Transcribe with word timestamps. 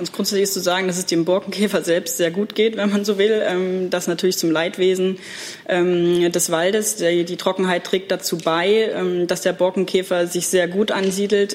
Ganz 0.00 0.12
grundsätzlich 0.12 0.44
ist 0.44 0.54
zu 0.54 0.60
sagen, 0.60 0.86
dass 0.86 0.96
es 0.96 1.04
dem 1.04 1.26
Borkenkäfer 1.26 1.82
selbst 1.82 2.16
sehr 2.16 2.30
gut 2.30 2.54
geht, 2.54 2.78
wenn 2.78 2.88
man 2.88 3.04
so 3.04 3.18
will. 3.18 3.42
Ähm, 3.44 3.90
das 3.90 4.06
natürlich 4.06 4.38
zum 4.38 4.50
Leidwesen 4.50 5.18
ähm, 5.68 6.32
des 6.32 6.50
Waldes. 6.50 6.96
Die, 6.96 7.36
Trockenheit 7.36 7.84
trägt 7.84 8.10
dazu 8.10 8.38
bei, 8.38 8.90
ähm, 8.94 9.26
dass 9.26 9.42
der 9.42 9.52
Borkenkäfer 9.52 10.26
sich 10.26 10.48
sehr 10.48 10.68
gut 10.68 10.90
ansiedelt, 10.90 11.54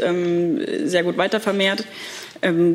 sehr 0.83 1.03
gut 1.03 1.17
weitervermehrt. 1.17 1.85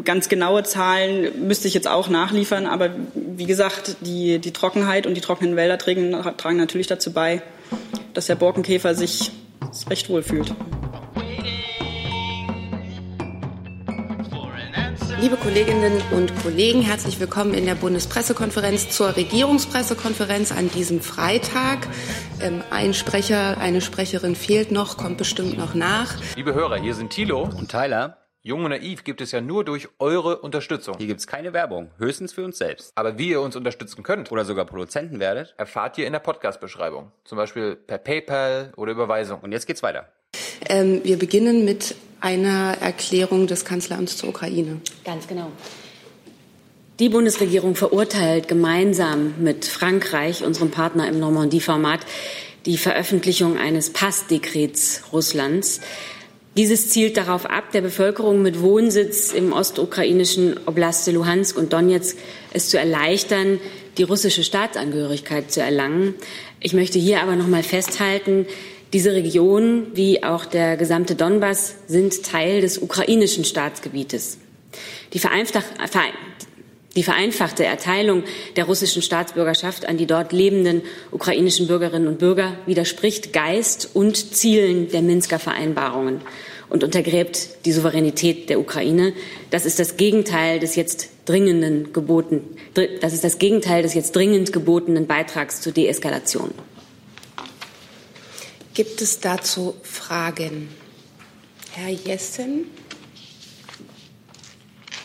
Ganz 0.05 0.29
genaue 0.29 0.65
Zahlen 0.65 1.47
müsste 1.47 1.69
ich 1.69 1.75
jetzt 1.75 1.87
auch 1.87 2.09
nachliefern, 2.09 2.67
aber 2.67 2.91
wie 3.15 3.47
gesagt, 3.47 3.97
die, 4.01 4.41
die 4.41 4.53
Trockenheit 4.53 5.07
und 5.07 5.15
die 5.15 5.21
trockenen 5.21 5.55
Wälder 5.55 5.79
tragen, 5.79 6.17
tragen 6.37 6.57
natürlich 6.57 6.89
dazu 6.89 7.13
bei, 7.13 7.43
dass 8.13 8.27
der 8.27 8.35
Borkenkäfer 8.35 8.97
sich 8.97 9.31
recht 9.89 10.09
wohl 10.09 10.25
fühlt. 10.25 10.53
Liebe 15.21 15.37
Kolleginnen 15.37 16.01
und 16.13 16.35
Kollegen, 16.43 16.81
herzlich 16.81 17.21
willkommen 17.21 17.53
in 17.53 17.67
der 17.67 17.75
Bundespressekonferenz 17.75 18.89
zur 18.89 19.17
Regierungspressekonferenz 19.17 20.51
an 20.51 20.71
diesem 20.71 21.03
Freitag. 21.03 21.87
Ähm, 22.41 22.63
ein 22.71 22.95
Sprecher, 22.95 23.59
eine 23.59 23.83
Sprecherin 23.83 24.35
fehlt 24.35 24.73
noch, 24.73 24.97
kommt 24.97 25.19
bestimmt 25.19 25.59
noch 25.59 25.75
nach. 25.75 26.15
Liebe 26.37 26.55
Hörer, 26.55 26.79
hier 26.79 26.95
sind 26.95 27.11
Thilo 27.11 27.43
und 27.43 27.71
Tyler. 27.71 28.17
Jung 28.41 28.65
und 28.65 28.71
naiv 28.71 29.05
gibt 29.05 29.21
es 29.21 29.33
ja 29.33 29.43
nur 29.43 29.63
durch 29.63 29.91
eure 29.99 30.39
Unterstützung. 30.39 30.97
Hier 30.97 31.09
gibt 31.09 31.21
es 31.21 31.27
keine 31.27 31.53
Werbung, 31.53 31.91
höchstens 31.99 32.33
für 32.33 32.43
uns 32.43 32.57
selbst. 32.57 32.93
Aber 32.95 33.19
wie 33.19 33.29
ihr 33.29 33.43
uns 33.43 33.57
unterstützen 33.57 34.03
könnt 34.03 34.33
oder 34.33 34.47
sogar 34.47 34.65
Produzenten 34.65 35.21
werdet, 35.21 35.55
erfahrt 35.59 35.99
ihr 35.99 36.07
in 36.07 36.15
der 36.15 36.21
Podcast-Beschreibung. 36.21 37.13
Zum 37.25 37.37
Beispiel 37.37 37.77
per 37.77 37.99
PayPal 37.99 38.73
oder 38.75 38.93
Überweisung. 38.93 39.41
Und 39.41 39.53
jetzt 39.53 39.67
geht's 39.67 39.83
weiter. 39.83 40.09
Ähm, 40.71 41.01
wir 41.03 41.19
beginnen 41.19 41.65
mit 41.65 41.97
einer 42.21 42.77
Erklärung 42.81 43.49
des 43.49 43.65
Kanzleramts 43.65 44.17
zur 44.17 44.29
Ukraine. 44.29 44.81
Ganz 45.05 45.27
genau. 45.27 45.51
Die 47.01 47.09
Bundesregierung 47.09 47.75
verurteilt 47.75 48.47
gemeinsam 48.47 49.35
mit 49.41 49.65
Frankreich, 49.65 50.45
unserem 50.45 50.71
Partner 50.71 51.09
im 51.09 51.19
Normandie-Format, 51.19 52.01
die 52.67 52.77
Veröffentlichung 52.77 53.57
eines 53.59 53.91
Passdekrets 53.91 55.05
Russlands. 55.13 55.81
Dieses 56.57 56.91
zielt 56.91 57.17
darauf 57.17 57.47
ab, 57.47 57.73
der 57.73 57.81
Bevölkerung 57.81 58.43
mit 58.43 58.61
Wohnsitz 58.61 59.33
im 59.33 59.53
ostukrainischen 59.53 60.61
Oblaste 60.67 61.11
Luhansk 61.11 61.57
und 61.57 61.73
Donetsk 61.73 62.17
es 62.53 62.69
zu 62.69 62.79
erleichtern, 62.79 63.59
die 63.99 64.03
russische 64.03 64.45
Staatsangehörigkeit 64.45 65.51
zu 65.51 65.63
erlangen. 65.63 66.15
Ich 66.61 66.75
möchte 66.75 66.99
hier 66.99 67.23
aber 67.23 67.35
noch 67.35 67.49
mal 67.49 67.63
festhalten, 67.63 68.47
diese 68.93 69.13
Region 69.13 69.87
wie 69.95 70.23
auch 70.25 70.45
der 70.45 70.77
gesamte 70.77 71.15
Donbass 71.15 71.75
sind 71.87 72.25
Teil 72.25 72.61
des 72.61 72.79
ukrainischen 72.79 73.45
Staatsgebietes. 73.45 74.39
Die, 75.13 75.21
die 76.97 77.03
vereinfachte 77.03 77.65
Erteilung 77.65 78.25
der 78.57 78.65
russischen 78.65 79.03
Staatsbürgerschaft 79.03 79.87
an 79.87 79.97
die 79.97 80.07
dort 80.07 80.33
lebenden 80.33 80.83
ukrainischen 81.13 81.69
Bürgerinnen 81.69 82.09
und 82.09 82.19
Bürger 82.19 82.57
widerspricht 82.67 83.33
Geist 83.33 83.91
und 83.95 84.35
Zielen 84.35 84.89
der 84.91 85.03
Minsker 85.03 85.39
Vereinbarungen 85.39 86.21
und 86.69 86.85
untergräbt 86.85 87.65
die 87.65 87.73
Souveränität 87.73 88.49
der 88.49 88.61
Ukraine. 88.61 89.13
Das 89.51 89.67
ist 89.67 89.79
das 89.79 89.97
Gegenteil 89.97 90.59
des 90.59 90.77
jetzt 90.77 91.11
dringenden 91.27 91.93
geboten, 91.93 92.43
das 92.75 93.13
ist 93.13 93.25
das 93.25 93.39
Gegenteil 93.39 93.83
des 93.83 93.95
jetzt 93.95 94.17
dringend 94.17 94.53
gebotenen 94.53 95.07
Beitrags 95.07 95.61
zur 95.61 95.73
Deeskalation. 95.73 96.51
Gibt 98.75 99.03
es 99.03 99.21
dazu 99.21 99.75
Fragen? 99.83 100.69
Herr 101.73 101.91
Jessen? 101.91 102.67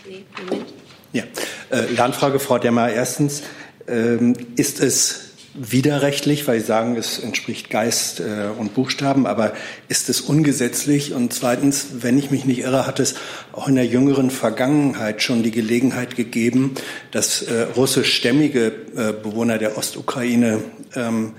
Nee, 0.07 0.23
Moment. 0.37 0.73
Ja, 1.13 1.23
äh, 1.71 1.91
Lernfrage, 1.93 2.39
Frau 2.39 2.59
Demmer. 2.59 2.89
Erstens, 2.89 3.41
ähm, 3.87 4.35
ist 4.55 4.81
es 4.81 5.21
widerrechtlich, 5.55 6.47
weil 6.47 6.59
Sie 6.59 6.65
sagen, 6.65 6.95
es 6.97 7.17
entspricht 7.17 7.69
Geist 7.69 8.19
äh, 8.19 8.49
und 8.57 8.73
Buchstaben, 8.73 9.25
aber 9.25 9.53
ist 9.87 10.09
es 10.09 10.21
ungesetzlich? 10.21 11.13
Und 11.13 11.33
zweitens, 11.33 11.87
wenn 12.01 12.17
ich 12.17 12.29
mich 12.29 12.45
nicht 12.45 12.59
irre, 12.59 12.85
hat 12.85 12.99
es 12.99 13.15
auch 13.53 13.67
in 13.67 13.75
der 13.75 13.85
jüngeren 13.85 14.29
Vergangenheit 14.29 15.21
schon 15.21 15.43
die 15.43 15.51
Gelegenheit 15.51 16.15
gegeben, 16.15 16.75
dass 17.11 17.41
äh, 17.41 17.63
russischstämmige 17.75 18.67
äh, 18.67 19.13
Bewohner 19.13 19.57
der 19.57 19.77
Ostukraine 19.77 20.61
ähm, 20.95 21.33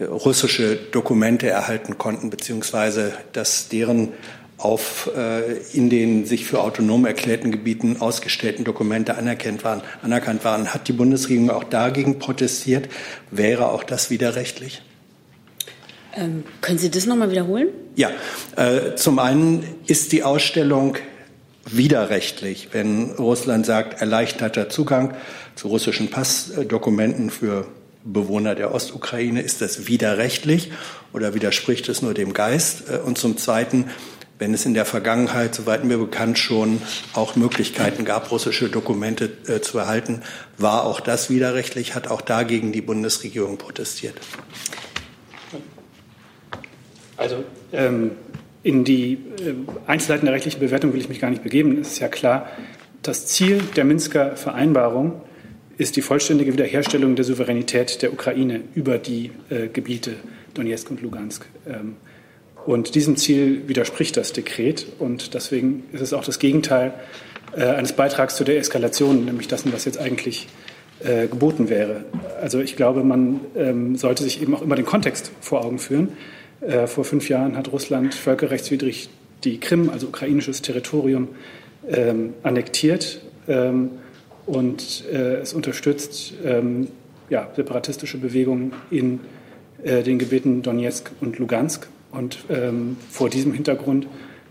russische 0.00 0.76
Dokumente 0.76 1.48
erhalten 1.48 1.98
konnten, 1.98 2.30
beziehungsweise 2.30 3.12
dass 3.32 3.68
deren 3.68 4.12
auf 4.58 5.10
äh, 5.14 5.58
in 5.74 5.90
den 5.90 6.24
sich 6.24 6.46
für 6.46 6.60
autonom 6.60 7.04
erklärten 7.04 7.52
Gebieten 7.52 7.98
ausgestellten 8.00 8.64
Dokumente 8.64 9.16
anerkannt 9.16 9.64
waren, 9.64 9.82
anerkannt 10.02 10.44
waren. 10.44 10.72
Hat 10.72 10.88
die 10.88 10.92
Bundesregierung 10.92 11.50
auch 11.50 11.64
dagegen 11.64 12.18
protestiert? 12.18 12.88
Wäre 13.30 13.68
auch 13.68 13.84
das 13.84 14.08
widerrechtlich? 14.08 14.82
Ähm, 16.14 16.44
können 16.62 16.78
Sie 16.78 16.90
das 16.90 17.04
nochmal 17.04 17.30
wiederholen? 17.30 17.68
Ja, 17.96 18.10
äh, 18.56 18.94
zum 18.94 19.18
einen 19.18 19.62
ist 19.86 20.12
die 20.12 20.22
Ausstellung 20.22 20.96
widerrechtlich, 21.66 22.68
wenn 22.72 23.10
Russland 23.10 23.66
sagt, 23.66 24.00
erleichterter 24.00 24.70
Zugang 24.70 25.14
zu 25.54 25.68
russischen 25.68 26.08
Passdokumenten 26.08 27.28
für 27.28 27.66
Bewohner 28.06 28.54
der 28.54 28.72
Ostukraine. 28.72 29.42
Ist 29.42 29.60
das 29.60 29.86
widerrechtlich 29.86 30.70
oder 31.12 31.34
widerspricht 31.34 31.88
es 31.88 32.02
nur 32.02 32.14
dem 32.14 32.32
Geist? 32.32 32.84
Äh, 32.88 32.98
und 32.98 33.18
zum 33.18 33.36
Zweiten, 33.36 33.86
wenn 34.38 34.54
es 34.54 34.64
in 34.66 34.74
der 34.74 34.84
Vergangenheit, 34.84 35.54
soweit 35.54 35.84
mir 35.84 35.98
bekannt, 35.98 36.38
schon 36.38 36.80
auch 37.14 37.36
Möglichkeiten 37.36 38.04
gab, 38.04 38.30
russische 38.30 38.68
Dokumente 38.68 39.30
äh, 39.48 39.60
zu 39.60 39.78
erhalten, 39.78 40.22
war 40.58 40.84
auch 40.84 41.00
das 41.00 41.30
widerrechtlich, 41.30 41.94
hat 41.94 42.08
auch 42.08 42.20
dagegen 42.20 42.72
die 42.72 42.82
Bundesregierung 42.82 43.58
protestiert. 43.58 44.14
Also 47.16 47.44
ähm, 47.72 48.12
in 48.62 48.84
die 48.84 49.14
äh, 49.14 49.54
Einzelheiten 49.86 50.26
der 50.26 50.34
rechtlichen 50.34 50.60
Bewertung 50.60 50.92
will 50.92 51.00
ich 51.00 51.08
mich 51.08 51.20
gar 51.20 51.30
nicht 51.30 51.42
begeben. 51.42 51.78
Es 51.80 51.92
ist 51.92 51.98
ja 51.98 52.08
klar, 52.08 52.50
das 53.02 53.26
Ziel 53.26 53.62
der 53.76 53.84
Minsker 53.84 54.36
Vereinbarung 54.36 55.22
ist 55.78 55.96
die 55.96 56.02
vollständige 56.02 56.52
Wiederherstellung 56.52 57.16
der 57.16 57.24
Souveränität 57.24 58.02
der 58.02 58.12
Ukraine 58.12 58.62
über 58.74 58.98
die 58.98 59.30
äh, 59.50 59.68
Gebiete 59.68 60.14
Donetsk 60.54 60.90
und 60.90 61.02
Lugansk. 61.02 61.46
Ähm, 61.66 61.96
und 62.64 62.94
diesem 62.94 63.16
Ziel 63.16 63.68
widerspricht 63.68 64.16
das 64.16 64.32
Dekret 64.32 64.86
und 64.98 65.34
deswegen 65.34 65.84
ist 65.92 66.00
es 66.00 66.12
auch 66.12 66.24
das 66.24 66.38
Gegenteil 66.38 66.94
äh, 67.56 67.64
eines 67.64 67.92
Beitrags 67.92 68.36
zu 68.36 68.44
der 68.44 68.58
Eskalation, 68.58 69.24
nämlich 69.24 69.48
dessen, 69.48 69.72
was 69.72 69.84
jetzt 69.84 69.98
eigentlich 69.98 70.48
äh, 71.00 71.28
geboten 71.28 71.68
wäre. 71.68 72.04
Also 72.40 72.60
ich 72.60 72.74
glaube, 72.74 73.04
man 73.04 73.40
ähm, 73.54 73.96
sollte 73.96 74.24
sich 74.24 74.42
eben 74.42 74.54
auch 74.54 74.62
immer 74.62 74.76
den 74.76 74.86
Kontext 74.86 75.30
vor 75.40 75.64
Augen 75.64 75.78
führen. 75.78 76.08
Äh, 76.60 76.86
vor 76.86 77.04
fünf 77.04 77.28
Jahren 77.28 77.56
hat 77.56 77.70
Russland 77.70 78.14
völkerrechtswidrig 78.14 79.10
die 79.44 79.60
Krim, 79.60 79.90
also 79.90 80.06
ukrainisches 80.06 80.62
Territorium, 80.62 81.28
ähm, 81.88 82.32
annektiert. 82.42 83.20
Ähm, 83.46 83.90
und 84.46 85.04
äh, 85.12 85.36
es 85.36 85.52
unterstützt 85.52 86.34
ähm, 86.44 86.88
ja, 87.28 87.50
separatistische 87.54 88.18
Bewegungen 88.18 88.72
in 88.90 89.20
äh, 89.82 90.02
den 90.02 90.18
Gebieten 90.18 90.62
Donetsk 90.62 91.10
und 91.20 91.38
Lugansk. 91.38 91.88
Und 92.12 92.38
ähm, 92.48 92.96
vor 93.10 93.28
diesem 93.28 93.52
Hintergrund 93.52 94.06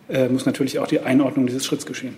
äh, 0.10 0.28
muss 0.28 0.46
natürlich 0.46 0.80
auch 0.80 0.88
die 0.88 1.00
Einordnung 1.00 1.48
dieses 1.48 1.66
Schritts 1.66 1.86
geschehen. 1.86 2.16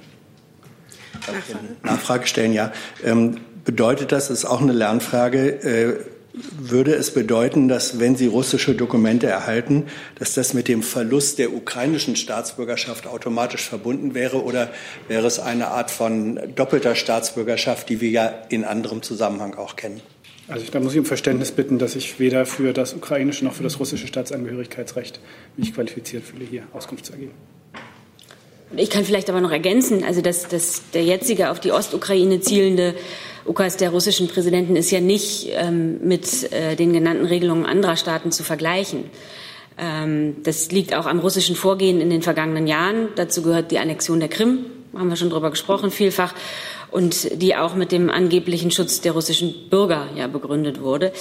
Nachfrage, 1.13 1.65
Nachfrage 1.83 2.27
stellen, 2.27 2.53
ja. 2.53 2.71
Ähm, 3.03 3.37
bedeutet 3.63 4.11
das, 4.11 4.29
ist 4.29 4.45
auch 4.45 4.61
eine 4.61 4.73
Lernfrage, 4.73 5.47
äh, 5.63 5.99
würde 6.59 6.93
es 6.93 7.13
bedeuten, 7.13 7.67
dass 7.67 7.99
wenn 7.99 8.15
Sie 8.15 8.27
russische 8.27 8.75
Dokumente 8.75 9.27
erhalten, 9.27 9.85
dass 10.19 10.33
das 10.33 10.53
mit 10.53 10.67
dem 10.67 10.83
Verlust 10.83 11.39
der 11.39 11.53
ukrainischen 11.53 12.15
Staatsbürgerschaft 12.15 13.07
automatisch 13.07 13.67
verbunden 13.67 14.13
wäre 14.13 14.43
oder 14.43 14.69
wäre 15.07 15.27
es 15.27 15.39
eine 15.39 15.69
Art 15.69 15.91
von 15.91 16.39
doppelter 16.55 16.95
Staatsbürgerschaft, 16.95 17.89
die 17.89 18.01
wir 18.01 18.09
ja 18.09 18.27
in 18.49 18.63
anderem 18.63 19.01
Zusammenhang 19.01 19.55
auch 19.55 19.75
kennen? 19.75 20.01
Also 20.47 20.65
da 20.71 20.79
muss 20.79 20.93
ich 20.93 20.99
um 20.99 21.05
Verständnis 21.05 21.51
bitten, 21.51 21.77
dass 21.77 21.95
ich 21.95 22.19
weder 22.19 22.45
für 22.45 22.71
das 22.71 22.93
ukrainische 22.93 23.43
noch 23.43 23.53
für 23.53 23.63
das 23.63 23.79
russische 23.79 24.07
Staatsangehörigkeitsrecht 24.07 25.19
mich 25.57 25.73
qualifiziert 25.73 26.23
fühle, 26.23 26.45
hier 26.45 26.63
Auskunft 26.73 27.05
zu 27.05 27.13
ergeben. 27.13 27.33
Ich 28.75 28.89
kann 28.89 29.05
vielleicht 29.05 29.29
aber 29.29 29.39
noch 29.39 29.51
ergänzen, 29.51 30.03
also 30.03 30.21
dass, 30.21 30.47
dass 30.47 30.81
der 30.93 31.03
jetzige 31.03 31.51
auf 31.51 31.59
die 31.59 31.71
Ostukraine 31.71 32.41
zielende 32.41 32.95
Ukas 33.45 33.77
der 33.77 33.91
russischen 33.91 34.27
Präsidenten 34.27 34.75
ist 34.75 34.91
ja 34.91 34.99
nicht 34.99 35.47
ähm, 35.51 35.99
mit 36.05 36.51
äh, 36.51 36.75
den 36.75 36.91
genannten 36.91 37.25
Regelungen 37.25 37.65
anderer 37.65 37.95
Staaten 37.95 38.31
zu 38.33 38.43
vergleichen. 38.43 39.05
Ähm, 39.77 40.37
das 40.43 40.69
liegt 40.71 40.93
auch 40.93 41.05
am 41.05 41.19
russischen 41.19 41.55
Vorgehen 41.55 42.01
in 42.01 42.09
den 42.09 42.21
vergangenen 42.21 42.67
Jahren. 42.67 43.07
Dazu 43.15 43.41
gehört 43.41 43.71
die 43.71 43.79
Annexion 43.79 44.19
der 44.19 44.27
Krim, 44.27 44.65
haben 44.93 45.07
wir 45.07 45.15
schon 45.15 45.29
darüber 45.29 45.49
gesprochen, 45.49 45.89
vielfach, 45.89 46.33
und 46.91 47.41
die 47.41 47.55
auch 47.55 47.75
mit 47.75 47.93
dem 47.93 48.09
angeblichen 48.09 48.71
Schutz 48.71 48.99
der 48.99 49.13
russischen 49.13 49.69
Bürger 49.69 50.07
ja 50.15 50.27
begründet 50.27 50.81
wurde. 50.81 51.13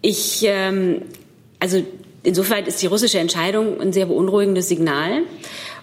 Ich, 0.00 0.42
ähm, 0.44 1.02
also 1.58 1.82
insofern 2.22 2.64
ist 2.64 2.80
die 2.80 2.86
russische 2.86 3.18
Entscheidung 3.18 3.80
ein 3.80 3.92
sehr 3.92 4.06
beunruhigendes 4.06 4.68
Signal. 4.68 5.22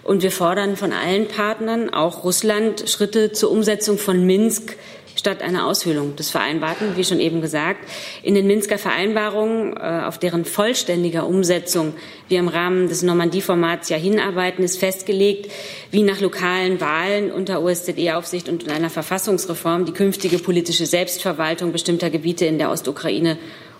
Und 0.02 0.22
wir 0.22 0.30
fordern 0.30 0.76
von 0.76 0.92
allen 0.92 1.28
Partnern, 1.28 1.92
auch 1.92 2.24
Russland, 2.24 2.88
Schritte 2.88 3.32
zur 3.32 3.50
Umsetzung 3.50 3.98
von 3.98 4.24
Minsk 4.24 4.76
statt 5.20 5.42
einer 5.42 5.66
Aushöhlung 5.66 6.16
des 6.16 6.30
Vereinbarten, 6.30 6.96
wie 6.96 7.04
schon 7.04 7.20
eben 7.20 7.40
gesagt. 7.40 7.80
In 8.22 8.34
den 8.34 8.46
Minsker 8.46 8.78
Vereinbarungen, 8.78 9.76
äh, 9.76 10.02
auf 10.06 10.18
deren 10.18 10.44
vollständiger 10.44 11.26
Umsetzung 11.26 11.94
wir 12.28 12.38
im 12.38 12.48
Rahmen 12.48 12.88
des 12.88 13.02
Normandie-Formats 13.02 13.88
ja 13.90 13.96
hinarbeiten, 13.96 14.64
ist 14.64 14.78
festgelegt, 14.78 15.50
wie 15.90 16.02
nach 16.02 16.20
lokalen 16.20 16.80
Wahlen 16.80 17.30
unter 17.30 17.62
OSZE-Aufsicht 17.62 18.48
und 18.48 18.62
in 18.62 18.70
einer 18.70 18.90
Verfassungsreform 18.90 19.84
die 19.84 19.92
künftige 19.92 20.38
politische 20.38 20.86
Selbstverwaltung 20.86 21.72
bestimmter 21.72 22.10
Gebiete 22.10 22.46
in 22.46 22.58
der 22.58 22.70
Ostukraine 22.70 23.36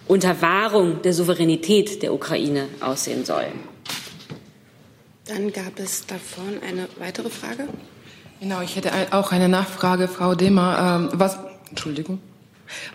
unter 0.09 0.43
Wahrung 0.43 1.03
der 1.03 1.13
Souveränität 1.13 2.03
der 2.03 2.13
Ukraine 2.13 2.67
aussehen 2.81 3.25
soll. 3.25 3.47
Dann 5.31 5.53
gab 5.53 5.79
es 5.79 6.06
davon 6.06 6.59
eine 6.69 6.88
weitere 6.99 7.31
Frage. 7.31 7.69
Genau, 8.41 8.62
ich 8.62 8.75
hätte 8.75 8.91
auch 9.12 9.31
eine 9.31 9.49
Nachfrage, 9.49 10.09
Frau 10.09 10.35
Demer. 10.35 10.99
Ähm, 10.99 11.11
was, 11.12 11.38
Entschuldigung. 11.69 12.19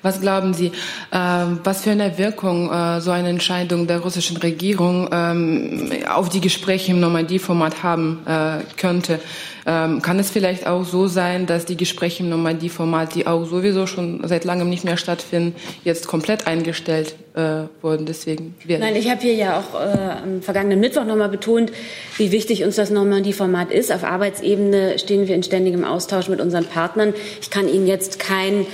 Was 0.02 0.20
glauben 0.20 0.54
Sie, 0.54 0.68
äh, 1.12 1.18
was 1.64 1.84
für 1.84 1.92
eine 1.92 2.18
Wirkung 2.18 2.70
äh, 2.70 3.00
so 3.00 3.12
eine 3.12 3.30
Entscheidung 3.30 3.88
der 3.88 4.00
russischen 4.00 4.36
Regierung 4.36 5.08
ähm, 5.14 5.92
auf 6.14 6.28
die 6.28 6.42
Gespräche 6.42 6.92
im 6.92 7.00
Normandie-Format 7.00 7.84
haben 7.84 8.26
äh, 8.26 8.58
könnte? 8.76 9.22
Ähm, 9.66 10.02
kann 10.02 10.20
es 10.20 10.30
vielleicht 10.30 10.68
auch 10.68 10.84
so 10.84 11.08
sein, 11.08 11.46
dass 11.46 11.64
die 11.64 11.78
Gespräche 11.78 12.24
im 12.24 12.30
Normandie-Format, 12.30 13.16
die 13.16 13.28
auch 13.28 13.46
sowieso 13.46 13.88
schon 13.88 14.28
seit 14.28 14.44
langem 14.44 14.70
nicht 14.70 14.84
mehr 14.84 14.98
stattfinden, 14.98 15.56
jetzt 15.86 16.08
komplett 16.08 16.48
eingestellt 16.48 17.16
äh, 17.36 17.64
wurden? 17.82 18.06
Deswegen 18.06 18.56
Nein, 18.66 18.96
ich 18.96 19.10
habe 19.10 19.22
hier 19.22 19.34
ja 19.34 19.60
auch 19.60 19.80
äh, 19.80 20.24
am 20.24 20.42
vergangenen 20.42 20.80
Mittwoch 20.80 21.06
nochmal 21.06 21.30
betont, 21.30 21.72
wie 22.18 22.32
wichtig 22.32 22.64
uns 22.64 22.76
das 22.76 22.90
Normandie-Format 22.90 23.72
ist. 23.72 23.92
Auf 23.92 24.04
Arbeitsebene 24.04 24.98
stehen 25.00 25.28
wir 25.28 25.36
in 25.36 25.44
ständigem 25.44 25.84
Austausch 25.84 26.30
mit 26.30 26.40
unseren 26.40 26.66
Partnern. 26.66 27.14
Ich 27.42 27.50
kann 27.50 27.68
Ihnen 27.68 27.88
jetzt 27.88 28.20
keinen 28.20 28.66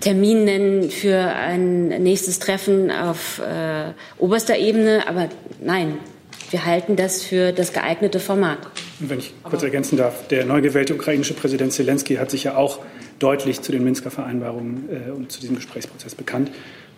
Termin 0.00 0.44
nennen 0.44 0.90
für 0.90 1.18
ein 1.18 1.88
nächstes 2.02 2.38
Treffen 2.38 2.90
auf 2.90 3.40
äh, 3.40 3.92
oberster 4.18 4.58
Ebene, 4.58 5.04
aber 5.08 5.28
nein, 5.60 5.98
wir 6.50 6.64
halten 6.64 6.96
das 6.96 7.22
für 7.22 7.52
das 7.52 7.72
geeignete 7.72 8.20
Format. 8.20 8.58
Wenn 9.00 9.18
ich 9.18 9.34
kurz 9.42 9.62
ergänzen 9.62 9.96
darf, 9.96 10.26
der 10.28 10.44
neu 10.44 10.60
gewählte 10.60 10.94
ukrainische 10.94 11.34
Präsident 11.34 11.72
Zelensky 11.72 12.16
hat 12.16 12.30
sich 12.30 12.44
ja 12.44 12.56
auch 12.56 12.80
deutlich 13.18 13.60
zu 13.60 13.72
den 13.72 13.84
Minsker 13.84 14.10
Vereinbarungen 14.10 14.88
äh, 14.90 15.10
und 15.10 15.30
zu 15.30 15.40
diesem 15.40 15.56
Gesprächsprozess 15.56 16.14
bekannt. 16.14 16.50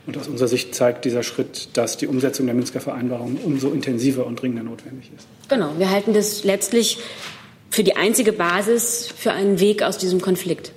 Und 0.06 0.17
aus 0.17 0.29
unserer 0.29 0.49
Sicht 0.49 0.75
zeigt 0.75 1.05
dieser 1.05 1.23
Schritt, 1.23 1.69
dass 1.75 1.97
die 1.97 2.06
Umsetzung 2.06 2.47
der 2.47 2.55
Minsker 2.55 2.81
Vereinbarungen 2.81 3.38
umso 3.44 3.70
intensiver 3.70 4.26
und 4.26 4.41
dringender 4.41 4.64
notwendig 4.64 5.11
ist. 5.17 5.26
Genau, 5.49 5.73
wir 5.79 5.91
halten 5.91 6.14
das 6.14 6.43
letztlich 6.44 6.99
für 7.70 7.85
die 7.85 7.97
einzige 7.97 8.32
Basis 8.32 9.12
für 9.14 9.32
einen 9.32 9.61
Weg 9.61 9.82
aus 9.82 9.99
diesem 9.99 10.20
Konflikt. 10.20 10.73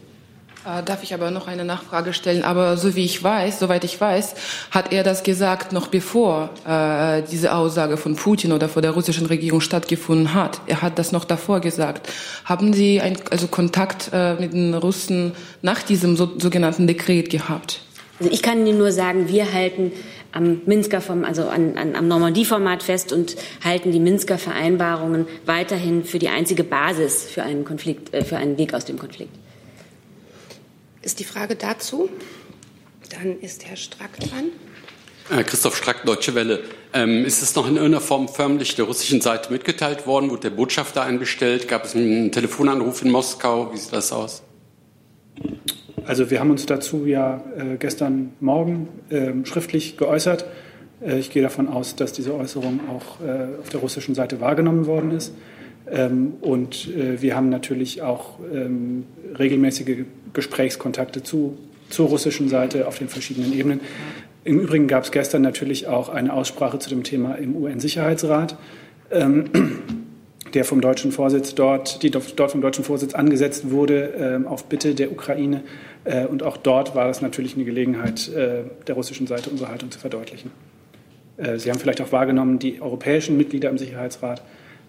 Äh, 0.65 0.83
darf 0.83 1.03
ich 1.03 1.13
aber 1.13 1.29
noch 1.31 1.47
eine 1.47 1.65
Nachfrage 1.65 2.13
stellen? 2.13 2.43
Aber 2.43 2.77
so 2.77 2.95
wie 2.95 3.03
ich 3.03 3.21
weiß, 3.21 3.59
soweit 3.59 3.83
ich 3.83 3.99
weiß, 3.99 4.35
hat 4.71 4.93
er 4.93 5.03
das 5.03 5.23
gesagt 5.23 5.73
noch 5.73 5.87
bevor 5.87 6.51
äh, 6.65 7.21
diese 7.29 7.53
Aussage 7.53 7.97
von 7.97 8.15
Putin 8.15 8.53
oder 8.53 8.69
vor 8.69 8.81
der 8.81 8.91
russischen 8.91 9.25
Regierung 9.25 9.59
stattgefunden 9.59 10.33
hat. 10.33 10.61
Er 10.67 10.81
hat 10.81 10.99
das 10.99 11.11
noch 11.11 11.25
davor 11.25 11.59
gesagt. 11.59 12.09
Haben 12.45 12.73
Sie 12.73 13.01
ein, 13.01 13.17
also 13.29 13.47
Kontakt 13.47 14.11
äh, 14.13 14.35
mit 14.35 14.53
den 14.53 14.73
Russen 14.73 15.33
nach 15.61 15.83
diesem 15.83 16.15
so, 16.15 16.31
sogenannten 16.37 16.87
Dekret 16.87 17.29
gehabt? 17.29 17.81
Also 18.19 18.31
ich 18.31 18.41
kann 18.41 18.65
Ihnen 18.65 18.77
nur 18.77 18.91
sagen, 18.91 19.27
wir 19.27 19.51
halten 19.51 19.91
am 20.31 20.61
Minsker 20.65 21.01
vom, 21.01 21.25
also 21.25 21.47
an, 21.47 21.77
an, 21.77 21.95
am 21.95 22.07
Normandie-Format 22.07 22.83
fest 22.83 23.13
und 23.13 23.35
halten 23.63 23.91
die 23.91 23.99
Minsker 23.99 24.37
Vereinbarungen 24.37 25.27
weiterhin 25.45 26.03
für 26.03 26.19
die 26.19 26.29
einzige 26.29 26.63
Basis 26.63 27.23
für 27.23 27.43
einen 27.43 27.65
Konflikt, 27.65 28.13
äh, 28.13 28.23
für 28.23 28.37
einen 28.37 28.57
Weg 28.57 28.73
aus 28.73 28.85
dem 28.85 28.97
Konflikt 28.97 29.31
ist 31.03 31.19
die 31.19 31.25
Frage 31.25 31.55
dazu. 31.55 32.09
Dann 33.09 33.39
ist 33.39 33.65
Herr 33.65 33.75
Strack 33.75 34.19
dran. 34.19 34.45
Herr 35.29 35.43
Christoph 35.43 35.77
Strack, 35.77 36.05
Deutsche 36.05 36.33
Welle. 36.35 36.63
Ähm, 36.93 37.25
ist 37.25 37.41
es 37.41 37.55
noch 37.55 37.67
in 37.67 37.75
irgendeiner 37.75 38.01
Form 38.01 38.27
förmlich 38.27 38.75
der 38.75 38.85
russischen 38.85 39.21
Seite 39.21 39.51
mitgeteilt 39.51 40.07
worden? 40.07 40.29
Wurde 40.31 40.49
der 40.49 40.55
Botschafter 40.55 41.03
einbestellt? 41.03 41.67
Gab 41.67 41.85
es 41.85 41.95
einen 41.95 42.31
Telefonanruf 42.31 43.01
in 43.03 43.11
Moskau? 43.11 43.71
Wie 43.73 43.77
sieht 43.77 43.93
das 43.93 44.11
aus? 44.11 44.43
Also 46.05 46.29
wir 46.29 46.39
haben 46.39 46.51
uns 46.51 46.65
dazu 46.65 47.05
ja 47.05 47.43
äh, 47.57 47.77
gestern 47.77 48.33
Morgen 48.39 48.89
äh, 49.09 49.31
schriftlich 49.45 49.97
geäußert. 49.97 50.45
Äh, 51.01 51.19
ich 51.19 51.31
gehe 51.31 51.41
davon 51.41 51.67
aus, 51.67 51.95
dass 51.95 52.11
diese 52.11 52.35
Äußerung 52.35 52.81
auch 52.89 53.25
äh, 53.25 53.59
auf 53.61 53.69
der 53.69 53.79
russischen 53.79 54.15
Seite 54.15 54.41
wahrgenommen 54.41 54.85
worden 54.85 55.11
ist. 55.11 55.33
Ähm, 55.89 56.33
und 56.41 56.89
äh, 56.95 57.21
wir 57.21 57.35
haben 57.35 57.49
natürlich 57.49 58.01
auch 58.01 58.39
ähm, 58.53 59.05
regelmäßige 59.37 60.05
Gesprächskontakte 60.33 61.23
zu, 61.23 61.57
zur 61.89 62.07
russischen 62.07 62.49
Seite 62.49 62.87
auf 62.87 62.97
den 62.97 63.09
verschiedenen 63.09 63.53
Ebenen. 63.53 63.81
Im 64.45 64.59
Übrigen 64.59 64.87
gab 64.87 65.03
es 65.03 65.11
gestern 65.11 65.41
natürlich 65.41 65.87
auch 65.87 66.09
eine 66.09 66.33
Aussprache 66.33 66.79
zu 66.79 66.89
dem 66.89 67.03
Thema 67.03 67.35
im 67.35 67.55
UN-Sicherheitsrat, 67.55 68.57
ähm, 69.11 69.45
der 70.53 70.65
vom 70.65 70.81
deutschen 70.81 71.11
Vorsitz 71.11 71.55
dort, 71.55 72.03
die 72.03 72.11
dort 72.11 72.51
vom 72.51 72.61
deutschen 72.61 72.83
Vorsitz 72.83 73.13
angesetzt 73.15 73.71
wurde, 73.71 74.41
äh, 74.45 74.47
auf 74.47 74.65
Bitte 74.65 74.93
der 74.95 75.11
Ukraine. 75.11 75.63
Äh, 76.03 76.25
und 76.25 76.43
auch 76.43 76.57
dort 76.57 76.95
war 76.95 77.09
es 77.09 77.21
natürlich 77.21 77.55
eine 77.55 77.65
Gelegenheit, 77.65 78.29
äh, 78.29 78.63
der 78.87 78.95
russischen 78.95 79.27
Seite 79.27 79.49
unsere 79.49 79.69
Haltung 79.69 79.91
zu 79.91 79.99
verdeutlichen. 79.99 80.51
Äh, 81.37 81.57
Sie 81.57 81.71
haben 81.71 81.79
vielleicht 81.79 82.01
auch 82.01 82.11
wahrgenommen, 82.11 82.59
die 82.59 82.81
europäischen 82.81 83.37
Mitglieder 83.37 83.69
im 83.69 83.77
Sicherheitsrat 83.77 84.41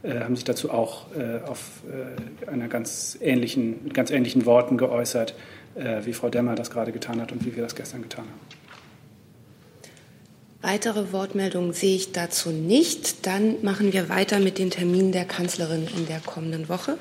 haben 0.06 0.37
sich 0.37 0.44
dazu 0.44 0.70
auch 0.70 1.06
auf 1.46 1.82
einer 2.46 2.69
ganz 2.69 3.17
ähnlichen, 3.22 3.90
ganz 3.94 4.10
ähnlichen 4.10 4.44
Worten 4.44 4.76
geäußert, 4.76 5.34
wie 6.02 6.12
Frau 6.12 6.28
Demmer 6.28 6.56
das 6.56 6.70
gerade 6.70 6.93
getan 6.93 7.22
hat 7.22 7.32
und 7.32 7.46
wie 7.46 7.56
wir 7.56 7.62
das 7.62 7.75
gestern 7.75 8.02
getan 8.02 8.26
haben. 8.26 8.63
Weitere 10.66 11.12
Wortmeldungen 11.12 11.75
sehe 11.75 11.94
ich 11.94 12.12
dazu 12.12 12.49
nicht. 12.49 13.26
Dann 13.26 13.56
machen 13.61 13.93
wir 13.93 14.08
weiter 14.08 14.40
mit 14.40 14.56
den 14.58 14.70
Terminen 14.70 15.12
der 15.12 15.26
Kanzlerin 15.26 15.87
in 15.94 16.06
der 16.06 16.20
kommenden 16.20 16.70
Woche. 16.70 16.96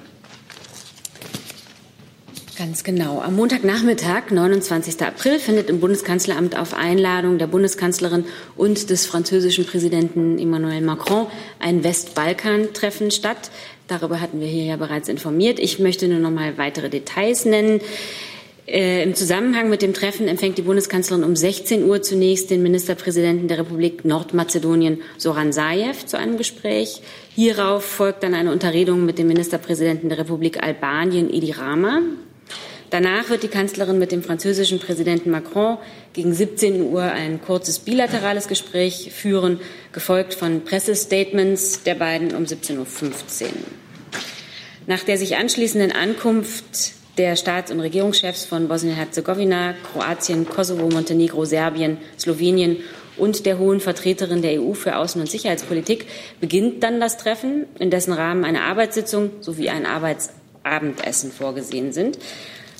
Ganz 2.57 2.83
genau. 2.83 3.21
Am 3.21 3.38
Montagnachmittag, 3.38 4.31
29. 4.31 5.01
April, 5.01 5.39
findet 5.39 5.69
im 5.69 5.80
Bundeskanzleramt 5.80 6.57
auf 6.60 6.74
Einladung 6.74 7.38
der 7.38 7.48
Bundeskanzlerin 7.48 8.25
und 8.57 8.89
des 8.89 9.06
französischen 9.06 9.66
Präsidenten 9.66 10.38
Emmanuel 10.39 10.81
Macron 10.81 11.27
ein 11.59 11.86
Westbalkan-Treffen 11.86 13.12
statt. 13.12 13.50
Darüber 13.88 14.19
hatten 14.19 14.42
wir 14.42 14.48
hier 14.48 14.66
ja 14.66 14.75
bereits 14.75 15.07
informiert. 15.07 15.57
Ich 15.57 15.80
möchte 15.80 16.09
nur 16.09 16.19
noch 16.19 16.31
mal 16.31 16.57
weitere 16.57 16.89
Details 16.89 17.45
nennen. 17.45 17.80
Äh, 18.65 19.04
Im 19.04 19.13
Zusammenhang 19.13 19.69
mit 19.69 19.81
dem 19.81 19.94
Treffen 19.94 20.27
empfängt 20.30 20.57
die 20.57 20.61
Bundeskanzlerin 20.61 21.26
um 21.26 21.35
16 21.35 21.83
Uhr 21.83 22.02
zunächst 22.02 22.49
den 22.49 22.64
Ministerpräsidenten 22.64 23.49
der 23.49 23.59
Republik 23.59 24.06
Nordmazedonien 24.06 25.02
Soran 25.18 25.52
Sajev 25.52 26.06
zu 26.06 26.18
einem 26.18 26.37
Gespräch. 26.37 27.02
Hierauf 27.35 27.83
folgt 27.83 28.23
dann 28.23 28.33
eine 28.33 28.54
Unterredung 28.54 29.06
mit 29.06 29.18
dem 29.18 29.28
Ministerpräsidenten 29.28 30.07
der 30.07 30.18
Republik 30.19 30.64
Albanien 30.64 31.33
Edi 31.33 31.52
Rama. 31.52 32.02
Danach 32.90 33.30
wird 33.30 33.44
die 33.44 33.49
Kanzlerin 33.49 33.99
mit 33.99 34.11
dem 34.14 34.23
französischen 34.23 34.80
Präsidenten 34.80 35.31
Macron 35.31 35.78
gegen 36.14 36.31
17 36.31 36.83
Uhr 36.83 37.02
ein 37.02 37.42
kurzes 37.42 37.80
bilaterales 37.80 38.47
Gespräch 38.47 39.11
führen, 39.11 39.59
gefolgt 39.92 40.35
von 40.35 40.64
Pressestatements 40.64 41.83
der 41.83 41.95
beiden 41.95 42.33
um 42.33 42.44
17.15 42.44 42.78
Uhr. 42.78 43.49
Nach 44.85 45.04
der 45.04 45.18
sich 45.18 45.35
anschließenden 45.35 45.92
Ankunft 45.92 46.94
der 47.17 47.35
Staats- 47.35 47.71
und 47.71 47.79
Regierungschefs 47.79 48.45
von 48.45 48.67
Bosnien-Herzegowina, 48.67 49.75
Kroatien, 49.91 50.47
Kosovo, 50.47 50.89
Montenegro, 50.89 51.45
Serbien, 51.45 51.97
Slowenien 52.17 52.77
und 53.17 53.45
der 53.45 53.59
hohen 53.59 53.79
Vertreterin 53.79 54.41
der 54.41 54.61
EU 54.61 54.73
für 54.73 54.95
Außen- 54.95 55.19
und 55.19 55.29
Sicherheitspolitik 55.29 56.07
beginnt 56.39 56.81
dann 56.81 56.99
das 56.99 57.17
Treffen, 57.17 57.65
in 57.77 57.91
dessen 57.91 58.13
Rahmen 58.13 58.43
eine 58.43 58.61
Arbeitssitzung 58.61 59.31
sowie 59.41 59.69
ein 59.69 59.85
Arbeitsabendessen 59.85 61.31
vorgesehen 61.31 61.93
sind. 61.93 62.17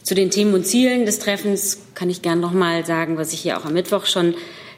Zu 0.02 0.16
den 0.16 0.32
Themen 0.32 0.54
und 0.54 0.66
Zielen 0.66 1.06
des 1.06 1.20
Treffens 1.20 1.82
kann 1.94 2.10
ich 2.10 2.22
gern 2.22 2.40
noch 2.40 2.52
mal 2.52 2.86
sagen, 2.86 3.18
was 3.18 3.34
ich 3.34 3.42
hier 3.42 3.58
auch 3.58 3.66
am 3.66 3.74
Mittwoch 3.74 4.06
schon 4.06 4.34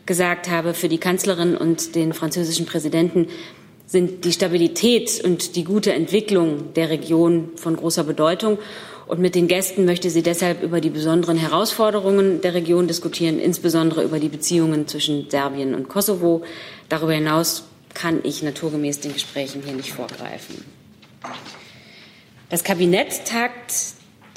gesagt 0.06 0.50
habe. 0.50 0.74
Für 0.74 0.90
die 0.90 1.00
Kanzlerin 1.00 1.56
und 1.56 1.96
den 1.96 2.14
französischen 2.14 2.66
Präsidenten 2.66 3.30
sind 3.88 4.26
die 4.26 4.34
Stabilität 4.34 5.24
und 5.24 5.56
die 5.56 5.64
gute 5.64 5.94
Entwicklung 5.94 6.74
der 6.74 6.90
Region 6.90 7.52
von 7.56 7.76
großer 7.76 8.04
Bedeutung. 8.04 8.58
Und 9.08 9.20
mit 9.20 9.36
den 9.36 9.48
Gästen 9.48 9.86
möchte 9.86 10.10
sie 10.10 10.24
deshalb 10.24 10.64
über 10.64 10.82
die 10.82 10.90
besonderen 10.90 11.38
Herausforderungen 11.38 12.42
der 12.42 12.56
Region 12.56 12.88
diskutieren, 12.88 13.40
insbesondere 13.40 14.04
über 14.04 14.20
die 14.20 14.30
Beziehungen 14.30 14.88
zwischen 14.88 15.30
Serbien 15.30 15.76
und 15.76 15.88
Kosovo. 15.88 16.44
Darüber 16.90 17.14
hinaus 17.14 17.64
kann 17.94 18.20
ich 18.24 18.42
naturgemäß 18.42 19.02
den 19.02 19.14
Gesprächen 19.14 19.62
hier 19.64 19.74
nicht 19.74 19.94
vorgreifen. 19.94 20.66
Das 22.50 22.64
Kabinett 22.64 23.26
tagt 23.26 23.74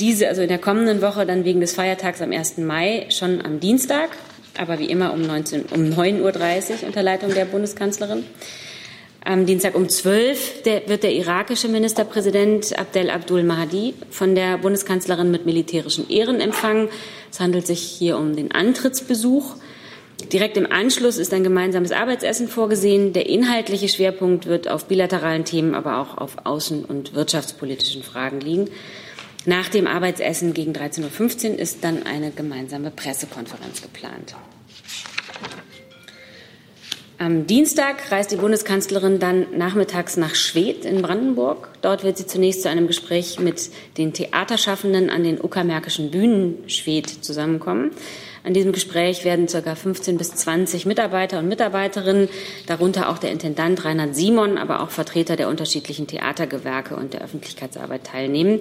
diese, 0.01 0.29
also 0.29 0.43
in 0.43 0.49
der 0.49 0.59
kommenden 0.59 1.03
Woche 1.03 1.27
dann 1.27 1.45
wegen 1.45 1.61
des 1.61 1.75
Feiertags 1.75 2.21
am 2.21 2.33
1. 2.33 2.59
Mai 2.59 3.07
schon 3.11 3.45
am 3.45 3.61
Dienstag, 3.61 4.11
aber 4.57 4.79
wie 4.79 4.87
immer 4.87 5.13
um, 5.13 5.23
19, 5.23 5.63
um 5.67 5.85
9.30 5.85 6.21
Uhr 6.21 6.87
unter 6.87 7.03
Leitung 7.03 7.35
der 7.35 7.47
Bundeskanzlerin. 7.47 8.25
Am 9.29 9.45
Dienstag 9.45 9.75
um 9.75 9.91
12 9.91 10.63
der, 10.63 10.89
wird 10.89 11.03
der 11.03 11.13
irakische 11.13 11.69
Ministerpräsident 11.69 12.79
Abdel 12.79 13.11
Abdul 13.11 13.43
Mahdi 13.43 13.93
von 14.09 14.35
der 14.35 14.57
Bundeskanzlerin 14.57 15.31
mit 15.31 15.45
militärischen 15.45 16.09
Ehren 16.09 16.41
empfangen. 16.41 16.89
Es 17.31 17.39
handelt 17.39 17.67
sich 17.67 17.81
hier 17.81 18.17
um 18.17 18.35
den 18.35 18.53
Antrittsbesuch. 18.53 19.57
Direkt 20.33 20.57
im 20.57 20.73
Anschluss 20.73 21.19
ist 21.19 21.35
ein 21.35 21.45
gemeinsames 21.45 21.93
Arbeitsessen 21.93 22.49
vorgesehen. 22.49 23.13
Der 23.13 23.29
inhaltliche 23.29 23.91
Schwerpunkt 23.91 24.47
wird 24.47 24.67
auf 24.67 24.87
bilateralen 24.87 25.45
Themen, 25.45 25.75
aber 25.75 25.99
auch 25.99 26.17
auf 26.17 26.47
außen- 26.47 26.87
und 26.87 27.15
wirtschaftspolitischen 27.15 28.03
Fragen 28.03 28.41
liegen. 28.41 28.71
Nach 29.45 29.69
dem 29.69 29.87
Arbeitsessen 29.87 30.55
gegen 30.55 30.73
13.15 30.73 31.51
Uhr 31.51 31.59
ist 31.59 31.85
dann 31.85 32.05
eine 32.05 32.31
gemeinsame 32.31 32.91
Pressekonferenz 32.91 33.83
geplant. 33.83 34.37
Am 37.21 37.49
Dienstag 37.49 38.13
reist 38.13 38.31
die 38.31 38.37
Bundeskanzlerin 38.37 39.19
dann 39.19 39.59
nachmittags 39.59 40.17
nach 40.17 40.37
Schwedt 40.37 40.85
in 40.85 41.03
Brandenburg. 41.03 41.69
Dort 41.83 42.05
wird 42.05 42.17
sie 42.17 42.27
zunächst 42.27 42.63
zu 42.63 42.71
einem 42.71 42.87
Gespräch 42.87 43.41
mit 43.41 43.71
den 43.97 44.13
Theaterschaffenden 44.13 45.11
an 45.11 45.25
den 45.25 45.41
Uckermärkischen 45.41 46.13
Bühnen 46.13 46.59
Schwedt 46.69 47.09
zusammenkommen. 47.09 47.91
An 48.45 48.55
diesem 48.55 48.71
Gespräch 48.71 49.25
werden 49.25 49.49
ca. 49.49 49.75
15 49.75 50.17
bis 50.17 50.31
20 50.31 50.87
Mitarbeiter 50.87 51.41
und 51.41 51.49
Mitarbeiterinnen, 51.49 52.29
darunter 52.69 53.09
auch 53.09 53.19
der 53.19 53.33
Intendant 53.33 53.85
Reinhard 53.85 54.15
Simon, 54.15 54.57
aber 54.57 54.81
auch 54.81 54.91
Vertreter 54.91 55.35
der 55.35 55.49
unterschiedlichen 55.49 56.07
Theatergewerke 56.07 56.95
und 56.95 57.15
der 57.15 57.23
Öffentlichkeitsarbeit 57.23 58.05
teilnehmen. 58.05 58.61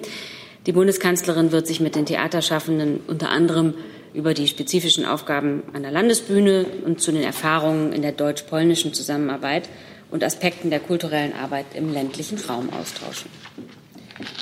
Die 0.66 0.72
Bundeskanzlerin 0.72 1.52
wird 1.52 1.68
sich 1.68 1.78
mit 1.78 1.94
den 1.94 2.06
Theaterschaffenden 2.06 3.00
unter 3.06 3.30
anderem 3.30 3.74
über 4.14 4.34
die 4.34 4.48
spezifischen 4.48 5.04
Aufgaben 5.04 5.62
an 5.72 5.82
der 5.82 5.90
Landesbühne 5.90 6.66
und 6.84 7.00
zu 7.00 7.12
den 7.12 7.22
Erfahrungen 7.22 7.92
in 7.92 8.02
der 8.02 8.12
deutsch-polnischen 8.12 8.94
Zusammenarbeit 8.94 9.68
und 10.10 10.24
Aspekten 10.24 10.70
der 10.70 10.80
kulturellen 10.80 11.34
Arbeit 11.34 11.66
im 11.74 11.92
ländlichen 11.92 12.38
Raum 12.38 12.70
austauschen. 12.70 13.30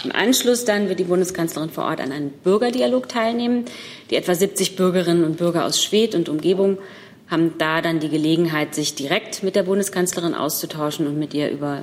Im 0.05 0.13
Anschluss 0.13 0.65
dann 0.65 0.89
wird 0.89 0.99
die 0.99 1.05
Bundeskanzlerin 1.05 1.71
vor 1.71 1.85
Ort 1.85 2.01
an 2.01 2.13
einem 2.13 2.31
Bürgerdialog 2.31 3.09
teilnehmen. 3.09 3.67
Die 4.11 4.17
etwa 4.17 4.35
70 4.35 4.77
Bürgerinnen 4.77 5.25
und 5.25 5.37
Bürger 5.37 5.65
aus 5.65 5.83
Schwedt 5.83 6.15
und 6.15 6.29
Umgebung 6.29 6.79
haben 7.29 7.55
da 7.59 7.83
dann 7.83 8.01
die 8.01 8.09
Gelegenheit, 8.09 8.75
sich 8.75 8.95
direkt 8.95 9.43
mit 9.43 9.57
der 9.57 9.65
Bundeskanzlerin 9.65 10.35
auszutauschen 10.35 11.07
und 11.07 11.19
mit 11.19 11.35
ihr 11.35 11.51
über 11.51 11.83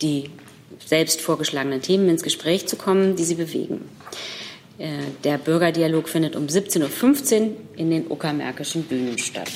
die 0.00 0.30
selbst 0.84 1.20
vorgeschlagenen 1.20 1.82
Themen 1.82 2.08
ins 2.08 2.22
Gespräch 2.22 2.66
zu 2.66 2.76
kommen, 2.76 3.14
die 3.16 3.24
sie 3.24 3.34
bewegen. 3.34 3.82
Äh, 4.82 5.12
der 5.22 5.38
Bürgerdialog 5.38 6.08
findet 6.08 6.34
um 6.34 6.46
17.15 6.46 7.40
Uhr 7.40 7.56
in 7.76 7.90
den 7.90 8.10
Uckermärkischen 8.10 8.82
Bühnen 8.82 9.16
statt. 9.16 9.52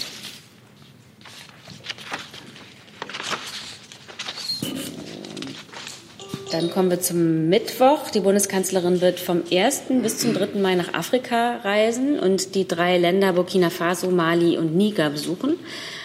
Dann 6.53 6.71
kommen 6.71 6.91
wir 6.91 7.01
zum 7.01 7.49
Mittwoch. 7.49 8.09
Die 8.15 8.21
Bundeskanzlerin 8.21 9.01
wird 9.01 9.19
vom 9.19 9.43
1. 9.51 9.83
bis 10.01 10.19
zum 10.19 10.33
3. 10.33 10.61
Mai 10.61 10.77
nach 10.77 10.95
Afrika 10.95 11.57
reisen 11.57 12.21
und 12.21 12.55
die 12.55 12.69
drei 12.69 12.97
Länder 12.97 13.33
Burkina 13.33 13.71
Faso, 13.71 14.11
Mali 14.11 14.57
und 14.57 14.77
Niger 14.77 15.11
besuchen. 15.11 15.59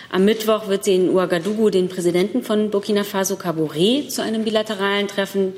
Am 0.10 0.26
Mittwoch 0.26 0.68
wird 0.68 0.84
sie 0.84 0.96
in 0.96 1.10
Ouagadougou 1.10 1.70
den 1.70 1.90
Präsidenten 1.90 2.42
von 2.42 2.72
Burkina 2.72 3.04
Faso, 3.04 3.36
Cabore, 3.36 4.08
zu 4.08 4.24
einem 4.24 4.44
bilateralen 4.44 5.08
Treffen 5.08 5.54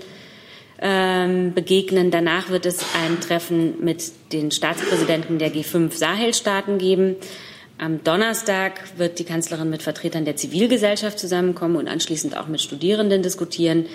ähm, 0.84 1.54
begegnen. 1.54 2.12
Danach 2.12 2.50
wird 2.50 2.66
es 2.66 2.86
ein 3.04 3.22
Treffen 3.22 3.84
mit 3.84 4.12
den 4.34 4.52
Staatspräsidenten 4.52 5.40
der 5.40 5.52
G5 5.52 5.94
Sahelstaaten 5.94 6.78
geben. 6.78 7.16
Am 7.78 8.04
Donnerstag 8.04 8.98
wird 8.98 9.18
die 9.18 9.24
Kanzlerin 9.24 9.70
mit 9.70 9.82
Vertretern 9.82 10.26
der 10.26 10.36
Zivilgesellschaft 10.36 11.18
zusammenkommen 11.18 11.78
und 11.78 11.88
anschließend 11.88 12.38
auch 12.38 12.48
mit 12.48 12.62
Studierenden 12.62 13.24
diskutieren. 13.24 13.86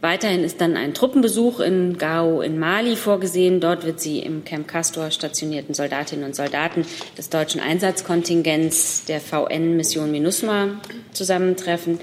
Weiterhin 0.00 0.44
ist 0.44 0.62
dann 0.62 0.76
ein 0.76 0.94
Truppenbesuch 0.94 1.60
in 1.60 1.98
Gao 1.98 2.40
in 2.40 2.58
Mali 2.58 2.96
vorgesehen. 2.96 3.60
Dort 3.60 3.84
wird 3.84 4.00
sie 4.00 4.20
im 4.20 4.44
Camp 4.44 4.66
Castor 4.66 5.10
stationierten 5.10 5.74
Soldatinnen 5.74 6.24
und 6.24 6.34
Soldaten 6.34 6.86
des 7.18 7.28
deutschen 7.28 7.60
Einsatzkontingents 7.60 9.04
der 9.04 9.20
VN-Mission 9.20 10.10
MINUSMA 10.10 10.80
zusammentreffen. 11.12 12.00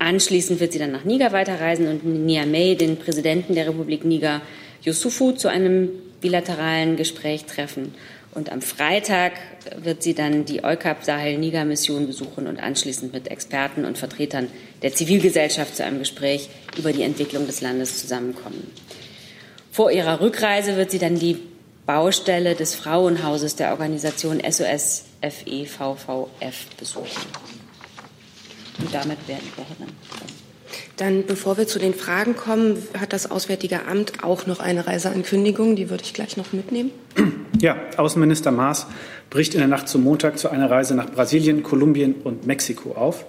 Anschließend 0.00 0.60
wird 0.60 0.72
sie 0.72 0.78
dann 0.78 0.92
nach 0.92 1.04
Niger 1.04 1.30
weiterreisen 1.32 1.86
und 1.86 2.04
Niamey 2.04 2.74
den 2.74 2.96
Präsidenten 2.96 3.54
der 3.54 3.68
Republik 3.68 4.02
Niger, 4.02 4.40
Yusufu, 4.82 5.32
zu 5.32 5.48
einem 5.48 5.90
bilateralen 6.22 6.96
Gespräch 6.96 7.44
treffen. 7.44 7.94
Und 8.32 8.50
am 8.50 8.62
Freitag 8.62 9.32
wird 9.76 10.02
sie 10.02 10.14
dann 10.14 10.46
die 10.46 10.64
EUCAP 10.64 11.04
Sahel 11.04 11.36
Niger 11.36 11.66
Mission 11.66 12.06
besuchen 12.06 12.46
und 12.46 12.58
anschließend 12.58 13.12
mit 13.12 13.30
Experten 13.30 13.84
und 13.84 13.98
Vertretern 13.98 14.48
der 14.80 14.94
Zivilgesellschaft 14.94 15.76
zu 15.76 15.84
einem 15.84 15.98
Gespräch 15.98 16.48
über 16.78 16.94
die 16.94 17.02
Entwicklung 17.02 17.46
des 17.46 17.60
Landes 17.60 18.00
zusammenkommen. 18.00 18.70
Vor 19.70 19.90
ihrer 19.90 20.22
Rückreise 20.22 20.76
wird 20.76 20.92
sie 20.92 20.98
dann 20.98 21.18
die 21.18 21.36
Baustelle 21.84 22.54
des 22.54 22.74
Frauenhauses 22.74 23.56
der 23.56 23.72
Organisation 23.72 24.40
SOS 24.40 25.04
FEVVF 25.20 26.66
besuchen. 26.78 27.49
Und 28.80 28.94
damit 28.94 29.18
wäre 29.26 29.40
die 29.40 29.58
Woche 29.58 29.74
dann. 29.78 29.88
Dann, 30.96 31.24
bevor 31.26 31.56
wir 31.56 31.66
zu 31.66 31.78
den 31.78 31.94
Fragen 31.94 32.36
kommen, 32.36 32.76
hat 32.98 33.12
das 33.12 33.30
Auswärtige 33.30 33.86
Amt 33.86 34.22
auch 34.22 34.46
noch 34.46 34.60
eine 34.60 34.86
Reiseankündigung. 34.86 35.74
Die 35.74 35.90
würde 35.90 36.04
ich 36.04 36.12
gleich 36.12 36.36
noch 36.36 36.52
mitnehmen. 36.52 36.90
Ja, 37.60 37.76
Außenminister 37.96 38.50
Maas 38.50 38.86
bricht 39.28 39.54
in 39.54 39.60
der 39.60 39.68
Nacht 39.68 39.88
zum 39.88 40.02
Montag 40.02 40.38
zu 40.38 40.48
einer 40.48 40.70
Reise 40.70 40.94
nach 40.94 41.10
Brasilien, 41.10 41.62
Kolumbien 41.62 42.14
und 42.24 42.46
Mexiko 42.46 42.92
auf. 42.92 43.26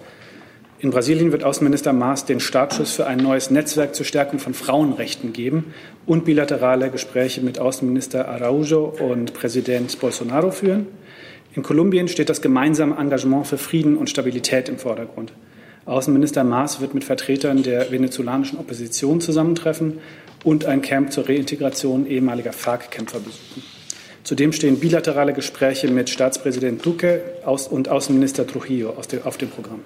In 0.78 0.90
Brasilien 0.90 1.30
wird 1.32 1.44
Außenminister 1.44 1.92
Maas 1.92 2.24
den 2.24 2.40
Startschuss 2.40 2.92
für 2.92 3.06
ein 3.06 3.18
neues 3.18 3.50
Netzwerk 3.50 3.94
zur 3.94 4.04
Stärkung 4.04 4.38
von 4.38 4.52
Frauenrechten 4.52 5.32
geben 5.32 5.72
und 6.06 6.24
bilaterale 6.24 6.90
Gespräche 6.90 7.40
mit 7.40 7.58
Außenminister 7.58 8.28
Araujo 8.28 8.86
und 8.86 9.32
Präsident 9.32 10.00
Bolsonaro 10.00 10.50
führen. 10.50 10.88
In 11.54 11.62
Kolumbien 11.62 12.08
steht 12.08 12.30
das 12.30 12.40
gemeinsame 12.40 12.96
Engagement 12.96 13.46
für 13.46 13.58
Frieden 13.58 13.98
und 13.98 14.08
Stabilität 14.08 14.70
im 14.70 14.78
Vordergrund. 14.78 15.34
Außenminister 15.84 16.44
Maas 16.44 16.80
wird 16.80 16.94
mit 16.94 17.04
Vertretern 17.04 17.62
der 17.62 17.90
venezolanischen 17.90 18.58
Opposition 18.58 19.20
zusammentreffen 19.20 19.98
und 20.44 20.64
ein 20.64 20.80
Camp 20.80 21.12
zur 21.12 21.28
Reintegration 21.28 22.06
ehemaliger 22.06 22.52
FARC-Kämpfer 22.52 23.18
besuchen. 23.18 23.62
Zudem 24.22 24.52
stehen 24.52 24.78
bilaterale 24.78 25.32
Gespräche 25.32 25.88
mit 25.88 26.08
Staatspräsident 26.08 26.86
Duque 26.86 27.20
und 27.70 27.88
Außenminister 27.88 28.46
Trujillo 28.46 28.90
auf 28.90 29.36
dem 29.36 29.50
Programm. 29.50 29.80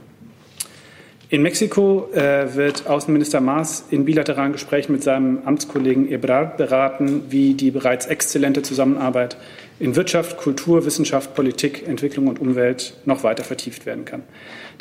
In 1.28 1.42
Mexiko 1.42 2.09
äh, 2.14 2.54
wird 2.54 2.87
Außenminister 2.87 3.40
Maas 3.40 3.87
in 3.90 4.04
bilateralen 4.04 4.52
Gesprächen 4.52 4.92
mit 4.92 5.02
seinem 5.02 5.40
Amtskollegen 5.45 6.09
Ebrard 6.09 6.56
beraten, 6.56 7.25
wie 7.30 7.54
die 7.54 7.73
bereits 7.73 8.06
exzellente 8.06 8.62
Zusammenarbeit 8.62 9.37
in 9.80 9.97
Wirtschaft, 9.97 10.37
Kultur, 10.37 10.87
Wissenschaft, 10.87 11.35
Politik, 11.35 11.85
Entwicklung 11.85 12.28
und 12.28 12.40
Umwelt 12.40 12.95
noch 13.06 13.25
weiter 13.25 13.42
vertieft 13.42 13.87
werden 13.87 14.04
kann. 14.04 14.23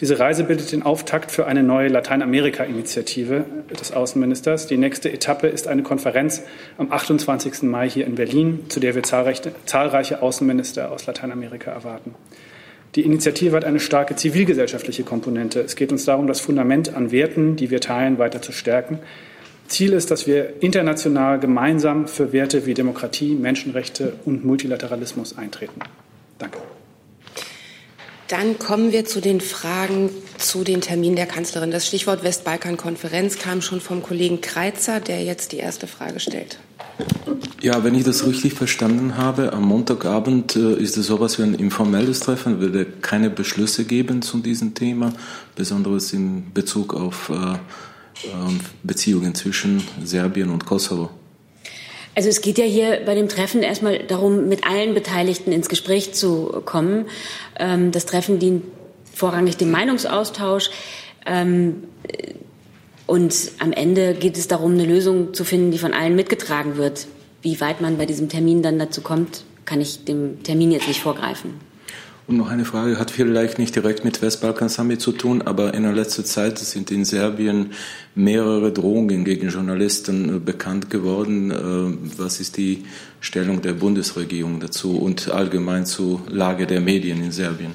Diese 0.01 0.19
Reise 0.19 0.43
bildet 0.43 0.71
den 0.71 0.83
Auftakt 0.83 1.31
für 1.31 1.47
eine 1.47 1.63
neue 1.63 1.87
Lateinamerika-Initiative 1.87 3.45
des 3.71 3.91
Außenministers. 3.91 4.67
Die 4.67 4.77
nächste 4.77 5.11
Etappe 5.11 5.47
ist 5.47 5.67
eine 5.67 5.81
Konferenz 5.81 6.43
am 6.77 6.91
28. 6.91 7.63
Mai 7.63 7.89
hier 7.89 8.05
in 8.05 8.13
Berlin, 8.13 8.65
zu 8.69 8.79
der 8.79 8.93
wir 8.93 9.01
zahlreiche 9.01 10.21
Außenminister 10.21 10.91
aus 10.91 11.07
Lateinamerika 11.07 11.71
erwarten. 11.71 12.13
Die 12.95 13.01
Initiative 13.01 13.55
hat 13.55 13.65
eine 13.65 13.81
starke 13.81 14.15
zivilgesellschaftliche 14.15 15.03
Komponente. 15.03 15.59
Es 15.59 15.75
geht 15.75 15.91
uns 15.91 16.05
darum, 16.05 16.27
das 16.27 16.39
Fundament 16.39 16.95
an 16.95 17.11
Werten, 17.11 17.57
die 17.57 17.69
wir 17.69 17.81
teilen, 17.81 18.17
weiter 18.19 18.41
zu 18.41 18.53
stärken. 18.53 18.99
Ziel 19.67 19.93
ist, 19.93 20.11
dass 20.11 20.27
wir 20.27 20.61
international 20.61 21.39
gemeinsam 21.39 22.07
für 22.07 22.31
Werte 22.31 22.65
wie 22.65 22.73
Demokratie, 22.73 23.35
Menschenrechte 23.35 24.13
und 24.23 24.45
Multilateralismus 24.45 25.37
eintreten. 25.37 25.79
Danke. 26.37 26.59
Dann 28.27 28.57
kommen 28.57 28.91
wir 28.91 29.05
zu 29.05 29.21
den 29.21 29.41
Fragen 29.41 30.09
zu 30.37 30.63
den 30.63 30.81
Terminen 30.81 31.15
der 31.15 31.27
Kanzlerin. 31.27 31.71
Das 31.71 31.85
Stichwort 31.85 32.23
Westbalkan-Konferenz 32.23 33.37
kam 33.37 33.61
schon 33.61 33.81
vom 33.81 34.01
Kollegen 34.01 34.41
Kreitzer, 34.41 34.99
der 34.99 35.23
jetzt 35.23 35.51
die 35.51 35.57
erste 35.57 35.85
Frage 35.85 36.19
stellt. 36.19 36.59
Ja, 37.61 37.83
wenn 37.83 37.95
ich 37.95 38.03
das 38.03 38.25
richtig 38.25 38.53
verstanden 38.53 39.17
habe, 39.17 39.53
am 39.53 39.63
Montagabend 39.63 40.55
äh, 40.55 40.75
ist 40.75 40.97
es 40.97 41.07
sowas 41.07 41.39
wie 41.39 41.43
ein 41.43 41.55
informelles 41.55 42.19
Treffen, 42.19 42.59
würde 42.59 42.85
keine 42.85 43.29
Beschlüsse 43.29 43.85
geben 43.85 44.21
zu 44.21 44.37
diesem 44.37 44.75
Thema, 44.75 45.13
besonders 45.55 46.13
in 46.13 46.53
Bezug 46.53 46.93
auf 46.93 47.29
äh, 47.29 47.33
äh, 47.33 47.57
Beziehungen 48.83 49.35
zwischen 49.35 49.83
Serbien 50.03 50.49
und 50.49 50.65
Kosovo. 50.65 51.09
Also 52.15 52.29
es 52.29 52.41
geht 52.41 52.57
ja 52.57 52.65
hier 52.65 53.01
bei 53.05 53.13
dem 53.13 53.27
Treffen 53.27 53.61
erstmal 53.61 53.99
darum, 53.99 54.47
mit 54.47 54.65
allen 54.65 54.93
Beteiligten 54.93 55.51
ins 55.51 55.67
Gespräch 55.67 56.13
zu 56.13 56.61
kommen. 56.63 57.07
Ähm, 57.59 57.91
das 57.91 58.05
Treffen 58.05 58.39
dient 58.39 58.63
vorrangig 59.13 59.57
dem 59.57 59.71
Meinungsaustausch. 59.71 60.69
Ähm, 61.25 61.83
und 63.07 63.51
am 63.59 63.71
Ende 63.71 64.13
geht 64.13 64.37
es 64.37 64.47
darum, 64.47 64.73
eine 64.73 64.85
Lösung 64.85 65.33
zu 65.33 65.43
finden, 65.43 65.71
die 65.71 65.77
von 65.77 65.93
allen 65.93 66.15
mitgetragen 66.15 66.77
wird. 66.77 67.07
Wie 67.41 67.59
weit 67.61 67.81
man 67.81 67.97
bei 67.97 68.05
diesem 68.05 68.29
Termin 68.29 68.63
dann 68.63 68.79
dazu 68.79 69.01
kommt, 69.01 69.43
kann 69.65 69.81
ich 69.81 70.05
dem 70.05 70.41
Termin 70.43 70.71
jetzt 70.71 70.87
nicht 70.87 71.01
vorgreifen. 71.01 71.53
Und 72.27 72.37
noch 72.37 72.49
eine 72.49 72.65
Frage, 72.65 72.97
hat 72.97 73.11
vielleicht 73.11 73.59
nicht 73.59 73.75
direkt 73.75 74.03
mit 74.03 74.19
Westbalkan 74.23 74.67
Summit 74.67 74.99
zu 74.99 75.11
tun, 75.11 75.43
aber 75.43 75.75
in 75.75 75.83
der 75.83 75.93
letzten 75.93 76.25
Zeit 76.25 76.57
sind 76.57 76.89
in 76.89 77.05
Serbien 77.05 77.73
mehrere 78.15 78.71
Drohungen 78.71 79.23
gegen 79.25 79.49
Journalisten 79.49 80.37
äh, 80.37 80.39
bekannt 80.39 80.89
geworden. 80.89 81.51
Äh, 81.51 82.17
was 82.17 82.39
ist 82.39 82.57
die 82.57 82.85
Stellung 83.19 83.61
der 83.61 83.73
Bundesregierung 83.73 84.59
dazu 84.59 84.97
und 84.97 85.29
allgemein 85.29 85.85
zur 85.85 86.21
Lage 86.27 86.65
der 86.65 86.81
Medien 86.81 87.23
in 87.23 87.31
Serbien? 87.31 87.73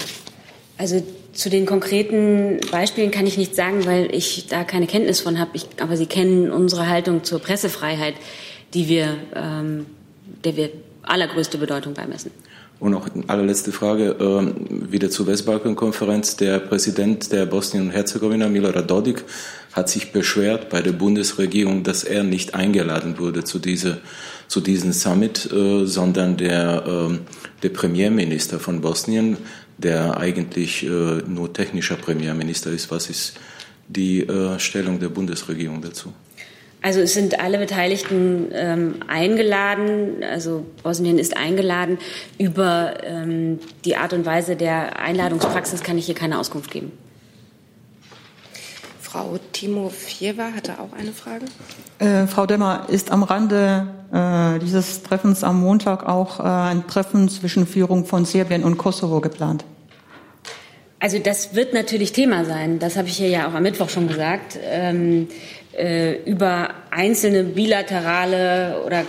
Also 0.81 1.03
zu 1.35 1.51
den 1.51 1.67
konkreten 1.67 2.59
Beispielen 2.73 3.11
kann 3.11 3.27
ich 3.27 3.37
nichts 3.37 3.55
sagen, 3.55 3.85
weil 3.85 4.15
ich 4.15 4.47
da 4.49 4.65
keine 4.65 4.87
Kenntnis 4.87 5.21
von 5.21 5.39
habe. 5.39 5.51
aber 5.79 5.99
Sie 5.99 6.07
kennen 6.07 6.51
unsere 6.51 6.89
Haltung 6.89 7.23
zur 7.23 7.39
Pressefreiheit, 7.39 8.15
die 8.73 8.89
wir, 8.89 9.19
ähm, 9.35 9.85
der 10.43 10.57
wir 10.57 10.71
allergrößte 11.03 11.59
Bedeutung 11.59 11.93
beimessen. 11.93 12.31
Und 12.79 12.93
noch 12.93 13.15
eine 13.15 13.29
allerletzte 13.29 13.73
Frage, 13.73 14.17
äh, 14.19 14.91
wieder 14.91 15.11
zur 15.11 15.27
Westbalkan-Konferenz. 15.27 16.37
Der 16.37 16.59
Präsident 16.61 17.31
der 17.31 17.45
Bosnien 17.45 17.85
und 17.85 17.91
Herzegowina, 17.91 18.49
Milorad 18.49 18.91
Dodik, 18.91 19.25
hat 19.73 19.91
sich 19.91 20.13
beschwert 20.13 20.71
bei 20.71 20.81
der 20.81 20.93
Bundesregierung, 20.93 21.83
dass 21.83 22.05
er 22.05 22.25
nicht 22.25 22.55
eingeladen 22.55 23.19
wurde 23.19 23.45
zu, 23.45 23.59
diese, 23.59 23.99
zu 24.49 24.63
diesem 24.63 24.93
Summit, 24.93 25.47
äh, 25.53 25.85
sondern 25.85 26.39
der, 26.39 26.85
äh, 26.87 27.19
der 27.63 27.69
Premierminister 27.69 28.59
von 28.59 28.81
Bosnien, 28.81 29.37
der 29.81 30.19
eigentlich 30.19 30.85
äh, 30.85 30.89
nur 30.89 31.53
technischer 31.53 31.97
Premierminister 31.97 32.71
ist. 32.71 32.91
Was 32.91 33.11
ist 33.11 33.35
die 33.89 34.21
äh, 34.21 34.59
Stellung 34.59 34.99
der 35.01 35.09
Bundesregierung 35.09 35.81
dazu? 35.83 36.13
Also 36.83 37.01
es 37.01 37.13
sind 37.13 37.39
alle 37.41 37.59
Beteiligten 37.59 38.49
ähm, 38.53 38.95
eingeladen, 39.07 40.25
also 40.25 40.65
Bosnien 40.83 41.19
ist 41.19 41.37
eingeladen. 41.37 41.99
Über 42.39 42.95
ähm, 43.05 43.59
die 43.85 43.97
Art 43.97 44.15
und 44.15 44.25
Weise 44.25 44.57
der 44.57 44.99
Einladungspraxis 44.99 45.83
kann 45.83 45.99
ich 45.99 46.07
hier 46.07 46.15
keine 46.15 46.39
Auskunft 46.39 46.71
geben. 46.71 46.93
Frau 49.11 49.38
Timofjewa 49.52 50.52
hatte 50.55 50.75
auch 50.79 50.97
eine 50.97 51.12
Frage. 51.12 51.47
Äh, 51.99 52.29
Frau 52.29 52.47
Demmer, 52.47 52.87
ist 52.88 53.11
am 53.11 53.25
Rande 53.25 53.88
äh, 54.12 54.61
dieses 54.61 55.02
Treffens 55.02 55.43
am 55.43 55.61
Montag 55.61 56.07
auch 56.07 56.38
äh, 56.38 56.43
ein 56.45 56.87
Treffen 56.87 57.29
zwischen 57.29 57.67
Führung 57.67 58.05
von 58.05 58.25
Serbien 58.25 58.62
und 58.62 58.79
Kosovo 58.79 59.21
geplant? 59.21 59.64
Also 61.00 61.19
das 61.19 61.57
wird 61.57 61.75
natürlich 61.75 62.12
Thema 62.12 62.45
sein. 62.45 62.79
Das 62.79 62.97
habe 62.97 63.09
ich 63.09 63.17
hier 63.17 63.29
ja 63.29 63.49
auch 63.49 63.55
am 63.55 63.64
Mittwoch 63.64 63.88
schon 63.88 64.07
gesagt. 64.07 64.57
Ähm, 64.62 65.26
äh, 65.76 66.23
über 66.23 66.69
einzelne 66.93 67.43
bilaterale 67.43 68.81
oder 68.87 69.05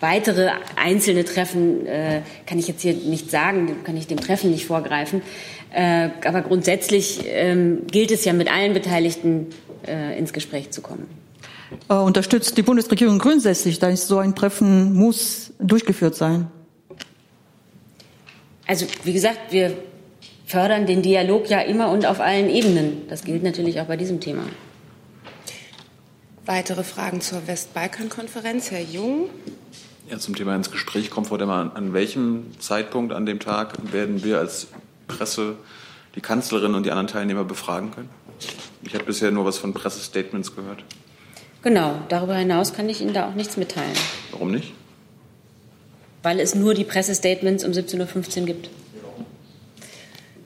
weitere 0.00 0.50
einzelne 0.76 1.24
Treffen 1.24 1.86
äh, 1.86 2.20
kann 2.46 2.58
ich 2.58 2.68
jetzt 2.68 2.82
hier 2.82 2.94
nicht 2.94 3.30
sagen, 3.30 3.82
kann 3.82 3.96
ich 3.96 4.06
dem 4.06 4.20
Treffen 4.20 4.50
nicht 4.50 4.66
vorgreifen. 4.66 5.22
Äh, 5.76 6.08
aber 6.24 6.40
grundsätzlich 6.40 7.20
ähm, 7.26 7.86
gilt 7.88 8.10
es 8.10 8.24
ja 8.24 8.32
mit 8.32 8.50
allen 8.50 8.72
Beteiligten 8.72 9.48
äh, 9.86 10.18
ins 10.18 10.32
Gespräch 10.32 10.70
zu 10.70 10.80
kommen. 10.80 11.06
Äh, 11.90 11.94
unterstützt 11.96 12.56
die 12.56 12.62
Bundesregierung 12.62 13.18
grundsätzlich, 13.18 13.78
dass 13.78 14.08
so 14.08 14.16
ein 14.16 14.34
Treffen 14.34 14.94
muss 14.94 15.52
durchgeführt 15.58 16.14
sein? 16.14 16.46
Also 18.66 18.86
wie 19.04 19.12
gesagt, 19.12 19.52
wir 19.52 19.76
fördern 20.46 20.86
den 20.86 21.02
Dialog 21.02 21.50
ja 21.50 21.60
immer 21.60 21.90
und 21.90 22.06
auf 22.06 22.20
allen 22.20 22.48
Ebenen. 22.48 23.02
Das 23.10 23.22
gilt 23.24 23.42
natürlich 23.42 23.78
auch 23.78 23.86
bei 23.86 23.98
diesem 23.98 24.18
Thema. 24.18 24.44
Weitere 26.46 26.84
Fragen 26.84 27.20
zur 27.20 27.46
Westbalkan-Konferenz. 27.46 28.70
Herr 28.70 28.80
Jung. 28.80 29.28
Ja, 30.08 30.18
zum 30.18 30.36
Thema 30.36 30.56
ins 30.56 30.70
Gespräch 30.70 31.10
kommt, 31.10 31.26
Frau 31.26 31.36
Demmer, 31.36 31.72
an 31.74 31.92
welchem 31.92 32.58
Zeitpunkt 32.60 33.12
an 33.12 33.26
dem 33.26 33.40
Tag 33.40 33.92
werden 33.92 34.24
wir 34.24 34.38
als 34.38 34.68
Presse 35.06 35.56
die 36.14 36.20
Kanzlerin 36.20 36.74
und 36.74 36.84
die 36.84 36.90
anderen 36.90 37.08
Teilnehmer 37.08 37.44
befragen 37.44 37.90
können? 37.90 38.10
Ich 38.82 38.94
habe 38.94 39.04
bisher 39.04 39.30
nur 39.30 39.44
was 39.44 39.58
von 39.58 39.74
Pressestatements 39.74 40.54
gehört. 40.54 40.84
Genau, 41.62 42.00
darüber 42.08 42.36
hinaus 42.36 42.72
kann 42.72 42.88
ich 42.88 43.00
Ihnen 43.00 43.12
da 43.12 43.28
auch 43.28 43.34
nichts 43.34 43.56
mitteilen. 43.56 43.96
Warum 44.30 44.52
nicht? 44.52 44.72
Weil 46.22 46.38
es 46.40 46.54
nur 46.54 46.74
die 46.74 46.84
Pressestatements 46.84 47.64
um 47.64 47.72
17.15 47.72 48.40
Uhr 48.40 48.46
gibt. 48.46 48.70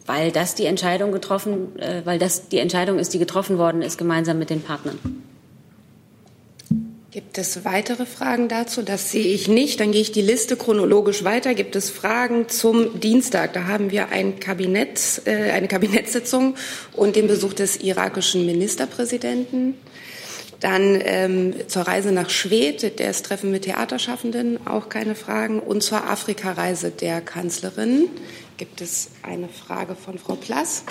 Weil 0.07 0.33
das 0.33 0.55
die 0.55 0.65
Entscheidung 0.65 1.13
getroffen, 1.13 1.79
äh, 1.79 2.03
weil 2.05 2.19
das 2.19 2.49
die 2.49 2.59
Entscheidung 2.59 2.99
ist, 2.99 3.13
die 3.13 3.19
getroffen 3.19 3.59
worden 3.59 3.83
ist, 3.83 3.99
gemeinsam 3.99 4.39
mit 4.39 4.51
den 4.51 4.63
Partnern. 4.63 4.99
Gibt 7.21 7.37
es 7.37 7.67
weitere 7.67 8.07
Fragen 8.07 8.49
dazu? 8.49 8.81
Das 8.81 9.13
sehe 9.13 9.27
ich 9.35 9.47
nicht. 9.47 9.79
Dann 9.79 9.93
gehe 9.93 10.01
ich 10.01 10.11
die 10.11 10.23
Liste 10.23 10.57
chronologisch 10.57 11.23
weiter. 11.23 11.53
Gibt 11.53 11.77
es 11.77 11.91
Fragen 11.91 12.49
zum 12.49 12.99
Dienstag? 12.99 13.53
Da 13.53 13.67
haben 13.67 13.91
wir 13.91 14.09
ein 14.09 14.41
Kabinett, 14.41 15.21
äh, 15.27 15.51
eine 15.51 15.69
Kabinettssitzung 15.69 16.55
und 16.95 17.17
den 17.17 17.27
Besuch 17.27 17.53
des 17.53 17.83
irakischen 17.83 18.47
Ministerpräsidenten. 18.47 19.75
Dann 20.61 20.99
ähm, 21.05 21.55
zur 21.69 21.83
Reise 21.83 22.11
nach 22.11 22.31
Schwedt, 22.31 22.99
das 22.99 23.23
Treffen 23.23 23.51
mit 23.51 23.65
Theaterschaffenden, 23.65 24.67
auch 24.67 24.89
keine 24.89 25.15
Fragen. 25.15 25.61
Und 25.61 25.83
zur 25.83 26.09
Afrikareise 26.09 26.91
der 26.91 27.21
Kanzlerin 27.21 28.09
gibt 28.57 28.81
es 28.81 29.11
eine 29.23 29.51
Frage 29.51 29.95
von 29.95 30.19
Frau 30.19 30.37
Plass. 30.37 30.85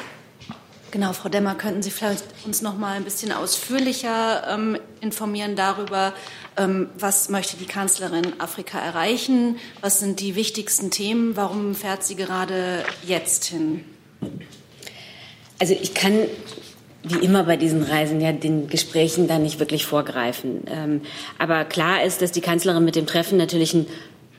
Genau, 0.91 1.13
Frau 1.13 1.29
Demmer, 1.29 1.53
könnten 1.53 1.83
Sie 1.83 1.91
vielleicht 1.91 2.23
uns 2.45 2.63
noch 2.63 2.75
mal 2.75 2.95
ein 2.95 3.03
bisschen 3.03 3.31
ausführlicher 3.31 4.43
ähm, 4.49 4.77
informieren 5.01 5.55
darüber, 5.55 6.13
ähm, 6.57 6.89
was 6.97 7.29
möchte 7.29 7.57
die 7.57 7.65
Kanzlerin 7.65 8.39
Afrika 8.39 8.79
erreichen? 8.79 9.57
Was 9.81 9.99
sind 9.99 10.19
die 10.19 10.35
wichtigsten 10.35 10.89
Themen? 10.89 11.35
Warum 11.35 11.75
fährt 11.75 12.03
sie 12.03 12.15
gerade 12.15 12.83
jetzt 13.05 13.45
hin? 13.45 13.85
Also 15.59 15.75
ich 15.79 15.93
kann 15.93 16.13
wie 17.03 17.23
immer 17.23 17.43
bei 17.43 17.55
diesen 17.55 17.83
Reisen 17.83 18.19
ja 18.19 18.31
den 18.31 18.67
Gesprächen 18.67 19.27
da 19.27 19.37
nicht 19.37 19.59
wirklich 19.59 19.85
vorgreifen. 19.85 20.63
Ähm, 20.67 21.01
aber 21.37 21.65
klar 21.65 22.03
ist, 22.03 22.21
dass 22.21 22.31
die 22.31 22.41
Kanzlerin 22.41 22.83
mit 22.83 22.95
dem 22.95 23.05
Treffen 23.05 23.37
natürlich 23.37 23.73
ein 23.73 23.85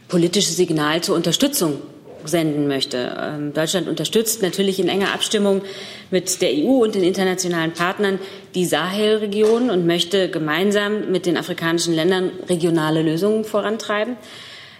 politisches 0.08 0.56
Signal 0.56 1.00
zur 1.00 1.14
Unterstützung 1.14 1.80
senden 2.24 2.68
möchte. 2.68 3.16
Ähm, 3.20 3.52
Deutschland 3.52 3.88
unterstützt 3.88 4.42
natürlich 4.42 4.80
in 4.80 4.88
enger 4.88 5.12
Abstimmung 5.14 5.62
mit 6.10 6.40
der 6.42 6.50
EU 6.50 6.82
und 6.82 6.94
den 6.94 7.02
internationalen 7.02 7.72
Partnern 7.72 8.18
die 8.54 8.64
Sahelregion 8.64 9.70
und 9.70 9.86
möchte 9.86 10.30
gemeinsam 10.30 11.10
mit 11.10 11.26
den 11.26 11.36
afrikanischen 11.36 11.94
Ländern 11.94 12.30
regionale 12.48 13.02
Lösungen 13.02 13.44
vorantreiben. 13.44 14.16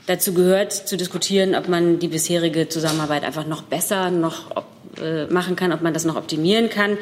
Dazu 0.07 0.35
gehört 0.35 0.73
zu 0.73 0.97
diskutieren, 0.97 1.55
ob 1.55 1.69
man 1.69 1.99
die 1.99 2.09
bisherige 2.09 2.69
Zusammenarbeit 2.69 3.23
einfach 3.23 3.47
noch 3.47 3.63
besser 3.63 4.11
noch 4.11 4.51
äh, 5.01 5.27
machen 5.27 5.57
kann, 5.57 5.73
ob 5.73 5.83
man 5.83 5.95
das 5.95 6.05
noch 6.05 6.17
optimieren 6.17 6.69
kann, 6.69 6.99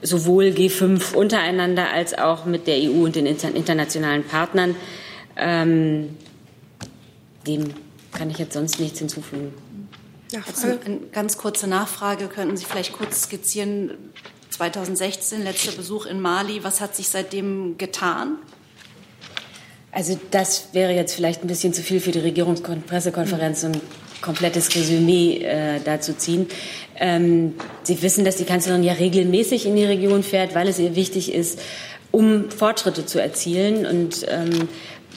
sowohl 0.00 0.46
G5 0.46 1.14
untereinander 1.14 1.90
als 1.90 2.16
auch 2.16 2.44
mit 2.44 2.66
der 2.66 2.76
EU 2.76 3.04
und 3.04 3.16
den 3.16 3.26
internationalen 3.26 4.22
Partnern. 4.22 4.76
Ähm, 5.36 6.10
dem 7.46 7.74
kann 8.12 8.30
ich 8.30 8.38
jetzt 8.38 8.54
sonst 8.54 8.80
nichts 8.80 8.98
hinzufügen. 8.98 9.52
Nachfrage? 10.38 10.80
Eine 10.84 10.98
ganz 11.12 11.38
kurze 11.38 11.66
Nachfrage. 11.66 12.28
Könnten 12.28 12.56
Sie 12.56 12.64
vielleicht 12.64 12.92
kurz 12.92 13.24
skizzieren, 13.24 13.92
2016, 14.50 15.42
letzter 15.42 15.72
Besuch 15.72 16.06
in 16.06 16.20
Mali, 16.20 16.64
was 16.64 16.80
hat 16.80 16.96
sich 16.96 17.08
seitdem 17.08 17.76
getan? 17.78 18.38
Also 19.92 20.18
das 20.30 20.68
wäre 20.72 20.92
jetzt 20.92 21.14
vielleicht 21.14 21.42
ein 21.42 21.46
bisschen 21.46 21.72
zu 21.72 21.82
viel 21.82 22.00
für 22.00 22.10
die 22.10 22.18
Regierungspressekonferenz, 22.18 23.64
um 23.64 23.72
ein 23.72 23.80
komplettes 24.20 24.74
Resümee 24.74 25.38
äh, 25.38 25.80
dazu 25.82 26.12
ziehen. 26.12 26.48
Ähm, 26.98 27.54
Sie 27.82 28.00
wissen, 28.02 28.24
dass 28.24 28.36
die 28.36 28.44
Kanzlerin 28.44 28.82
ja 28.82 28.94
regelmäßig 28.94 29.66
in 29.66 29.76
die 29.76 29.84
Region 29.84 30.22
fährt, 30.22 30.54
weil 30.54 30.68
es 30.68 30.78
ihr 30.78 30.96
wichtig 30.96 31.32
ist, 31.32 31.60
um 32.12 32.50
Fortschritte 32.50 33.06
zu 33.06 33.20
erzielen. 33.20 33.86
Und 33.86 34.26
ähm, 34.28 34.68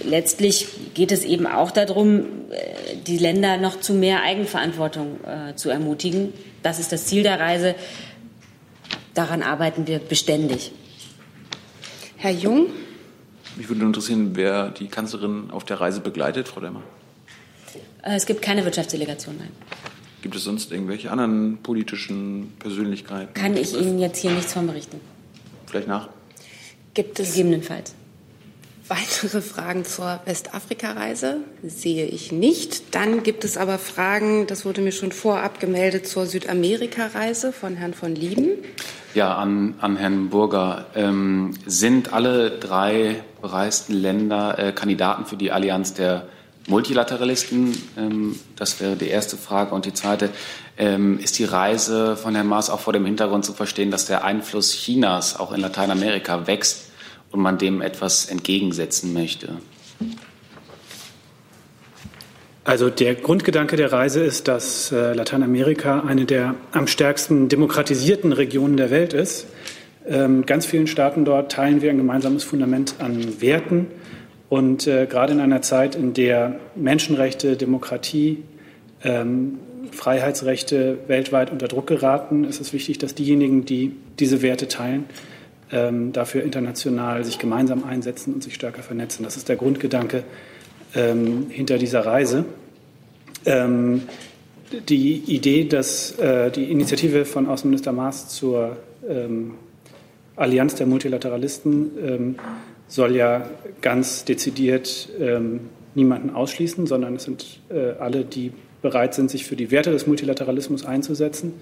letztlich 0.04 0.68
geht 0.94 1.12
es 1.12 1.24
eben 1.24 1.48
auch 1.48 1.72
darum, 1.72 2.20
äh, 2.52 2.96
die 3.08 3.18
Länder 3.18 3.58
noch 3.58 3.80
zu 3.80 3.94
mehr 3.94 4.24
Eigenverantwortung 4.24 5.20
äh, 5.24 5.56
zu 5.56 5.70
ermutigen. 5.70 6.34
Das 6.64 6.80
ist 6.80 6.92
das 6.92 7.06
Ziel 7.06 7.24
der 7.24 7.40
Reise. 7.40 7.76
Daran 9.14 9.44
arbeiten 9.44 9.88
wir 9.88 10.00
beständig. 10.00 10.72
Herr 12.18 12.32
Jung? 12.32 12.68
Mich 13.56 13.68
würde 13.70 13.82
interessieren, 13.82 14.32
wer 14.36 14.70
die 14.70 14.88
Kanzlerin 14.88 15.52
auf 15.52 15.64
der 15.66 15.82
Reise 15.82 16.02
begleitet, 16.02 16.48
Frau 16.48 16.62
Demmer. 16.62 16.84
Äh, 18.04 18.16
es 18.16 18.26
gibt 18.26 18.42
keine 18.42 18.66
Wirtschaftsdelegation, 18.66 19.38
nein. 19.38 19.52
Gibt 20.22 20.36
es 20.36 20.44
sonst 20.44 20.72
irgendwelche 20.72 21.12
anderen 21.12 21.60
politischen 21.64 22.54
Persönlichkeiten? 22.60 23.34
Kann 23.34 23.56
ich 23.56 23.74
Ihnen 23.74 24.00
jetzt 24.00 24.18
hier 24.18 24.32
nichts 24.32 24.52
von 24.52 24.68
berichten. 24.68 25.00
Vielleicht 25.66 25.88
nach? 25.88 26.10
Gibt 26.94 27.20
es 27.20 27.36
gegebenenfalls 27.36 27.94
weitere 28.90 29.42
Fragen 29.42 29.86
zur 29.86 30.20
Westafrika-Reise? 30.26 31.38
Sehe 31.64 32.06
ich 32.06 32.32
nicht. 32.32 32.96
Dann 32.96 33.24
gibt 33.24 33.44
es 33.44 33.56
aber 33.58 33.78
Fragen, 33.78 34.48
das 34.48 34.66
wurde 34.66 34.82
mir 34.82 34.92
schon 34.92 35.12
vorab 35.12 35.60
gemeldet, 35.60 36.08
zur 36.08 36.26
Südamerika-Reise 36.26 37.52
von 37.54 37.76
Herrn 37.76 37.94
von 37.94 38.16
Lieben. 38.16 38.50
Ja, 39.14 39.36
an, 39.36 39.76
an 39.80 39.98
Herrn 39.98 40.30
Burger. 40.30 40.88
Ähm, 40.96 41.54
sind 41.66 42.14
alle 42.14 42.52
drei 42.52 43.24
bereisten 43.42 43.94
Länder 43.94 44.60
äh, 44.60 44.72
Kandidaten 44.72 45.26
für 45.26 45.38
die 45.38 45.52
Allianz 45.52 45.94
der 45.94 46.28
Multilateralisten? 46.68 47.76
Ähm, 47.98 48.40
das 48.56 48.80
wäre 48.80 48.96
die 48.96 49.08
erste 49.08 49.38
Frage. 49.38 49.74
Und 49.74 49.86
die 49.86 49.94
zweite, 49.94 50.30
ähm, 50.78 51.20
ist 51.20 51.38
die 51.40 51.46
Reise 51.46 52.16
von 52.16 52.36
Herrn 52.36 52.48
Maas 52.48 52.70
auch 52.70 52.80
vor 52.80 52.94
dem 52.94 53.06
Hintergrund 53.06 53.46
zu 53.46 53.54
verstehen, 53.54 53.92
dass 53.92 54.06
der 54.06 54.24
Einfluss 54.24 54.74
Chinas 54.74 55.40
auch 55.40 55.52
in 55.52 55.62
Lateinamerika 55.62 56.48
wächst 56.48 56.89
und 57.32 57.42
man 57.42 57.58
dem 57.58 57.82
etwas 57.82 58.26
entgegensetzen 58.26 59.14
möchte? 59.14 59.58
Also 62.64 62.90
der 62.92 63.16
Grundgedanke 63.16 63.78
der 63.78 63.92
Reise 63.92 64.22
ist, 64.24 64.48
dass 64.48 64.92
äh, 64.92 65.14
Lateinamerika 65.14 66.02
eine 66.02 66.26
der 66.26 66.56
am 66.72 66.86
stärksten 66.86 67.50
demokratisierten 67.50 68.32
Regionen 68.32 68.78
der 68.78 68.92
Welt 68.92 69.14
ist. 69.14 69.48
Ähm, 70.08 70.46
ganz 70.46 70.66
vielen 70.68 70.86
Staaten 70.86 71.26
dort 71.26 71.52
teilen 71.52 71.82
wir 71.82 71.90
ein 71.90 71.98
gemeinsames 71.98 72.44
Fundament 72.44 72.96
an 73.00 73.42
Werten. 73.42 73.88
Und 74.50 74.88
äh, 74.88 75.08
gerade 75.08 75.34
in 75.34 75.40
einer 75.40 75.62
Zeit, 75.62 75.96
in 75.96 76.14
der 76.14 76.60
Menschenrechte, 76.76 77.56
Demokratie, 77.56 78.44
ähm, 79.04 79.60
Freiheitsrechte 79.92 81.00
weltweit 81.08 81.52
unter 81.52 81.68
Druck 81.68 81.88
geraten, 81.88 82.44
ist 82.44 82.62
es 82.62 82.74
wichtig, 82.74 83.00
dass 83.00 83.16
diejenigen, 83.16 83.66
die 83.66 83.96
diese 84.20 84.42
Werte 84.42 84.68
teilen, 84.68 85.06
ähm, 85.72 86.12
dafür 86.14 86.44
international 86.44 87.24
sich 87.24 87.40
gemeinsam 87.40 87.84
einsetzen 87.84 88.34
und 88.34 88.44
sich 88.44 88.56
stärker 88.56 88.84
vernetzen. 88.84 89.24
Das 89.24 89.38
ist 89.38 89.50
der 89.50 89.56
Grundgedanke 89.56 90.24
ähm, 90.96 91.48
hinter 91.50 91.78
dieser 91.78 92.06
Reise. 92.06 92.46
Ähm, 93.46 94.04
die 94.88 95.16
Idee, 95.18 95.66
dass 95.66 96.18
äh, 96.20 96.52
die 96.52 96.72
Initiative 96.72 97.26
von 97.26 97.48
Außenminister 97.48 97.92
Maas 97.92 98.30
zur 98.30 98.78
ähm, 99.08 99.56
Allianz 100.36 100.76
der 100.76 100.88
Multilateralisten 100.88 101.92
ähm, 102.04 102.36
soll 102.88 103.16
ja 103.16 103.50
ganz 103.82 104.26
dezidiert 104.26 105.10
ähm, 105.20 105.62
niemanden 105.96 106.30
ausschließen, 106.30 106.88
sondern 106.88 107.16
es 107.16 107.24
sind 107.24 107.60
äh, 107.70 107.92
alle, 108.00 108.24
die 108.24 108.52
bereit 108.82 109.14
sind, 109.14 109.30
sich 109.30 109.46
für 109.46 109.56
die 109.56 109.72
Werte 109.72 109.92
des 109.92 110.08
Multilateralismus 110.08 110.86
einzusetzen 110.86 111.54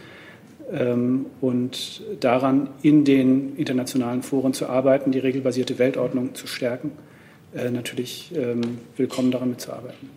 und 1.40 2.02
daran 2.20 2.70
in 2.82 3.06
den 3.06 3.56
internationalen 3.56 4.22
Foren 4.22 4.54
zu 4.54 4.68
arbeiten, 4.68 5.12
die 5.12 5.20
regelbasierte 5.20 5.80
Weltordnung 5.80 6.36
zu 6.36 6.46
stärken 6.46 6.92
äh, 7.56 7.72
natürlich 7.72 8.32
ähm, 8.36 8.80
willkommen 8.98 9.32
daran 9.32 9.50
mitzuarbeiten. 9.50 10.10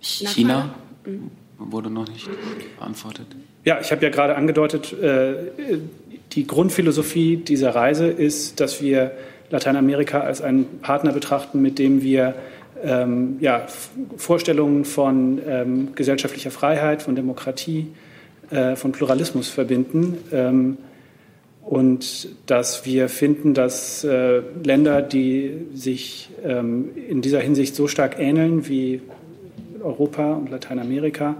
China 0.00 0.74
wurde 1.58 1.90
noch 1.90 2.08
nicht 2.08 2.28
beantwortet. 2.76 3.26
Ja, 3.64 3.80
ich 3.80 3.92
habe 3.92 4.02
ja 4.02 4.10
gerade 4.10 4.34
angedeutet, 4.34 4.92
äh, 4.92 5.34
die 6.32 6.46
Grundphilosophie 6.46 7.36
dieser 7.36 7.74
Reise 7.74 8.08
ist, 8.08 8.58
dass 8.60 8.82
wir 8.82 9.12
Lateinamerika 9.50 10.20
als 10.20 10.42
einen 10.42 10.80
Partner 10.80 11.12
betrachten, 11.12 11.62
mit 11.62 11.78
dem 11.78 12.02
wir 12.02 12.34
ähm, 12.82 13.36
ja, 13.40 13.66
Vorstellungen 14.16 14.84
von 14.84 15.40
ähm, 15.46 15.94
gesellschaftlicher 15.94 16.50
Freiheit, 16.50 17.02
von 17.02 17.16
Demokratie, 17.16 17.88
äh, 18.50 18.76
von 18.76 18.92
Pluralismus 18.92 19.48
verbinden. 19.48 20.18
Ähm, 20.32 20.78
und 21.62 22.28
dass 22.46 22.84
wir 22.84 23.08
finden, 23.08 23.54
dass 23.54 24.02
äh, 24.04 24.42
Länder, 24.64 25.00
die 25.00 25.52
sich 25.74 26.30
ähm, 26.44 26.90
in 27.08 27.22
dieser 27.22 27.40
Hinsicht 27.40 27.76
so 27.76 27.86
stark 27.86 28.18
ähneln 28.18 28.68
wie 28.68 29.00
Europa 29.80 30.32
und 30.34 30.50
Lateinamerika, 30.50 31.36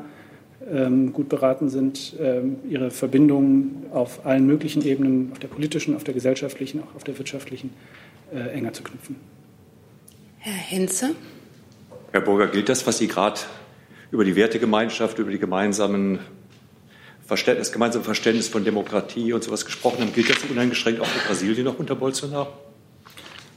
ähm, 0.71 1.13
gut 1.13 1.29
beraten 1.29 1.69
sind, 1.69 2.15
ähm, 2.21 2.57
ihre 2.69 2.91
Verbindungen 2.91 3.87
auf 3.93 4.25
allen 4.25 4.47
möglichen 4.47 4.85
Ebenen, 4.87 5.33
auf 5.33 5.41
der 5.41 5.49
politischen, 5.49 5.97
auf 5.97 6.05
der 6.05 6.15
gesellschaftlichen, 6.15 6.83
auch 6.83 6.95
auf 6.95 7.05
der 7.05 7.19
wirtschaftlichen, 7.19 7.71
äh, 8.33 8.57
enger 8.57 8.73
zu 8.73 8.85
knüpfen. 8.85 9.17
Herr 10.39 10.53
Henze. 10.53 11.11
Herr 12.13 12.21
Burger, 12.21 12.47
gilt 12.49 12.69
das, 12.69 12.87
was 12.87 12.99
Sie 12.99 13.09
gerade 13.09 13.41
über 14.11 14.23
die 14.27 14.37
Wertegemeinschaft, 14.37 15.19
über 15.19 15.31
die 15.31 15.39
gemeinsamen 15.39 16.19
Verständnis, 17.27 17.73
gemeinsame 17.73 18.05
Verständnis 18.05 18.49
von 18.49 18.65
Demokratie 18.65 19.33
und 19.33 19.43
sowas 19.43 19.65
gesprochen 19.65 20.03
haben, 20.03 20.13
gilt 20.13 20.29
das 20.29 20.37
uneingeschränkt 20.51 21.01
auch 21.01 21.07
für 21.07 21.27
Brasilien 21.27 21.65
noch 21.65 21.79
unter 21.79 21.95
Bolsonaro? 21.95 22.49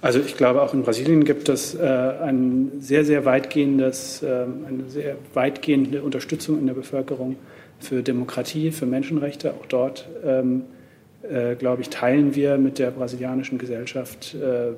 Also 0.02 0.20
ich 0.20 0.38
glaube, 0.38 0.62
auch 0.62 0.74
in 0.74 0.84
Brasilien 0.84 1.26
gibt 1.26 1.50
es 1.50 1.76
äh, 1.76 1.82
ein 1.82 2.72
sehr, 2.80 3.04
sehr 3.04 3.26
weitgehendes, 3.26 4.24
äh, 4.24 4.46
eine 4.66 4.86
sehr 4.88 5.18
weitgehende 5.34 6.02
Unterstützung 6.02 6.58
in 6.58 6.68
der 6.68 6.76
Bevölkerung 6.76 7.36
für 7.80 8.04
Demokratie, 8.04 8.72
für 8.72 8.86
Menschenrechte. 8.86 9.54
Auch 9.54 9.66
dort, 9.66 10.08
ähm, 10.24 10.62
äh, 11.30 11.56
glaube 11.56 11.82
ich, 11.82 11.90
teilen 11.90 12.36
wir 12.36 12.58
mit 12.58 12.80
der 12.80 12.92
brasilianischen 12.92 13.58
Gesellschaft 13.58 14.34
äh, 14.36 14.74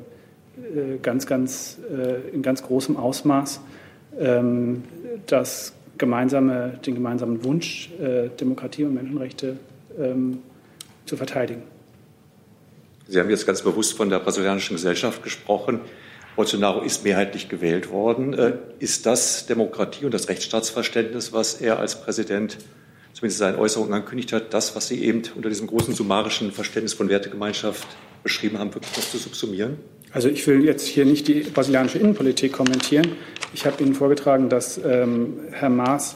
ganz, 1.01 1.25
ganz, 1.25 1.77
äh, 1.91 2.33
in 2.33 2.41
ganz 2.41 2.63
großem 2.63 2.97
Ausmaß 2.97 3.61
ähm, 4.19 4.83
das 5.25 5.73
gemeinsame, 5.97 6.79
den 6.85 6.95
gemeinsamen 6.95 7.43
Wunsch, 7.43 7.91
äh, 7.99 8.29
Demokratie 8.39 8.83
und 8.83 8.93
Menschenrechte 8.93 9.57
ähm, 9.99 10.39
zu 11.05 11.17
verteidigen. 11.17 11.63
Sie 13.07 13.19
haben 13.19 13.29
jetzt 13.29 13.47
ganz 13.47 13.61
bewusst 13.61 13.95
von 13.95 14.09
der 14.09 14.19
brasilianischen 14.19 14.75
Gesellschaft 14.75 15.23
gesprochen. 15.23 15.79
Bolsonaro 16.35 16.81
ist 16.81 17.03
mehrheitlich 17.03 17.49
gewählt 17.49 17.89
worden. 17.89 18.33
Äh, 18.33 18.53
ist 18.79 19.05
das 19.05 19.45
Demokratie 19.45 20.05
und 20.05 20.13
das 20.13 20.29
Rechtsstaatsverständnis, 20.29 21.33
was 21.33 21.55
er 21.61 21.79
als 21.79 22.01
Präsident 22.01 22.57
zumindest 23.13 23.41
in 23.41 23.47
seinen 23.47 23.59
Äußerungen 23.59 23.93
angekündigt 23.93 24.31
hat, 24.33 24.53
das, 24.53 24.75
was 24.75 24.87
Sie 24.87 25.03
eben 25.03 25.23
unter 25.35 25.49
diesem 25.49 25.65
großen 25.65 25.95
summarischen 25.95 26.51
Verständnis 26.51 26.93
von 26.93 27.09
Wertegemeinschaft 27.09 27.87
beschrieben 28.23 28.59
haben, 28.59 28.73
wirklich 28.73 28.95
noch 28.95 29.03
zu 29.03 29.17
subsumieren? 29.17 29.77
Also 30.11 30.29
ich 30.29 30.45
will 30.47 30.63
jetzt 30.63 30.85
hier 30.87 31.05
nicht 31.05 31.27
die 31.27 31.41
brasilianische 31.41 31.99
Innenpolitik 31.99 32.53
kommentieren. 32.53 33.07
Ich 33.53 33.65
habe 33.65 33.83
Ihnen 33.83 33.93
vorgetragen, 33.93 34.49
dass 34.49 34.79
ähm, 34.83 35.39
Herr 35.51 35.69
Maas 35.69 36.15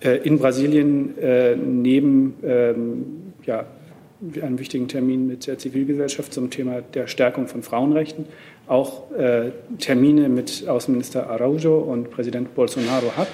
äh, 0.00 0.18
in 0.18 0.38
Brasilien 0.38 1.18
äh, 1.18 1.56
neben 1.56 2.34
ähm, 2.42 3.32
ja, 3.44 3.66
einem 4.40 4.58
wichtigen 4.58 4.88
Termin 4.88 5.26
mit 5.26 5.46
der 5.46 5.58
Zivilgesellschaft 5.58 6.32
zum 6.32 6.50
Thema 6.50 6.80
der 6.80 7.06
Stärkung 7.06 7.46
von 7.46 7.62
Frauenrechten 7.62 8.26
auch 8.66 9.10
äh, 9.12 9.50
Termine 9.78 10.28
mit 10.28 10.66
Außenminister 10.66 11.28
Araujo 11.28 11.78
und 11.78 12.10
Präsident 12.10 12.54
Bolsonaro 12.54 13.16
hat. 13.16 13.28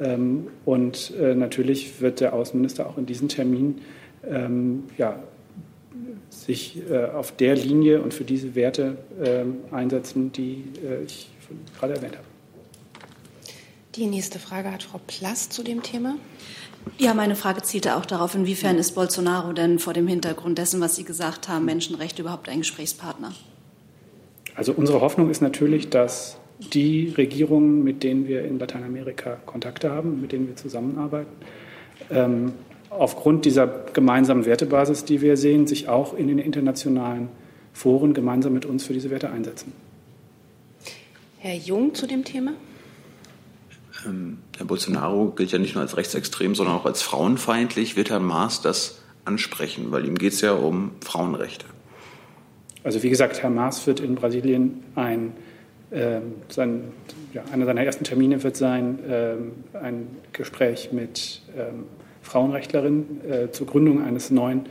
Ähm, 0.00 0.48
und 0.64 1.12
äh, 1.20 1.34
natürlich 1.34 2.00
wird 2.00 2.20
der 2.20 2.34
Außenminister 2.34 2.86
auch 2.86 2.98
in 2.98 3.06
diesen 3.06 3.28
Terminen 3.28 3.80
ähm, 4.28 4.84
ja, 4.98 5.22
sich 6.28 6.78
äh, 6.90 7.06
auf 7.06 7.32
der 7.32 7.56
Linie 7.56 8.00
und 8.00 8.14
für 8.14 8.24
diese 8.24 8.54
Werte 8.54 8.98
äh, 9.20 9.74
einsetzen, 9.74 10.32
die 10.32 10.64
äh, 10.84 11.04
ich 11.04 11.28
gerade 11.78 11.94
erwähnt 11.94 12.16
habe. 12.16 12.26
Die 13.96 14.06
nächste 14.06 14.38
Frage 14.38 14.70
hat 14.70 14.84
Frau 14.84 15.00
Plass 15.06 15.48
zu 15.48 15.62
dem 15.64 15.82
Thema. 15.82 16.14
Ja, 16.98 17.12
meine 17.12 17.34
Frage 17.36 17.62
zielte 17.62 17.96
auch 17.96 18.06
darauf, 18.06 18.34
inwiefern 18.34 18.78
ist 18.78 18.92
Bolsonaro 18.92 19.52
denn 19.52 19.78
vor 19.78 19.92
dem 19.92 20.06
Hintergrund 20.06 20.58
dessen, 20.58 20.80
was 20.80 20.96
Sie 20.96 21.04
gesagt 21.04 21.48
haben, 21.48 21.64
Menschenrechte 21.64 22.22
überhaupt 22.22 22.48
ein 22.48 22.58
Gesprächspartner? 22.58 23.32
Also 24.54 24.72
unsere 24.72 25.00
Hoffnung 25.00 25.30
ist 25.30 25.42
natürlich, 25.42 25.90
dass 25.90 26.38
die 26.72 27.12
Regierungen, 27.16 27.82
mit 27.82 28.02
denen 28.02 28.28
wir 28.28 28.44
in 28.44 28.58
Lateinamerika 28.58 29.38
Kontakte 29.46 29.90
haben, 29.90 30.20
mit 30.20 30.32
denen 30.32 30.46
wir 30.46 30.56
zusammenarbeiten, 30.56 31.30
ähm, 32.10 32.52
aufgrund 32.90 33.44
dieser 33.44 33.66
gemeinsamen 33.92 34.44
Wertebasis, 34.44 35.04
die 35.04 35.20
wir 35.20 35.36
sehen, 35.36 35.66
sich 35.66 35.88
auch 35.88 36.12
in 36.14 36.28
den 36.28 36.38
internationalen 36.38 37.28
Foren 37.72 38.12
gemeinsam 38.14 38.52
mit 38.52 38.66
uns 38.66 38.84
für 38.84 38.92
diese 38.92 39.10
Werte 39.10 39.30
einsetzen. 39.30 39.72
Herr 41.38 41.54
Jung 41.54 41.94
zu 41.94 42.06
dem 42.06 42.24
Thema. 42.24 42.52
Ähm, 44.06 44.38
Herr 44.56 44.66
Bolsonaro 44.66 45.30
gilt 45.30 45.52
ja 45.52 45.58
nicht 45.58 45.74
nur 45.74 45.82
als 45.82 45.96
rechtsextrem, 45.96 46.54
sondern 46.54 46.74
auch 46.74 46.84
als 46.84 47.00
frauenfeindlich. 47.02 47.96
Wird 47.96 48.10
Herr 48.10 48.20
Maas 48.20 48.60
das 48.60 49.00
ansprechen? 49.24 49.90
Weil 49.90 50.04
ihm 50.06 50.18
geht 50.18 50.32
es 50.32 50.40
ja 50.40 50.52
um 50.52 50.92
Frauenrechte. 51.00 51.66
Also 52.82 53.02
wie 53.02 53.10
gesagt, 53.10 53.42
Herr 53.42 53.50
Maas 53.50 53.86
wird 53.86 54.00
in 54.00 54.14
Brasilien 54.14 54.82
ein, 54.94 55.32
äh, 55.90 56.20
sein, 56.48 56.92
ja, 57.32 57.44
einer 57.52 57.66
seiner 57.66 57.82
ersten 57.82 58.04
Termine 58.04 58.42
wird 58.42 58.56
sein 58.56 58.98
äh, 59.08 59.34
ein 59.76 60.08
Gespräch 60.32 60.90
mit 60.92 61.42
ähm, 61.56 61.84
Frauenrechtlerinnen 62.30 63.20
äh, 63.28 63.50
zur 63.50 63.66
Gründung 63.66 64.04
eines 64.04 64.30
neuen 64.30 64.66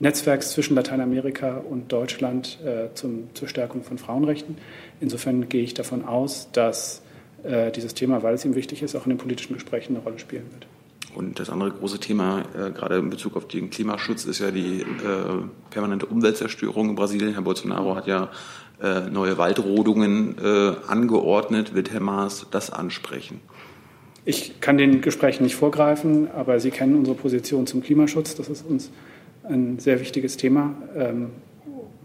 Netzwerks 0.00 0.52
zwischen 0.52 0.74
Lateinamerika 0.74 1.56
und 1.58 1.90
Deutschland 1.92 2.58
äh, 2.64 2.92
zum, 2.94 3.28
zur 3.34 3.48
Stärkung 3.48 3.82
von 3.82 3.96
Frauenrechten. 3.96 4.56
Insofern 5.00 5.48
gehe 5.48 5.62
ich 5.62 5.72
davon 5.72 6.04
aus, 6.04 6.48
dass 6.52 7.02
äh, 7.42 7.70
dieses 7.72 7.94
Thema, 7.94 8.22
weil 8.22 8.34
es 8.34 8.44
ihm 8.44 8.54
wichtig 8.54 8.82
ist, 8.82 8.94
auch 8.96 9.06
in 9.06 9.10
den 9.10 9.18
politischen 9.18 9.54
Gesprächen 9.54 9.94
eine 9.94 10.04
Rolle 10.04 10.18
spielen 10.18 10.44
wird. 10.52 10.66
Und 11.14 11.40
das 11.40 11.48
andere 11.50 11.70
große 11.70 11.98
Thema, 12.00 12.42
äh, 12.54 12.70
gerade 12.70 12.98
in 12.98 13.08
Bezug 13.08 13.34
auf 13.36 13.48
den 13.48 13.70
Klimaschutz, 13.70 14.26
ist 14.26 14.38
ja 14.38 14.50
die 14.50 14.82
äh, 14.82 14.84
permanente 15.70 16.06
Umweltzerstörung 16.06 16.90
in 16.90 16.96
Brasilien. 16.96 17.32
Herr 17.32 17.42
Bolsonaro 17.42 17.96
hat 17.96 18.06
ja 18.06 18.28
äh, 18.82 19.08
neue 19.10 19.38
Waldrodungen 19.38 20.36
äh, 20.38 20.72
angeordnet. 20.86 21.74
Wird 21.74 21.92
Herr 21.92 22.00
Maas 22.00 22.46
das 22.50 22.70
ansprechen? 22.70 23.40
Ich 24.24 24.60
kann 24.60 24.76
den 24.76 25.00
Gesprächen 25.00 25.44
nicht 25.44 25.56
vorgreifen, 25.56 26.30
aber 26.30 26.60
Sie 26.60 26.70
kennen 26.70 26.94
unsere 26.94 27.16
Position 27.16 27.66
zum 27.66 27.82
Klimaschutz. 27.82 28.34
Das 28.34 28.48
ist 28.48 28.66
uns 28.66 28.90
ein 29.44 29.78
sehr 29.78 30.00
wichtiges 30.00 30.36
Thema. 30.36 30.74
Ähm, 30.94 31.30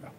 ja. 0.01 0.12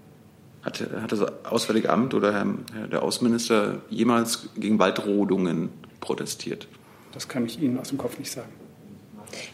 Hat, 0.62 0.80
hat 1.02 1.12
das 1.12 1.22
Auswärtige 1.44 1.90
Amt 1.90 2.14
oder 2.14 2.32
Herr, 2.32 2.88
der 2.88 3.02
Außenminister 3.02 3.80
jemals 3.88 4.50
gegen 4.56 4.78
Waldrodungen 4.78 5.70
protestiert? 6.00 6.68
Das 7.12 7.28
kann 7.28 7.46
ich 7.46 7.60
Ihnen 7.60 7.78
aus 7.78 7.88
dem 7.88 7.98
Kopf 7.98 8.18
nicht 8.18 8.30
sagen. 8.30 8.52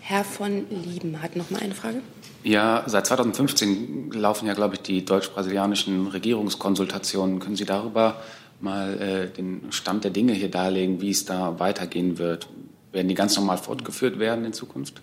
Herr 0.00 0.24
von 0.24 0.66
Lieben 0.70 1.22
hat 1.22 1.36
noch 1.36 1.50
mal 1.50 1.60
eine 1.60 1.74
Frage. 1.74 2.00
Ja, 2.42 2.82
seit 2.86 3.06
2015 3.06 4.10
laufen 4.12 4.48
ja, 4.48 4.54
glaube 4.54 4.74
ich, 4.74 4.82
die 4.82 5.04
deutsch-brasilianischen 5.04 6.08
Regierungskonsultationen. 6.08 7.38
Können 7.38 7.54
Sie 7.54 7.64
darüber 7.64 8.16
mal 8.62 9.00
äh, 9.00 9.28
den 9.28 9.70
Stand 9.70 10.04
der 10.04 10.10
Dinge 10.10 10.32
hier 10.32 10.50
darlegen, 10.50 11.00
wie 11.00 11.10
es 11.10 11.24
da 11.24 11.58
weitergehen 11.58 12.18
wird? 12.18 12.48
Werden 12.92 13.08
die 13.08 13.14
ganz 13.14 13.36
normal 13.36 13.58
fortgeführt 13.58 14.18
werden 14.18 14.44
in 14.44 14.52
Zukunft? 14.52 15.00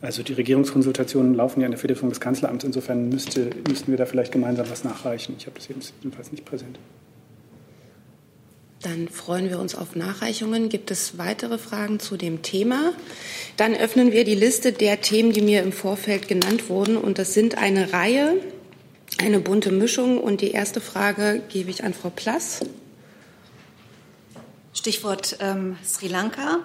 Also 0.00 0.22
die 0.22 0.32
Regierungskonsultationen 0.32 1.34
laufen 1.34 1.60
ja 1.60 1.66
in 1.66 1.72
der 1.72 1.80
Federführung 1.80 2.10
des 2.10 2.20
Kanzleramts. 2.20 2.64
Insofern 2.64 3.08
müsste, 3.08 3.50
müssten 3.68 3.90
wir 3.90 3.98
da 3.98 4.06
vielleicht 4.06 4.32
gemeinsam 4.32 4.70
was 4.70 4.84
nachreichen. 4.84 5.34
Ich 5.38 5.46
habe 5.46 5.56
das 5.56 5.68
jedenfalls 5.68 6.30
nicht 6.30 6.44
präsent. 6.44 6.78
Dann 8.82 9.08
freuen 9.08 9.50
wir 9.50 9.58
uns 9.58 9.74
auf 9.74 9.96
Nachreichungen. 9.96 10.68
Gibt 10.68 10.92
es 10.92 11.18
weitere 11.18 11.58
Fragen 11.58 11.98
zu 11.98 12.16
dem 12.16 12.42
Thema? 12.42 12.92
Dann 13.56 13.74
öffnen 13.74 14.12
wir 14.12 14.22
die 14.22 14.36
Liste 14.36 14.72
der 14.72 15.00
Themen, 15.00 15.32
die 15.32 15.40
mir 15.40 15.62
im 15.64 15.72
Vorfeld 15.72 16.28
genannt 16.28 16.68
wurden. 16.68 16.96
Und 16.96 17.18
das 17.18 17.34
sind 17.34 17.58
eine 17.58 17.92
Reihe, 17.92 18.36
eine 19.18 19.40
bunte 19.40 19.70
Mischung. 19.70 20.18
Und 20.18 20.40
die 20.40 20.52
erste 20.52 20.80
Frage 20.80 21.42
gebe 21.48 21.70
ich 21.70 21.84
an 21.84 21.94
Frau 21.94 22.10
Plass. 22.10 22.60
Stichwort 24.72 25.38
ähm, 25.40 25.76
Sri 25.84 26.08
Lanka. 26.08 26.60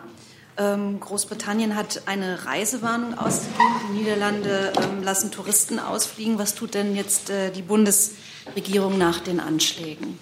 Ähm, 0.56 1.00
Großbritannien 1.00 1.76
hat 1.76 2.04
eine 2.06 2.46
Reisewarnung 2.46 3.18
ausgegeben. 3.18 3.74
Die 3.89 4.00
Niederlande 4.00 4.72
ähm, 4.78 5.04
lassen 5.04 5.32
Touristen 5.32 5.80
ausfliegen. 5.80 6.38
Was 6.38 6.54
tut 6.54 6.76
denn 6.76 6.96
jetzt 6.96 7.32
äh, 7.32 7.50
die 7.50 7.63
Bundesregierung 7.63 9.00
nach 9.00 9.20
den 9.20 9.39
Anschlägen? 9.39 10.20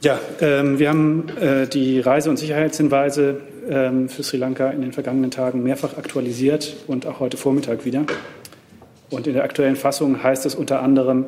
Ja, 0.00 0.20
ähm, 0.40 0.78
wir 0.78 0.90
haben 0.90 1.28
äh, 1.30 1.66
die 1.66 1.98
Reise- 1.98 2.28
und 2.28 2.36
Sicherheitshinweise 2.36 3.40
ähm, 3.68 4.08
für 4.08 4.22
Sri 4.22 4.36
Lanka 4.36 4.70
in 4.70 4.82
den 4.82 4.92
vergangenen 4.92 5.30
Tagen 5.30 5.62
mehrfach 5.62 5.96
aktualisiert 5.96 6.76
und 6.86 7.06
auch 7.06 7.20
heute 7.20 7.36
Vormittag 7.36 7.84
wieder. 7.84 8.04
Und 9.14 9.26
in 9.26 9.34
der 9.34 9.44
aktuellen 9.44 9.76
Fassung 9.76 10.22
heißt 10.22 10.46
es 10.46 10.54
unter 10.54 10.82
anderem, 10.82 11.26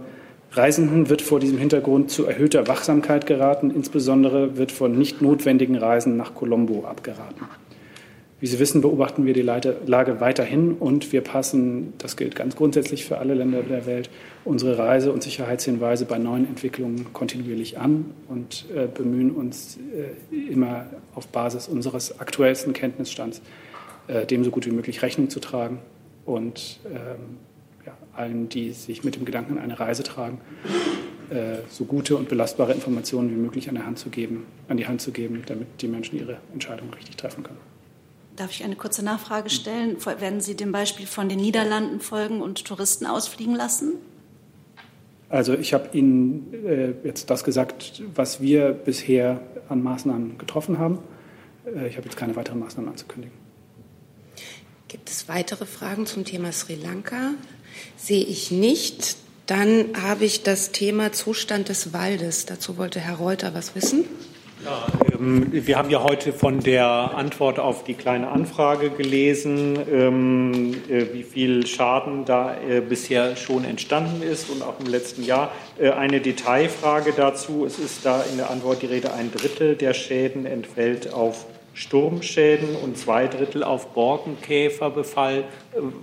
Reisenden 0.52 1.08
wird 1.08 1.22
vor 1.22 1.40
diesem 1.40 1.58
Hintergrund 1.58 2.10
zu 2.10 2.24
erhöhter 2.26 2.66
Wachsamkeit 2.66 3.26
geraten. 3.26 3.70
Insbesondere 3.70 4.56
wird 4.56 4.72
von 4.72 4.96
nicht 4.96 5.20
notwendigen 5.20 5.76
Reisen 5.76 6.16
nach 6.16 6.34
Colombo 6.34 6.84
abgeraten. 6.84 7.46
Wie 8.38 8.46
Sie 8.46 8.58
wissen, 8.58 8.82
beobachten 8.82 9.24
wir 9.24 9.32
die 9.32 9.42
Lage 9.42 10.20
weiterhin 10.20 10.74
und 10.74 11.10
wir 11.10 11.22
passen, 11.22 11.94
das 11.96 12.18
gilt 12.18 12.36
ganz 12.36 12.54
grundsätzlich 12.54 13.06
für 13.06 13.16
alle 13.16 13.32
Länder 13.32 13.62
der 13.62 13.86
Welt, 13.86 14.10
unsere 14.44 14.76
Reise- 14.76 15.10
und 15.10 15.22
Sicherheitshinweise 15.22 16.04
bei 16.04 16.18
neuen 16.18 16.46
Entwicklungen 16.46 17.12
kontinuierlich 17.14 17.78
an 17.78 18.10
und 18.28 18.66
äh, 18.74 18.88
bemühen 18.88 19.30
uns 19.30 19.78
äh, 20.30 20.52
immer 20.52 20.84
auf 21.14 21.28
Basis 21.28 21.66
unseres 21.66 22.20
aktuellsten 22.20 22.74
Kenntnisstands 22.74 23.40
äh, 24.06 24.26
dem 24.26 24.44
so 24.44 24.50
gut 24.50 24.66
wie 24.66 24.70
möglich 24.70 25.00
Rechnung 25.00 25.30
zu 25.30 25.40
tragen 25.40 25.78
und 26.26 26.80
ähm, 26.86 27.38
ja, 27.86 27.96
allen, 28.14 28.48
die 28.48 28.72
sich 28.72 29.04
mit 29.04 29.16
dem 29.16 29.24
Gedanken 29.24 29.56
an 29.56 29.64
eine 29.64 29.78
Reise 29.78 30.02
tragen, 30.02 30.40
äh, 31.30 31.58
so 31.70 31.84
gute 31.84 32.16
und 32.16 32.28
belastbare 32.28 32.72
Informationen 32.72 33.30
wie 33.30 33.36
möglich 33.36 33.68
an, 33.68 33.76
der 33.76 33.86
Hand 33.86 33.98
zu 33.98 34.10
geben, 34.10 34.44
an 34.68 34.76
die 34.76 34.86
Hand 34.86 35.00
zu 35.00 35.12
geben, 35.12 35.42
damit 35.46 35.80
die 35.80 35.88
Menschen 35.88 36.18
ihre 36.18 36.38
Entscheidung 36.52 36.92
richtig 36.94 37.16
treffen 37.16 37.42
können. 37.42 37.58
Darf 38.34 38.50
ich 38.50 38.64
eine 38.64 38.76
kurze 38.76 39.02
Nachfrage 39.02 39.48
stellen? 39.48 39.96
Werden 40.04 40.40
Sie 40.40 40.56
dem 40.56 40.70
Beispiel 40.70 41.06
von 41.06 41.28
den 41.28 41.38
Niederlanden 41.38 42.00
folgen 42.00 42.42
und 42.42 42.64
Touristen 42.64 43.06
ausfliegen 43.06 43.54
lassen? 43.54 43.94
Also 45.28 45.54
ich 45.54 45.72
habe 45.72 45.88
Ihnen 45.96 46.52
äh, 46.52 46.92
jetzt 47.02 47.30
das 47.30 47.44
gesagt, 47.44 48.02
was 48.14 48.40
wir 48.40 48.72
bisher 48.72 49.40
an 49.68 49.82
Maßnahmen 49.82 50.38
getroffen 50.38 50.78
haben. 50.78 50.98
Äh, 51.64 51.88
ich 51.88 51.96
habe 51.96 52.06
jetzt 52.06 52.16
keine 52.16 52.36
weiteren 52.36 52.60
Maßnahmen 52.60 52.90
anzukündigen. 52.90 53.36
Gibt 54.88 55.10
es 55.10 55.28
weitere 55.28 55.66
Fragen 55.66 56.06
zum 56.06 56.24
Thema 56.24 56.52
Sri 56.52 56.76
Lanka? 56.76 57.32
Sehe 57.96 58.24
ich 58.24 58.50
nicht. 58.50 59.16
Dann 59.46 59.86
habe 60.02 60.24
ich 60.24 60.42
das 60.42 60.72
Thema 60.72 61.12
Zustand 61.12 61.68
des 61.68 61.92
Waldes. 61.92 62.46
Dazu 62.46 62.78
wollte 62.78 62.98
Herr 63.00 63.16
Reuter 63.16 63.54
was 63.54 63.74
wissen. 63.74 64.04
Ja, 64.64 64.86
ähm, 65.12 65.48
wir 65.52 65.76
haben 65.76 65.90
ja 65.90 66.02
heute 66.02 66.32
von 66.32 66.60
der 66.60 66.86
Antwort 66.86 67.58
auf 67.58 67.84
die 67.84 67.94
kleine 67.94 68.28
Anfrage 68.28 68.90
gelesen, 68.90 69.78
ähm, 69.88 70.74
äh, 70.88 71.12
wie 71.12 71.22
viel 71.22 71.66
Schaden 71.66 72.24
da 72.24 72.56
äh, 72.56 72.80
bisher 72.80 73.36
schon 73.36 73.64
entstanden 73.64 74.22
ist 74.22 74.48
und 74.50 74.62
auch 74.62 74.80
im 74.80 74.86
letzten 74.86 75.22
Jahr. 75.22 75.52
Äh, 75.78 75.90
eine 75.90 76.20
Detailfrage 76.20 77.12
dazu. 77.14 77.66
Es 77.66 77.78
ist 77.78 78.04
da 78.04 78.22
in 78.22 78.38
der 78.38 78.50
Antwort 78.50 78.82
die 78.82 78.86
Rede, 78.86 79.12
ein 79.12 79.30
Drittel 79.30 79.76
der 79.76 79.94
Schäden 79.94 80.46
entfällt 80.46 81.12
auf 81.12 81.46
Sturmschäden 81.76 82.74
und 82.74 82.96
zwei 82.96 83.26
Drittel 83.26 83.62
auf 83.62 83.92
Borkenkäferbefall. 83.92 85.44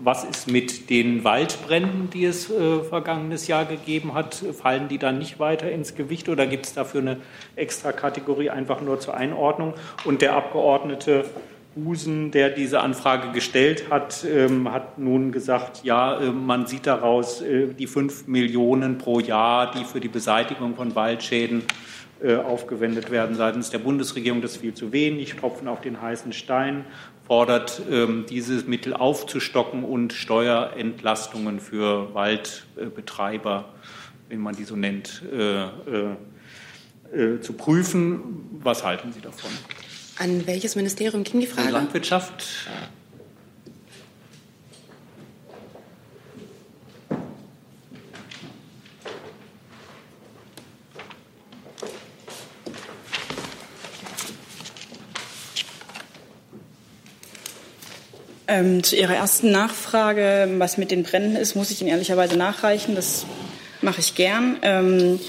Was 0.03 0.23
ist 0.23 0.47
mit 0.47 0.91
den 0.91 1.23
Waldbränden, 1.23 2.12
die 2.12 2.25
es 2.25 2.51
äh, 2.51 2.83
vergangenes 2.83 3.47
Jahr 3.47 3.65
gegeben 3.65 4.13
hat? 4.13 4.36
Fallen 4.36 4.88
die 4.88 4.99
dann 4.99 5.17
nicht 5.17 5.39
weiter 5.39 5.71
ins 5.71 5.95
Gewicht 5.95 6.29
oder 6.29 6.45
gibt 6.45 6.67
es 6.67 6.75
dafür 6.75 7.01
eine 7.01 7.17
extra 7.55 7.91
Kategorie 7.91 8.51
einfach 8.51 8.81
nur 8.81 8.99
zur 8.99 9.15
Einordnung? 9.15 9.73
Und 10.05 10.21
der 10.21 10.36
Abgeordnete 10.36 11.25
Husen, 11.75 12.29
der 12.29 12.51
diese 12.51 12.81
Anfrage 12.81 13.31
gestellt 13.31 13.86
hat, 13.89 14.23
ähm, 14.31 14.71
hat 14.71 14.99
nun 14.99 15.31
gesagt, 15.31 15.83
ja, 15.83 16.19
äh, 16.19 16.27
man 16.27 16.67
sieht 16.67 16.86
daraus 16.86 17.41
äh, 17.41 17.73
die 17.73 17.88
fünf 17.88 18.27
Millionen 18.27 18.99
pro 18.99 19.19
Jahr, 19.19 19.71
die 19.71 19.86
für 19.86 19.99
die 19.99 20.07
Beseitigung 20.07 20.75
von 20.75 20.93
Waldschäden 20.93 21.63
aufgewendet 22.23 23.12
werden 23.12 23.36
seitens 23.36 23.69
der 23.69 23.79
Bundesregierung. 23.79 24.41
Das 24.41 24.53
ist 24.53 24.62
viel 24.62 24.73
zu 24.73 24.91
wenig, 24.91 25.36
Tropfen 25.36 25.67
auf 25.67 25.81
den 25.81 26.01
heißen 26.01 26.31
Stein, 26.31 26.86
fordert, 27.27 27.81
ähm, 27.89 28.25
diese 28.29 28.63
Mittel 28.63 28.93
aufzustocken 28.93 29.83
und 29.83 30.13
Steuerentlastungen 30.13 31.59
für 31.59 32.13
Waldbetreiber, 32.13 33.73
wenn 34.29 34.39
man 34.39 34.55
die 34.55 34.63
so 34.63 34.75
nennt, 34.75 35.21
äh, 35.33 35.63
äh, 37.13 37.39
zu 37.41 37.53
prüfen. 37.53 38.59
Was 38.63 38.83
halten 38.83 39.12
Sie 39.13 39.21
davon? 39.21 39.51
An 40.17 40.47
welches 40.47 40.75
Ministerium 40.75 41.23
ging 41.23 41.41
die 41.41 41.47
Frage? 41.47 41.69
Landwirtschaft. 41.69 42.67
Ähm, 58.47 58.84
zu 58.84 58.95
Ihrer 58.95 59.15
ersten 59.15 59.51
Nachfrage, 59.51 60.49
was 60.58 60.77
mit 60.77 60.91
den 60.91 61.03
Bränden 61.03 61.36
ist, 61.36 61.56
muss 61.56 61.71
ich 61.71 61.82
Ihnen 61.82 61.89
ehrlicherweise 61.89 62.38
nachreichen. 62.38 62.95
Das 62.95 63.25
mache 63.82 64.01
ich 64.01 64.15
gern. 64.15 64.58
Ähm, 64.62 65.19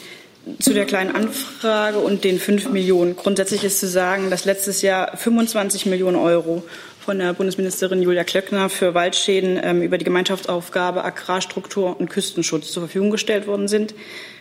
zu 0.58 0.74
der 0.74 0.84
kleinen 0.84 1.14
Anfrage 1.14 1.98
und 1.98 2.24
den 2.24 2.38
5 2.38 2.70
Millionen. 2.70 3.16
Grundsätzlich 3.16 3.64
ist 3.64 3.80
zu 3.80 3.88
sagen, 3.88 4.30
dass 4.30 4.44
letztes 4.44 4.82
Jahr 4.82 5.16
25 5.16 5.86
Millionen 5.86 6.16
Euro 6.16 6.62
von 7.04 7.18
der 7.18 7.34
Bundesministerin 7.34 8.02
Julia 8.02 8.24
Klöckner 8.24 8.68
für 8.68 8.94
Waldschäden 8.94 9.60
ähm, 9.62 9.82
über 9.82 9.98
die 9.98 10.04
Gemeinschaftsaufgabe 10.04 11.04
Agrarstruktur 11.04 11.98
und 12.00 12.10
Küstenschutz 12.10 12.72
zur 12.72 12.84
Verfügung 12.84 13.10
gestellt 13.10 13.46
worden 13.46 13.68
sind 13.68 13.94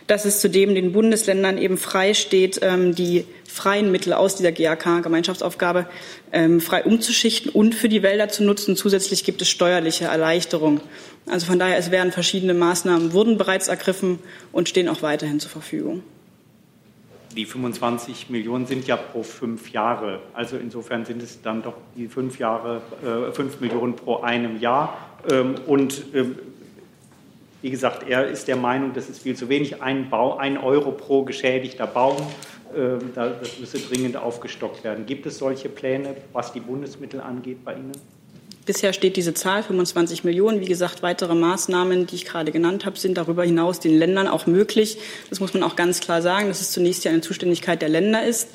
dass 0.06 0.24
es 0.24 0.40
zudem 0.40 0.74
den 0.74 0.92
Bundesländern 0.92 1.58
eben 1.58 1.78
frei 1.78 2.14
steht, 2.14 2.60
ähm, 2.62 2.94
die 2.94 3.24
freien 3.48 3.90
Mittel 3.90 4.12
aus 4.12 4.36
dieser 4.36 4.52
GAK-Gemeinschaftsaufgabe 4.52 5.86
ähm, 6.32 6.60
frei 6.60 6.84
umzuschichten 6.84 7.50
und 7.50 7.74
für 7.74 7.88
die 7.88 8.02
Wälder 8.02 8.28
zu 8.28 8.44
nutzen. 8.44 8.76
Zusätzlich 8.76 9.24
gibt 9.24 9.40
es 9.40 9.48
steuerliche 9.48 10.06
Erleichterungen. 10.06 10.80
Also 11.26 11.46
von 11.46 11.58
daher, 11.58 11.78
es 11.78 11.90
werden 11.90 12.12
verschiedene 12.12 12.54
Maßnahmen, 12.54 13.12
wurden 13.12 13.38
bereits 13.38 13.68
ergriffen 13.68 14.18
und 14.52 14.68
stehen 14.68 14.88
auch 14.88 15.02
weiterhin 15.02 15.40
zur 15.40 15.50
Verfügung. 15.50 16.02
Die 17.36 17.46
25 17.46 18.30
Millionen 18.30 18.66
sind 18.66 18.86
ja 18.86 18.96
pro 18.96 19.22
fünf 19.22 19.72
Jahre. 19.72 20.20
Also 20.34 20.56
insofern 20.56 21.04
sind 21.04 21.22
es 21.22 21.42
dann 21.42 21.62
doch 21.62 21.74
die 21.96 22.08
fünf 22.08 22.38
Jahre, 22.38 22.80
äh, 23.02 23.32
fünf 23.32 23.60
Millionen 23.60 23.96
pro 23.96 24.20
einem 24.20 24.60
Jahr. 24.60 24.96
Ähm, 25.30 25.56
und 25.66 26.04
wie 27.64 27.70
gesagt, 27.70 28.06
er 28.06 28.26
ist 28.28 28.46
der 28.46 28.56
Meinung, 28.56 28.92
das 28.92 29.08
ist 29.08 29.22
viel 29.22 29.34
zu 29.36 29.48
wenig. 29.48 29.82
Ein, 29.82 30.10
Bau, 30.10 30.36
ein 30.36 30.58
Euro 30.58 30.92
pro 30.92 31.24
geschädigter 31.24 31.86
Baum, 31.86 32.18
äh, 32.74 32.98
das 33.14 33.58
müsse 33.58 33.78
dringend 33.78 34.18
aufgestockt 34.18 34.84
werden. 34.84 35.06
Gibt 35.06 35.24
es 35.24 35.38
solche 35.38 35.70
Pläne, 35.70 36.14
was 36.34 36.52
die 36.52 36.60
Bundesmittel 36.60 37.22
angeht 37.22 37.64
bei 37.64 37.72
Ihnen? 37.72 37.92
Bisher 38.66 38.92
steht 38.92 39.16
diese 39.16 39.34
Zahl 39.34 39.62
25 39.62 40.24
Millionen. 40.24 40.60
Wie 40.60 40.66
gesagt, 40.66 41.02
weitere 41.02 41.34
Maßnahmen, 41.34 42.06
die 42.06 42.14
ich 42.14 42.24
gerade 42.24 42.50
genannt 42.50 42.86
habe, 42.86 42.98
sind 42.98 43.18
darüber 43.18 43.44
hinaus 43.44 43.78
den 43.80 43.96
Ländern 43.96 44.26
auch 44.26 44.46
möglich. 44.46 44.98
Das 45.28 45.40
muss 45.40 45.52
man 45.52 45.62
auch 45.62 45.76
ganz 45.76 46.00
klar 46.00 46.22
sagen, 46.22 46.48
dass 46.48 46.60
es 46.60 46.72
zunächst 46.72 47.04
ja 47.04 47.10
eine 47.10 47.20
Zuständigkeit 47.20 47.82
der 47.82 47.90
Länder 47.90 48.24
ist. 48.24 48.48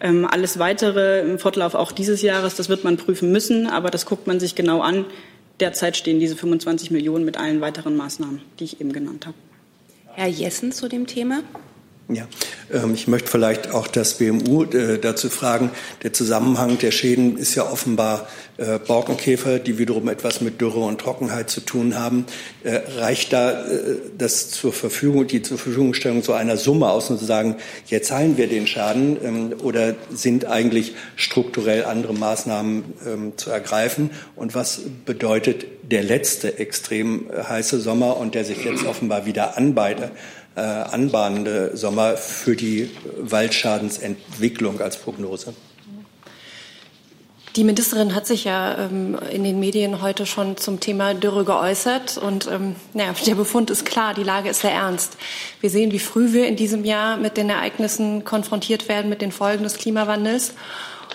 Ähm, 0.00 0.26
alles 0.28 0.58
Weitere 0.58 1.20
im 1.20 1.38
Fortlauf 1.38 1.74
auch 1.74 1.92
dieses 1.92 2.22
Jahres, 2.22 2.56
das 2.56 2.68
wird 2.68 2.82
man 2.82 2.96
prüfen 2.96 3.30
müssen, 3.30 3.68
aber 3.68 3.90
das 3.90 4.04
guckt 4.04 4.26
man 4.26 4.40
sich 4.40 4.54
genau 4.54 4.80
an 4.80 5.04
derzeit 5.62 5.96
stehen 5.96 6.18
diese 6.18 6.36
25 6.36 6.90
Millionen 6.90 7.24
mit 7.24 7.36
allen 7.36 7.60
weiteren 7.60 7.96
Maßnahmen, 7.96 8.42
die 8.58 8.64
ich 8.64 8.80
eben 8.80 8.92
genannt 8.92 9.26
habe. 9.26 9.36
Herr 10.14 10.28
Jessen 10.28 10.72
zu 10.72 10.88
dem 10.88 11.06
Thema. 11.06 11.42
Ja, 12.14 12.26
ähm, 12.72 12.94
ich 12.94 13.08
möchte 13.08 13.30
vielleicht 13.30 13.70
auch 13.70 13.86
das 13.86 14.14
BMU 14.14 14.64
äh, 14.64 14.98
dazu 14.98 15.30
fragen. 15.30 15.70
Der 16.02 16.12
Zusammenhang 16.12 16.78
der 16.78 16.90
Schäden 16.90 17.38
ist 17.38 17.54
ja 17.54 17.70
offenbar 17.70 18.26
äh, 18.58 18.78
Borkenkäfer, 18.78 19.58
die 19.58 19.78
wiederum 19.78 20.08
etwas 20.08 20.40
mit 20.40 20.60
Dürre 20.60 20.80
und 20.80 21.00
Trockenheit 21.00 21.48
zu 21.48 21.60
tun 21.60 21.98
haben. 21.98 22.26
Äh, 22.64 22.80
reicht 22.98 23.32
da 23.32 23.64
das 24.18 24.50
zur 24.50 24.72
Verfügung, 24.72 25.26
die 25.26 25.42
zur 25.42 25.56
Verfügungstellung 25.56 26.22
so 26.22 26.32
einer 26.32 26.56
Summe 26.56 26.90
aus 26.90 27.08
und 27.08 27.18
zu 27.18 27.24
sagen, 27.24 27.56
jetzt 27.86 28.08
zahlen 28.08 28.36
wir 28.36 28.46
den 28.46 28.66
Schaden 28.66 29.16
ähm, 29.24 29.54
oder 29.62 29.94
sind 30.12 30.44
eigentlich 30.44 30.94
strukturell 31.16 31.84
andere 31.84 32.12
Maßnahmen 32.14 32.84
ähm, 33.06 33.32
zu 33.36 33.50
ergreifen? 33.50 34.10
Und 34.36 34.54
was 34.54 34.82
bedeutet 35.06 35.64
der 35.82 36.02
letzte 36.02 36.58
extrem 36.58 37.26
heiße 37.48 37.80
Sommer 37.80 38.16
und 38.16 38.34
der 38.34 38.44
sich 38.44 38.64
jetzt 38.64 38.84
offenbar 38.84 39.24
wieder 39.24 39.56
anbeitet? 39.56 40.10
Äh, 40.54 40.60
anbahnende 40.60 41.76
Sommer 41.76 42.16
für 42.16 42.56
die 42.56 42.90
Waldschadensentwicklung 43.18 44.80
als 44.80 44.96
Prognose? 44.96 45.54
Die 47.56 47.64
Ministerin 47.64 48.14
hat 48.14 48.26
sich 48.26 48.44
ja 48.44 48.78
ähm, 48.78 49.18
in 49.30 49.44
den 49.44 49.60
Medien 49.60 50.00
heute 50.00 50.24
schon 50.24 50.56
zum 50.56 50.80
Thema 50.80 51.12
Dürre 51.12 51.44
geäußert. 51.44 52.16
Und 52.16 52.50
ähm, 52.50 52.76
naja, 52.94 53.12
der 53.26 53.34
Befund 53.34 53.68
ist 53.70 53.84
klar, 53.84 54.14
die 54.14 54.22
Lage 54.22 54.48
ist 54.48 54.62
sehr 54.62 54.72
ernst. 54.72 55.18
Wir 55.60 55.68
sehen, 55.68 55.92
wie 55.92 55.98
früh 55.98 56.32
wir 56.32 56.46
in 56.46 56.56
diesem 56.56 56.84
Jahr 56.86 57.18
mit 57.18 57.36
den 57.36 57.50
Ereignissen 57.50 58.24
konfrontiert 58.24 58.88
werden, 58.88 59.10
mit 59.10 59.20
den 59.20 59.32
Folgen 59.32 59.64
des 59.64 59.76
Klimawandels. 59.76 60.54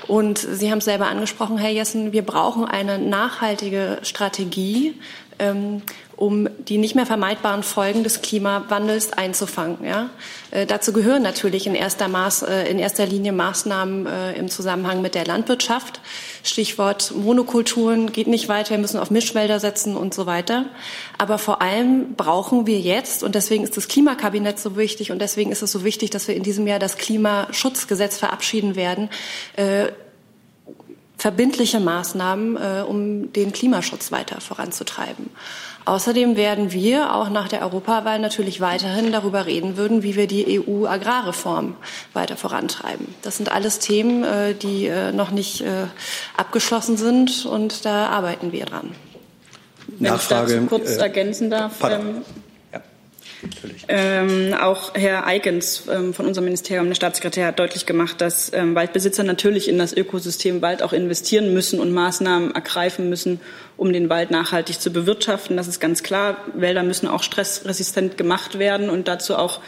Und 0.06 0.38
Sie 0.38 0.70
haben 0.70 0.78
es 0.78 0.86
selber 0.86 1.08
angesprochen, 1.08 1.58
Herr 1.58 1.72
Jessen, 1.72 2.14
wir 2.14 2.22
brauchen 2.22 2.66
eine 2.66 3.00
nachhaltige 3.00 3.98
Strategie, 4.04 4.94
ähm, 5.40 5.82
um 6.18 6.50
die 6.58 6.80
nicht 6.80 6.96
mehr 6.96 7.06
vermeidbaren 7.06 7.62
Folgen 7.62 8.04
des 8.04 8.24
Klimawandels 8.24 9.14
einzufangen. 9.14 9.86
Ja? 9.86 10.10
Äh, 10.50 10.66
dazu 10.66 10.92
gehören 10.92 11.22
natürlich 11.22 11.68
in 11.68 11.76
erster, 11.76 12.08
Maß, 12.08 12.42
äh, 12.42 12.70
in 12.70 12.80
erster 12.80 13.06
Linie 13.06 13.32
Maßnahmen 13.32 14.08
äh, 14.08 14.34
im 14.34 14.50
Zusammenhang 14.50 15.02
mit 15.04 15.14
der 15.14 15.26
Landwirtschaft. 15.26 16.02
Stichwort 16.44 17.14
Monokulturen 17.16 18.12
geht 18.12 18.28
nicht 18.28 18.50
weiter, 18.50 18.72
wir 18.72 18.80
müssen 18.80 19.00
auf 19.00 19.12
Mischwälder 19.12 19.60
setzen 19.60 19.96
und 19.96 20.16
so 20.16 20.26
weiter. 20.26 20.66
Aber 21.20 21.38
vor 21.38 21.62
allem 21.62 22.16
brauchen 22.16 22.66
wir 22.66 22.80
jetzt, 22.80 23.22
und 23.24 23.36
deswegen 23.36 23.64
ist 23.64 23.78
das 23.78 23.88
Klimakabinett 23.88 24.58
so 24.58 24.76
wichtig 24.76 25.12
und 25.12 25.22
deswegen 25.22 25.52
ist 25.52 25.62
es 25.62 25.72
so 25.72 25.84
wichtig, 25.84 26.10
dass 26.10 26.28
wir 26.28 26.36
in 26.36 26.44
diesem 26.44 26.66
Jahr 26.66 26.80
das 26.80 26.98
Klimaschutzgesetz 26.98 28.18
verabschieden 28.18 28.76
werden, 28.76 29.10
äh, 29.56 29.90
verbindliche 31.18 31.80
Maßnahmen, 31.80 32.58
äh, 32.58 32.84
um 32.88 33.34
den 33.34 33.52
Klimaschutz 33.52 34.12
weiter 34.12 34.40
voranzutreiben. 34.42 35.30
Außerdem 35.88 36.36
werden 36.36 36.74
wir 36.74 37.16
auch 37.16 37.30
nach 37.30 37.48
der 37.48 37.62
Europawahl 37.62 38.20
natürlich 38.20 38.60
weiterhin 38.60 39.14
darüber 39.14 39.46
reden 39.46 39.78
würden, 39.78 40.04
wie 40.04 40.18
wir 40.18 40.28
die 40.28 40.60
EU-Agrarreform 40.60 41.78
weiter 42.12 42.36
vorantreiben. 42.36 43.16
Das 43.22 43.38
sind 43.38 43.50
alles 43.50 43.80
Themen, 43.80 44.26
äh, 44.26 44.54
die 44.54 44.88
äh, 44.88 45.14
noch 45.14 45.32
nicht 45.32 45.62
äh, 45.62 45.86
abgeschlossen 46.36 46.98
sind 46.98 47.46
und 47.46 47.86
da 47.86 48.08
arbeiten 48.08 48.52
wir 48.52 48.66
dran. 48.66 48.92
Wenn 49.88 50.12
Nachfrage, 50.12 50.56
ich 50.56 50.60
dazu 50.60 50.68
kurz 50.68 50.98
äh, 50.98 51.00
ergänzen 51.00 51.50
darf. 51.50 51.82
Ähm, 51.82 52.24
ähm, 53.88 54.54
auch 54.54 54.94
Herr 54.96 55.26
Eigens 55.26 55.84
ähm, 55.92 56.14
von 56.14 56.26
unserem 56.26 56.46
Ministerium, 56.46 56.88
der 56.88 56.96
Staatssekretär, 56.96 57.48
hat 57.48 57.60
deutlich 57.60 57.86
gemacht, 57.86 58.20
dass 58.20 58.52
ähm, 58.54 58.76
Waldbesitzer 58.76 59.24
natürlich 59.24 59.68
in 59.70 59.78
das 59.78 59.94
Ökosystem 59.94 60.62
Wald 60.62 60.82
auch 60.82 60.94
investieren 60.94 61.54
müssen 61.54 61.80
und 61.80 61.92
Maßnahmen 61.92 62.56
ergreifen 62.56 63.10
müssen, 63.10 63.40
um 63.78 63.94
den 63.94 64.10
Wald 64.10 64.32
nachhaltig 64.32 64.82
zu 64.82 64.92
bewirtschaften. 64.92 65.56
Das 65.58 65.68
ist 65.68 65.80
ganz 65.80 66.04
klar. 66.04 66.38
Wälder 66.54 66.84
müssen 66.84 67.08
auch 67.08 67.24
stressresistent 67.24 68.18
gemacht 68.18 68.60
werden 68.60 68.90
und 68.90 69.08
dazu 69.08 69.36
auch 69.36 69.62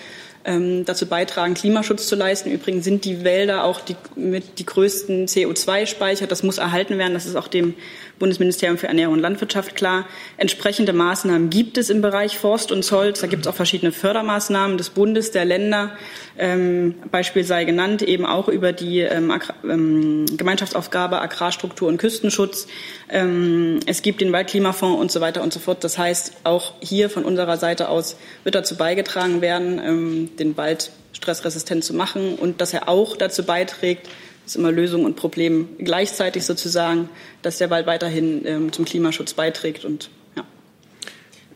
ähm, 0.45 0.85
dazu 0.85 1.05
beitragen, 1.05 1.53
Klimaschutz 1.53 2.07
zu 2.07 2.15
leisten. 2.15 2.49
Übrigens 2.49 2.85
sind 2.85 3.05
die 3.05 3.23
Wälder 3.23 3.63
auch 3.63 3.81
die, 3.81 3.95
mit 4.15 4.59
die 4.59 4.65
größten 4.65 5.27
CO2-Speicher. 5.27 6.27
Das 6.27 6.43
muss 6.43 6.57
erhalten 6.57 6.97
werden. 6.97 7.13
Das 7.13 7.25
ist 7.25 7.35
auch 7.35 7.47
dem 7.47 7.75
Bundesministerium 8.19 8.77
für 8.77 8.87
Ernährung 8.87 9.15
und 9.15 9.21
Landwirtschaft 9.21 9.75
klar. 9.75 10.05
Entsprechende 10.37 10.93
Maßnahmen 10.93 11.49
gibt 11.49 11.77
es 11.77 11.89
im 11.89 12.01
Bereich 12.01 12.37
Forst 12.37 12.71
und 12.71 12.89
Holz. 12.91 13.21
Da 13.21 13.27
gibt 13.27 13.45
es 13.45 13.47
auch 13.47 13.55
verschiedene 13.55 13.91
Fördermaßnahmen 13.91 14.77
des 14.77 14.89
Bundes, 14.89 15.31
der 15.31 15.45
Länder. 15.45 15.91
Ähm, 16.37 16.95
Beispiel 17.11 17.43
sei 17.43 17.65
genannt, 17.65 18.01
eben 18.01 18.25
auch 18.25 18.47
über 18.47 18.73
die 18.73 18.99
ähm, 18.99 19.33
ähm, 19.63 20.25
Gemeinschaftsaufgabe 20.37 21.21
Agrarstruktur 21.21 21.87
und 21.87 21.97
Küstenschutz. 21.97 22.67
Ähm, 23.09 23.79
es 23.85 24.01
gibt 24.01 24.21
den 24.21 24.31
Waldklimafonds 24.31 24.99
und 24.99 25.11
so 25.11 25.21
weiter 25.21 25.41
und 25.41 25.53
so 25.53 25.59
fort. 25.59 25.83
Das 25.83 25.97
heißt, 25.97 26.33
auch 26.43 26.73
hier 26.81 27.09
von 27.09 27.23
unserer 27.23 27.57
Seite 27.57 27.89
aus 27.89 28.17
wird 28.43 28.55
dazu 28.55 28.75
beigetragen 28.75 29.41
werden, 29.41 29.81
ähm, 29.83 30.29
den 30.37 30.57
Wald 30.57 30.91
stressresistent 31.13 31.83
zu 31.83 31.93
machen 31.93 32.35
und 32.35 32.61
dass 32.61 32.73
er 32.73 32.87
auch 32.87 33.17
dazu 33.17 33.43
beiträgt, 33.43 34.07
ist 34.49 34.55
immer 34.55 34.71
Lösung 34.71 35.05
und 35.05 35.15
Problem 35.15 35.69
gleichzeitig 35.77 36.43
sozusagen, 36.43 37.09
dass 37.43 37.59
der 37.59 37.69
Wald 37.69 37.85
weiterhin 37.85 38.45
ähm, 38.45 38.71
zum 38.71 38.83
Klimaschutz 38.83 39.33
beiträgt 39.33 39.85
und 39.85 40.09
ja. 40.35 40.43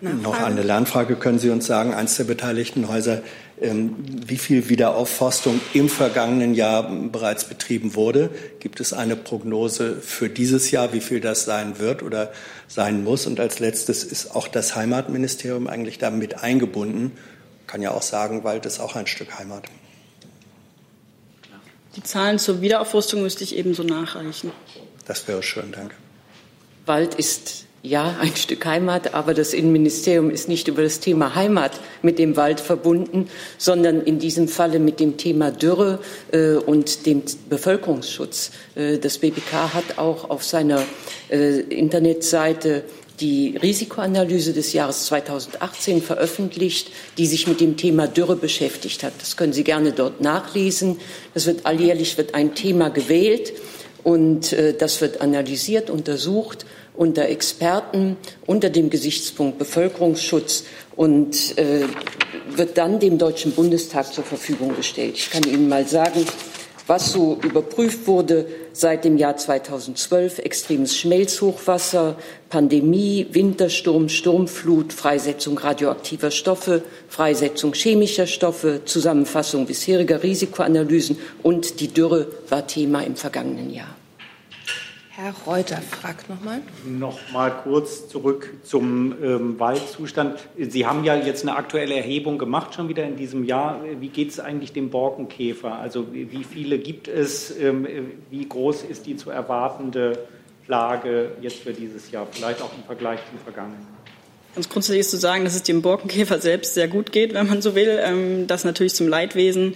Noch 0.02 0.40
eine 0.40 0.62
Lernfrage 0.62 1.16
können 1.16 1.40
Sie 1.40 1.50
uns 1.50 1.66
sagen, 1.66 1.94
eines 1.94 2.18
der 2.18 2.26
beteiligten 2.26 2.90
Häuser, 2.90 3.24
ähm, 3.60 3.96
wie 4.28 4.38
viel 4.38 4.70
Wiederaufforstung 4.70 5.60
im 5.74 5.90
vergangenen 5.90 6.54
Jahr 6.54 6.84
bereits 7.12 7.46
betrieben 7.46 7.96
wurde? 7.96 8.30
Gibt 8.60 8.80
es 8.80 8.94
eine 8.94 9.16
Prognose 9.16 9.96
für 9.96 10.30
dieses 10.30 10.70
Jahr, 10.70 10.94
wie 10.94 11.02
viel 11.02 11.20
das 11.20 11.46
sein 11.46 11.80
wird 11.80 12.04
oder 12.04 12.32
sein 12.68 13.04
muss? 13.04 13.26
Und 13.26 13.40
als 13.40 13.60
letztes 13.60 14.04
ist 14.04 14.36
auch 14.36 14.48
das 14.48 14.76
Heimatministerium 14.76 15.66
eigentlich 15.66 15.98
damit 15.98 16.44
eingebunden. 16.44 17.12
Kann 17.66 17.82
ja 17.82 17.92
auch 17.92 18.04
sagen, 18.04 18.44
Wald 18.44 18.68
ist 18.68 18.80
auch 18.80 18.96
ein 18.96 19.08
Stück 19.08 19.40
Heimat. 19.40 19.64
Die 21.96 22.04
Zahlen 22.04 22.40
zur 22.40 22.62
Wiederaufrüstung 22.62 23.22
müsste 23.22 23.44
ich 23.44 23.56
ebenso 23.56 23.84
nachreichen. 23.84 24.52
Das 25.06 25.28
wäre 25.28 25.44
schön, 25.44 25.72
danke. 25.72 25.96
Wald 26.86 27.16
ist 27.16 27.66
ja 27.84 28.16
ein 28.20 28.36
Stück 28.36 28.66
Heimat, 28.66 29.14
aber 29.14 29.34
das 29.34 29.54
Innenministerium 29.54 30.32
ist 30.32 30.48
nicht 30.48 30.70
über 30.70 30.82
das 30.82 31.02
Thema 31.02 31.36
Heimat 31.36 31.80
mit 32.02 32.18
dem 32.18 32.38
Wald 32.38 32.62
verbunden, 32.62 33.30
sondern 33.58 34.02
in 34.02 34.20
diesem 34.20 34.48
Falle 34.48 34.80
mit 34.80 35.02
dem 35.02 35.18
Thema 35.18 35.52
Dürre 35.52 36.00
äh, 36.32 36.54
und 36.54 37.06
dem 37.06 37.24
Bevölkerungsschutz. 37.50 38.52
Äh, 38.76 38.98
das 39.00 39.18
BBK 39.18 39.74
hat 39.74 39.98
auch 39.98 40.30
auf 40.30 40.46
seiner 40.46 40.82
äh, 41.30 41.60
Internetseite 41.60 42.86
die 43.20 43.58
Risikoanalyse 43.58 44.54
des 44.54 44.74
Jahres 44.74 45.06
2018 45.06 46.02
veröffentlicht, 46.02 46.92
die 47.18 47.28
sich 47.28 47.48
mit 47.48 47.62
dem 47.62 47.78
Thema 47.78 48.08
Dürre 48.08 48.36
beschäftigt 48.36 49.04
hat. 49.04 49.14
Das 49.20 49.38
können 49.38 49.54
Sie 49.54 49.64
gerne 49.64 49.92
dort 49.92 50.22
nachlesen. 50.22 51.00
Das 51.34 51.46
wird 51.46 51.66
alljährlich 51.66 52.18
wird 52.18 52.34
ein 52.36 52.56
Thema 52.56 52.90
gewählt 52.90 53.54
und 54.04 54.54
äh, 54.54 54.74
das 54.74 55.02
wird 55.02 55.22
analysiert, 55.22 55.90
untersucht 55.90 56.66
unter 56.96 57.28
Experten 57.28 58.18
unter 58.46 58.70
dem 58.70 58.90
Gesichtspunkt 58.90 59.58
Bevölkerungsschutz 59.58 60.64
und 60.96 61.58
äh, 61.58 61.86
wird 62.56 62.78
dann 62.78 63.00
dem 63.00 63.18
Deutschen 63.18 63.52
Bundestag 63.52 64.14
zur 64.14 64.24
Verfügung 64.24 64.76
gestellt. 64.76 65.16
Ich 65.18 65.30
kann 65.32 65.44
Ihnen 65.44 65.70
mal 65.70 65.88
sagen, 65.88 66.26
was 66.88 67.12
so 67.12 67.40
überprüft 67.44 68.08
wurde 68.08 68.46
seit 68.74 69.06
dem 69.06 69.18
Jahr 69.18 69.38
2012, 69.38 70.40
extremes 70.40 70.98
Schmelzhochwasser, 70.98 72.16
Pandemie, 72.50 73.28
Wintersturm, 73.32 74.10
Sturmflut, 74.10 74.92
Freisetzung 74.92 75.58
radioaktiver 75.58 76.32
Stoffe, 76.32 76.84
Freisetzung 77.08 77.74
chemischer 77.74 78.28
Stoffe, 78.28 78.82
Zusammenfassung 78.86 79.66
bisheriger 79.66 80.24
Risikoanalysen 80.24 81.18
und 81.42 81.80
die 81.80 81.88
Dürre 81.88 82.28
war 82.50 82.68
Thema 82.68 83.02
im 83.02 83.16
vergangenen 83.16 83.74
Jahr. 83.74 83.96
Herr 85.24 85.34
Reuter 85.48 85.78
fragt 85.78 86.28
nochmal. 86.28 86.60
Noch 86.86 87.18
mal 87.32 87.50
kurz 87.50 88.10
zurück 88.10 88.56
zum 88.62 89.16
ähm, 89.24 89.58
Waldzustand. 89.58 90.38
Sie 90.58 90.86
haben 90.86 91.06
ja 91.06 91.16
jetzt 91.16 91.44
eine 91.44 91.56
aktuelle 91.56 91.96
Erhebung 91.96 92.38
gemacht, 92.38 92.74
schon 92.74 92.90
wieder 92.90 93.06
in 93.06 93.16
diesem 93.16 93.46
Jahr. 93.46 93.80
Wie 94.02 94.10
geht 94.10 94.32
es 94.32 94.42
eigentlich 94.42 94.74
dem 94.74 94.90
Borkenkäfer? 94.90 95.76
Also 95.76 96.08
wie 96.12 96.44
viele 96.44 96.78
gibt 96.78 97.08
es? 97.08 97.58
Ähm, 97.58 97.88
wie 98.32 98.50
groß 98.50 98.84
ist 98.84 99.06
die 99.06 99.16
zu 99.16 99.30
erwartende 99.30 100.20
Plage 100.66 101.32
jetzt 101.40 101.60
für 101.60 101.72
dieses 101.72 102.12
Jahr? 102.12 102.28
Vielleicht 102.30 102.62
auch 102.62 102.76
im 102.76 102.84
Vergleich 102.84 103.22
zum 103.30 103.40
vergangenen. 103.40 104.03
Ganz 104.56 104.70
grundsätzlich 104.70 105.00
ist 105.00 105.10
zu 105.10 105.18
sagen, 105.18 105.46
dass 105.46 105.56
es 105.56 105.64
dem 105.64 105.82
Borkenkäfer 105.82 106.40
selbst 106.40 106.76
sehr 106.76 106.88
gut 106.88 107.12
geht, 107.12 107.34
wenn 107.34 107.48
man 107.48 107.64
so 107.64 107.74
will. 107.74 108.00
Ähm, 108.04 108.46
das 108.46 108.64
natürlich 108.64 108.94
zum 108.94 109.08
Leidwesen 109.08 109.76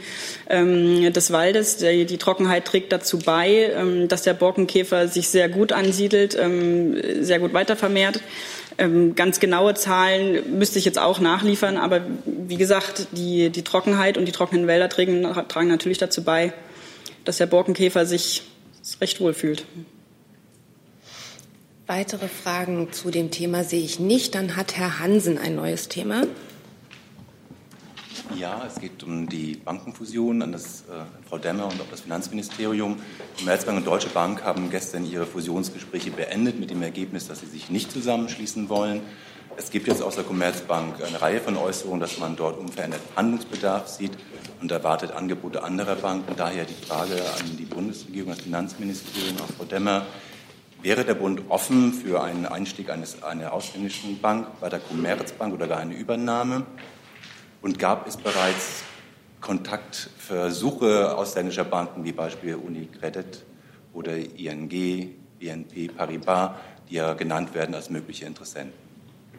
ähm, 0.49 1.11
des 1.11 1.31
Waldes. 1.31 1.77
Die 1.77 2.17
Trockenheit 2.17 2.65
trägt 2.65 2.91
dazu 2.91 3.17
bei, 3.17 3.71
ähm, 3.75 4.07
dass 4.07 4.21
der 4.21 4.35
Borkenkäfer 4.35 5.07
sich 5.07 5.29
sehr 5.29 5.49
gut 5.49 5.71
ansiedelt, 5.71 6.33
sehr 6.33 7.39
gut 7.39 7.53
weitervermehrt. 7.53 8.21
Ganz 9.15 9.39
genaue 9.39 9.73
Zahlen 9.73 10.57
müsste 10.59 10.77
ich 10.77 10.85
jetzt 10.85 10.99
auch 10.99 11.19
nachliefern, 11.19 11.77
aber 11.77 12.01
wie 12.25 12.57
gesagt, 12.57 13.07
die, 13.11 13.49
die 13.49 13.63
Trockenheit 13.63 14.17
und 14.17 14.25
die 14.25 14.31
trockenen 14.31 14.67
Wälder 14.67 14.87
tragen, 14.89 15.23
tragen 15.47 15.67
natürlich 15.67 15.97
dazu 15.97 16.23
bei, 16.23 16.53
dass 17.25 17.37
der 17.37 17.47
Borkenkäfer 17.47 18.05
sich 18.05 18.43
recht 19.01 19.19
wohl 19.19 19.33
fühlt. 19.33 19.65
Weitere 21.87 22.27
Fragen 22.27 22.91
zu 22.91 23.11
dem 23.11 23.31
Thema 23.31 23.63
sehe 23.63 23.81
ich 23.81 23.97
nicht. 23.97 24.35
Dann 24.35 24.57
hat 24.57 24.75
Herr 24.75 24.99
Hansen 24.99 25.37
ein 25.37 25.55
neues 25.55 25.87
Thema. 25.87 26.23
Ja, 28.35 28.61
es 28.67 28.81
geht 28.81 29.01
um 29.03 29.29
die 29.29 29.55
Bankenfusion 29.55 30.41
an 30.41 30.51
das, 30.51 30.81
äh, 30.81 31.05
Frau 31.29 31.37
Demmer 31.37 31.63
und 31.63 31.79
auch 31.79 31.89
das 31.89 32.01
Finanzministerium. 32.01 32.97
Commerzbank 33.39 33.77
und 33.77 33.87
Deutsche 33.87 34.09
Bank 34.09 34.43
haben 34.43 34.69
gestern 34.69 35.09
ihre 35.09 35.25
Fusionsgespräche 35.25 36.11
beendet 36.11 36.59
mit 36.59 36.71
dem 36.71 36.81
Ergebnis, 36.81 37.29
dass 37.29 37.39
sie 37.39 37.45
sich 37.45 37.69
nicht 37.69 37.89
zusammenschließen 37.89 38.67
wollen. 38.67 38.99
Es 39.55 39.71
gibt 39.71 39.87
jetzt 39.87 40.03
aus 40.03 40.15
der 40.15 40.25
Commerzbank 40.25 41.01
eine 41.01 41.21
Reihe 41.21 41.39
von 41.39 41.55
Äußerungen, 41.55 42.01
dass 42.01 42.19
man 42.19 42.35
dort 42.35 42.59
unveränderten 42.59 43.07
Handlungsbedarf 43.15 43.87
sieht 43.87 44.11
und 44.59 44.69
erwartet 44.69 45.11
Angebote 45.11 45.63
anderer 45.63 45.95
Banken. 45.95 46.33
Daher 46.35 46.65
die 46.65 46.85
Frage 46.85 47.15
an 47.39 47.55
die 47.57 47.63
Bundesregierung, 47.65 48.31
das 48.31 48.41
Finanzministerium, 48.41 49.37
auch 49.37 49.55
Frau 49.57 49.63
Demmer. 49.63 50.05
Wäre 50.83 51.03
der 51.03 51.15
Bund 51.15 51.41
offen 51.49 51.91
für 51.91 52.23
einen 52.23 52.45
Einstieg 52.45 52.89
eines, 52.89 53.23
einer 53.23 53.51
ausländischen 53.51 54.21
Bank 54.21 54.47
bei 54.61 54.69
der 54.69 54.79
Commerzbank 54.79 55.53
oder 55.53 55.67
gar 55.67 55.79
eine 55.79 55.95
Übernahme? 55.95 56.65
Und 57.61 57.79
gab 57.79 58.07
es 58.07 58.15
bereits 58.15 58.83
Kontaktversuche 59.41 61.17
ausländischer 61.17 61.63
Banken 61.63 62.03
wie 62.03 62.11
Beispiel 62.11 62.55
Unicredit 62.55 63.43
oder 63.93 64.15
ING, 64.15 64.69
BNP 65.39 65.89
Paribas, 65.95 66.51
die 66.89 66.95
ja 66.95 67.13
genannt 67.13 67.55
werden 67.55 67.73
als 67.73 67.89
mögliche 67.89 68.25
Interessenten? 68.25 68.87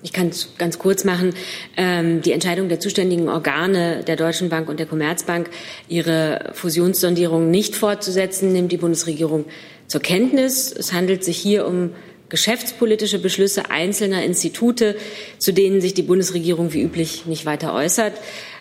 Ich 0.03 0.12
kann 0.12 0.28
es 0.28 0.57
ganz 0.59 0.78
kurz 0.78 1.05
machen. 1.05 1.34
Ähm, 1.76 2.22
die 2.22 2.32
Entscheidung 2.32 2.68
der 2.68 2.78
zuständigen 2.78 3.28
Organe 3.28 4.05
der 4.05 4.14
Deutschen 4.14 4.49
Bank 4.49 4.68
und 4.68 4.78
der 4.78 4.86
Commerzbank, 4.86 5.51
ihre 5.89 6.51
Fusionssondierung 6.53 7.51
nicht 7.51 7.74
fortzusetzen, 7.74 8.53
nimmt 8.53 8.70
die 8.70 8.76
Bundesregierung 8.76 9.47
zur 9.89 10.01
Kenntnis. 10.01 10.70
Es 10.70 10.93
handelt 10.93 11.24
sich 11.24 11.39
hier 11.39 11.66
um 11.66 11.91
geschäftspolitische 12.28 13.18
Beschlüsse 13.18 13.70
einzelner 13.70 14.22
Institute, 14.22 14.97
zu 15.39 15.53
denen 15.53 15.80
sich 15.80 15.95
die 15.95 16.03
Bundesregierung 16.03 16.72
wie 16.72 16.82
üblich 16.82 17.26
nicht 17.26 17.47
weiter 17.47 17.74
äußert. 17.74 18.12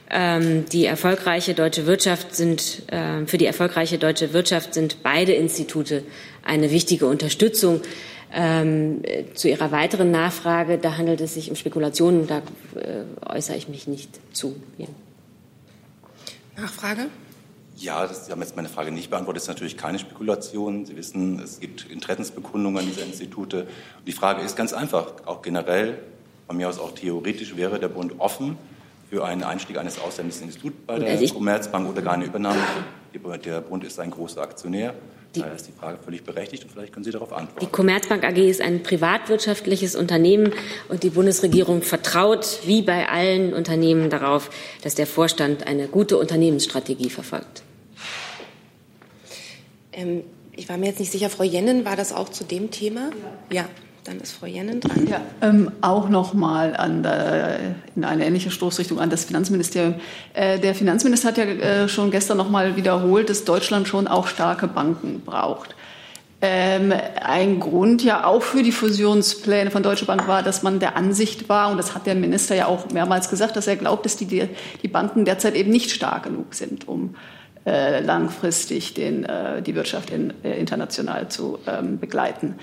Ähm, 0.10 0.66
die 0.72 0.86
erfolgreiche 0.86 1.54
deutsche 1.54 1.86
Wirtschaft 1.86 2.34
sind, 2.34 2.84
äh, 2.88 3.26
für 3.26 3.38
die 3.38 3.46
erfolgreiche 3.46 3.98
deutsche 3.98 4.32
Wirtschaft 4.32 4.74
sind 4.74 5.04
beide 5.04 5.34
Institute 5.34 6.04
eine 6.44 6.72
wichtige 6.72 7.08
Unterstützung. 7.08 7.82
Ähm, 8.34 9.04
zu 9.36 9.50
Ihrer 9.50 9.72
weiteren 9.72 10.12
Nachfrage, 10.12 10.78
da 10.78 10.98
handelt 10.98 11.22
es 11.22 11.34
sich 11.34 11.50
um 11.50 11.56
Spekulationen, 11.56 12.28
da 12.28 12.40
äh, 12.76 13.04
äußere 13.26 13.56
ich 13.56 13.70
mich 13.70 13.88
nicht 13.88 14.10
zu. 14.34 14.56
Ja. 14.78 14.88
Nachfrage? 16.58 17.08
Ja, 17.80 18.08
das, 18.08 18.26
Sie 18.26 18.32
haben 18.32 18.42
jetzt 18.42 18.56
meine 18.56 18.70
Frage 18.70 18.92
nicht 18.92 19.12
beantwortet. 19.12 19.38
Das 19.38 19.44
ist 19.44 19.50
natürlich 19.50 19.78
keine 19.78 20.00
Spekulation. 20.00 20.86
Sie 20.86 20.98
wissen, 20.98 21.40
es 21.40 21.60
gibt 21.60 21.90
Interessensbekundungen 21.90 22.84
dieser 22.86 23.06
Institute. 23.06 23.62
Und 23.62 24.08
die 24.08 24.14
Frage 24.14 24.42
ist 24.42 24.56
ganz 24.56 24.74
einfach, 24.74 25.14
auch 25.26 25.44
generell, 25.44 26.00
von 26.48 26.58
mir 26.58 26.70
aus 26.70 26.80
auch 26.80 26.94
theoretisch, 26.94 27.56
wäre 27.56 27.80
der 27.80 27.90
Bund 27.90 28.16
offen 28.18 28.58
für 29.10 29.24
einen 29.24 29.44
Einstieg 29.44 29.78
eines 29.78 30.00
ausländischen 30.00 30.46
Instituts 30.46 30.76
bei 30.88 30.98
der 30.98 31.12
also 31.12 31.34
Commerzbank 31.36 31.88
oder 31.88 32.02
gar 32.02 32.14
eine 32.14 32.26
Übernahme? 32.26 32.60
Der 33.46 33.62
Bund 33.62 33.84
ist 33.84 34.00
ein 34.00 34.12
großer 34.12 34.42
Aktionär. 34.42 34.94
Daher 35.34 35.56
ist 35.56 35.68
die 35.68 35.72
Frage 35.72 36.00
völlig 36.04 36.24
berechtigt 36.24 36.64
und 36.64 36.72
vielleicht 36.72 36.94
können 36.94 37.04
Sie 37.04 37.12
darauf 37.12 37.32
antworten. 37.32 37.60
Die 37.66 37.72
Commerzbank 37.72 38.24
AG 38.24 38.38
ist 38.38 38.62
ein 38.62 38.82
privatwirtschaftliches 38.82 39.96
Unternehmen 39.96 40.54
und 40.90 41.04
die 41.04 41.10
Bundesregierung 41.10 41.84
vertraut 41.84 42.60
wie 42.66 42.82
bei 42.82 43.08
allen 43.08 43.54
Unternehmen 43.54 44.10
darauf, 44.10 44.50
dass 44.82 44.96
der 44.96 45.06
Vorstand 45.06 45.68
eine 45.68 45.88
gute 45.88 46.18
Unternehmensstrategie 46.18 47.10
verfolgt. 47.10 47.64
Ähm, 49.98 50.24
ich 50.56 50.70
war 50.70 50.78
mir 50.78 50.88
jetzt 50.88 51.00
nicht 51.00 51.12
sicher, 51.12 51.30
Frau 51.30 51.44
Jennen, 51.44 51.86
war 51.86 51.96
das 51.96 52.14
auch 52.14 52.30
zu 52.30 52.44
dem 52.44 52.72
Thema? 52.72 53.10
Ja. 53.52 53.62
ja. 53.62 53.66
Dann 54.04 54.22
ist 54.22 54.32
Frau 54.32 54.46
Jennen 54.46 54.80
dran. 54.80 55.06
Ja, 55.06 55.20
ähm, 55.42 55.70
auch 55.82 56.08
noch 56.08 56.34
mal 56.34 56.78
an 56.78 57.04
der, 57.04 57.60
in 57.94 58.06
eine 58.06 58.26
ähnliche 58.26 58.52
Stoßrichtung 58.52 59.02
an 59.02 59.10
das 59.10 59.26
Finanzministerium. 59.26 59.96
Äh, 60.34 60.60
der 60.60 60.74
Finanzminister 60.76 61.28
hat 61.28 61.38
ja 61.38 61.44
äh, 61.44 61.90
schon 61.90 62.10
gestern 62.10 62.38
noch 62.38 62.50
mal 62.50 62.78
wiederholt, 62.78 63.30
dass 63.30 63.44
Deutschland 63.44 63.90
schon 63.90 64.08
auch 64.08 64.28
starke 64.28 64.70
Banken 64.70 65.24
braucht. 65.26 65.76
Ähm, 66.40 66.94
ein 67.22 67.60
Grund 67.60 68.02
ja 68.02 68.26
auch 68.26 68.44
für 68.44 68.64
die 68.64 68.72
Fusionspläne 68.72 69.72
von 69.72 69.84
Deutsche 69.84 70.06
Bank 70.06 70.26
war, 70.26 70.42
dass 70.42 70.64
man 70.64 70.80
der 70.80 70.96
Ansicht 70.96 71.50
war, 71.50 71.70
und 71.70 71.78
das 71.78 71.94
hat 71.94 72.06
der 72.06 72.16
Minister 72.16 72.56
ja 72.56 72.68
auch 72.68 72.90
mehrmals 72.92 73.30
gesagt, 73.30 73.58
dass 73.58 73.68
er 73.68 73.76
glaubt, 73.76 74.06
dass 74.06 74.16
die, 74.16 74.48
die 74.82 74.88
Banken 74.88 75.26
derzeit 75.26 75.56
eben 75.56 75.72
nicht 75.72 75.92
stark 75.92 76.24
genug 76.24 76.54
sind, 76.54 76.88
um 76.88 77.16
äh, 77.68 78.00
langfristig 78.00 78.94
den, 78.94 79.26
äh, 79.26 79.62
die 79.62 79.76
Wirtschaft 79.76 80.10
in, 80.10 80.34
äh, 80.42 80.58
international 80.58 81.28
zu 81.28 81.60
ähm, 81.68 82.00
begleiten. 82.00 82.56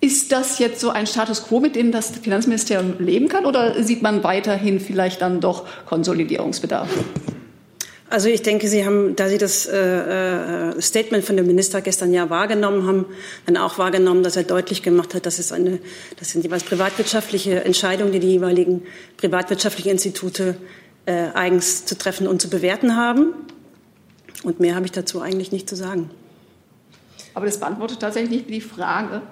Ist 0.00 0.30
das 0.30 0.60
jetzt 0.60 0.78
so 0.78 0.90
ein 0.90 1.08
Status 1.08 1.42
quo, 1.44 1.58
mit 1.58 1.74
dem 1.74 1.90
das 1.90 2.10
Finanzministerium 2.10 2.94
leben 3.00 3.28
kann, 3.28 3.46
oder 3.46 3.82
sieht 3.82 4.02
man 4.02 4.22
weiterhin 4.22 4.78
vielleicht 4.78 5.22
dann 5.22 5.40
doch 5.40 5.64
Konsolidierungsbedarf? 5.86 6.88
Also 8.08 8.28
ich 8.28 8.42
denke, 8.42 8.68
Sie 8.68 8.86
haben, 8.86 9.16
da 9.16 9.28
Sie 9.28 9.38
das 9.38 9.66
äh, 9.66 10.70
äh, 10.70 10.80
Statement 10.80 11.24
von 11.24 11.36
dem 11.36 11.48
Minister 11.48 11.80
gestern 11.80 12.12
ja 12.12 12.30
wahrgenommen 12.30 12.86
haben, 12.86 13.06
dann 13.46 13.56
auch 13.56 13.76
wahrgenommen, 13.78 14.22
dass 14.22 14.36
er 14.36 14.44
deutlich 14.44 14.84
gemacht 14.84 15.14
hat, 15.14 15.26
dass 15.26 15.40
es 15.40 15.50
eine, 15.50 15.80
das 16.20 16.30
sind 16.30 16.44
jeweils 16.44 16.62
privatwirtschaftliche 16.62 17.64
Entscheidungen, 17.64 18.12
die 18.12 18.20
die 18.20 18.30
jeweiligen 18.30 18.82
privatwirtschaftlichen 19.16 19.90
Institute 19.90 20.54
eigens 21.06 21.84
zu 21.86 21.96
treffen 21.96 22.26
und 22.26 22.42
zu 22.42 22.50
bewerten 22.50 22.96
haben. 22.96 23.32
Und 24.42 24.60
mehr 24.60 24.74
habe 24.74 24.86
ich 24.86 24.92
dazu 24.92 25.20
eigentlich 25.20 25.52
nicht 25.52 25.68
zu 25.68 25.76
sagen. 25.76 26.10
Aber 27.34 27.46
das 27.46 27.58
beantwortet 27.58 28.00
tatsächlich 28.00 28.30
nicht 28.30 28.50
die 28.50 28.60
Frage, 28.60 29.22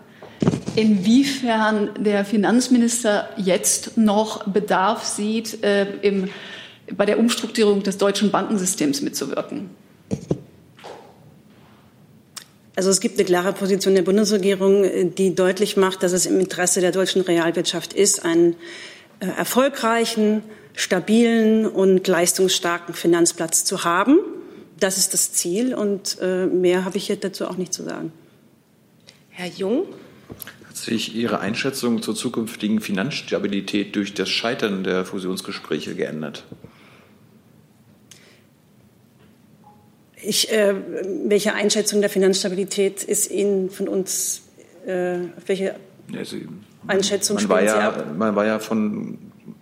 inwiefern 0.76 1.90
der 1.98 2.24
Finanzminister 2.24 3.28
jetzt 3.36 3.96
noch 3.96 4.46
Bedarf 4.46 5.04
sieht, 5.04 5.62
äh, 5.62 5.86
im, 6.02 6.28
bei 6.96 7.06
der 7.06 7.18
Umstrukturierung 7.18 7.82
des 7.82 7.98
deutschen 7.98 8.30
Bankensystems 8.30 9.00
mitzuwirken. 9.00 9.70
Also 12.76 12.90
es 12.90 13.00
gibt 13.00 13.18
eine 13.18 13.24
klare 13.24 13.52
Position 13.52 13.94
der 13.94 14.02
Bundesregierung, 14.02 15.14
die 15.14 15.34
deutlich 15.34 15.76
macht, 15.76 16.02
dass 16.02 16.12
es 16.12 16.26
im 16.26 16.40
Interesse 16.40 16.80
der 16.80 16.90
deutschen 16.90 17.22
Realwirtschaft 17.22 17.92
ist, 17.92 18.24
einen 18.24 18.56
äh, 19.20 19.26
erfolgreichen, 19.26 20.42
stabilen 20.72 21.66
und 21.66 22.06
leistungsstarken 22.08 22.94
Finanzplatz 22.94 23.64
zu 23.64 23.84
haben. 23.84 24.18
Das 24.84 24.98
ist 24.98 25.14
das 25.14 25.32
Ziel 25.32 25.74
und 25.74 26.18
äh, 26.20 26.44
mehr 26.44 26.84
habe 26.84 26.98
ich 26.98 27.08
jetzt 27.08 27.24
dazu 27.24 27.46
auch 27.46 27.56
nicht 27.56 27.72
zu 27.72 27.84
sagen. 27.84 28.12
Herr 29.30 29.48
Jung 29.48 29.86
sich 30.74 31.14
Ihre 31.14 31.40
Einschätzung 31.40 32.02
zur 32.02 32.14
zukünftigen 32.14 32.82
Finanzstabilität 32.82 33.96
durch 33.96 34.12
das 34.12 34.28
Scheitern 34.28 34.84
der 34.84 35.06
Fusionsgespräche 35.06 35.94
geändert? 35.94 36.44
Ich, 40.22 40.52
äh, 40.52 40.74
welche 41.28 41.54
Einschätzung 41.54 42.02
der 42.02 42.10
Finanzstabilität 42.10 43.04
ist 43.04 43.30
Ihnen 43.30 43.70
von 43.70 43.88
uns, 43.88 44.42
äh, 44.84 45.20
welche 45.46 45.76
ja, 46.12 46.24
Sie, 46.26 46.46
Einschätzung 46.86 47.36
man 47.36 47.48
war 47.48 47.62
ja, 47.62 47.72
Sie 47.72 47.78
ab? 47.78 48.06
Man 48.18 48.36
war 48.36 48.44
ja 48.44 48.58
von, 48.58 49.16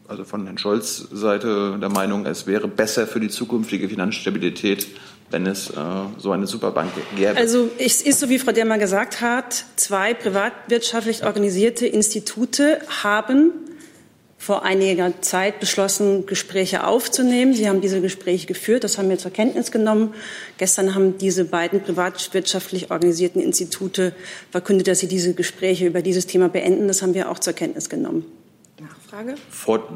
also 0.09 0.25
von 0.25 0.47
Herrn 0.47 0.59
Scholz 0.59 1.07
Seite 1.13 1.79
der 1.81 1.91
Meinung, 1.91 2.27
es 2.27 2.49
wäre 2.49 2.67
besser 2.67 3.07
für 3.07 3.21
die 3.21 3.29
zukünftige 3.29 3.89
Finanzstabilität, 3.89 4.89
wenn 5.33 5.47
es 5.47 5.71
äh, 5.71 5.75
so 6.19 6.31
eine 6.31 6.47
Superbank 6.47 6.93
gäbe? 7.17 7.37
Also 7.37 7.71
es 7.79 8.03
ist 8.03 8.21
so, 8.21 8.29
wie 8.29 8.39
Frau 8.39 8.53
Demmer 8.53 8.79
gesagt 8.79 9.21
hat, 9.21 9.65
zwei 9.77 10.15
privatwirtschaftlich 10.15 11.25
organisierte 11.25 11.87
Institute 11.87 12.81
haben 13.03 13.53
vor 14.43 14.65
einiger 14.65 15.21
Zeit 15.21 15.61
beschlossen, 15.61 16.27
Gespräche 16.27 16.85
aufzunehmen. 16.85 17.55
Sie 17.55 17.69
haben 17.69 17.81
diese 17.81 18.01
Gespräche 18.01 18.49
geführt, 18.49 18.83
das 18.83 18.99
haben 18.99 19.09
wir 19.09 19.17
zur 19.17 19.31
Kenntnis 19.31 19.71
genommen. 19.71 20.15
Gestern 20.59 20.97
haben 20.97 21.17
diese 21.17 21.45
beiden 21.45 21.81
privatwirtschaftlich 21.81 22.91
organisierten 22.91 23.41
Institute 23.41 24.13
verkündet, 24.51 24.89
dass 24.89 24.99
sie 24.99 25.07
diese 25.07 25.35
Gespräche 25.35 25.87
über 25.87 26.03
dieses 26.03 26.27
Thema 26.27 26.49
beenden. 26.49 26.89
Das 26.89 27.03
haben 27.03 27.15
wir 27.15 27.31
auch 27.31 27.39
zur 27.39 27.53
Kenntnis 27.53 27.89
genommen. 27.89 28.25
Nachfrage? 28.81 29.37
Vor, 29.49 29.89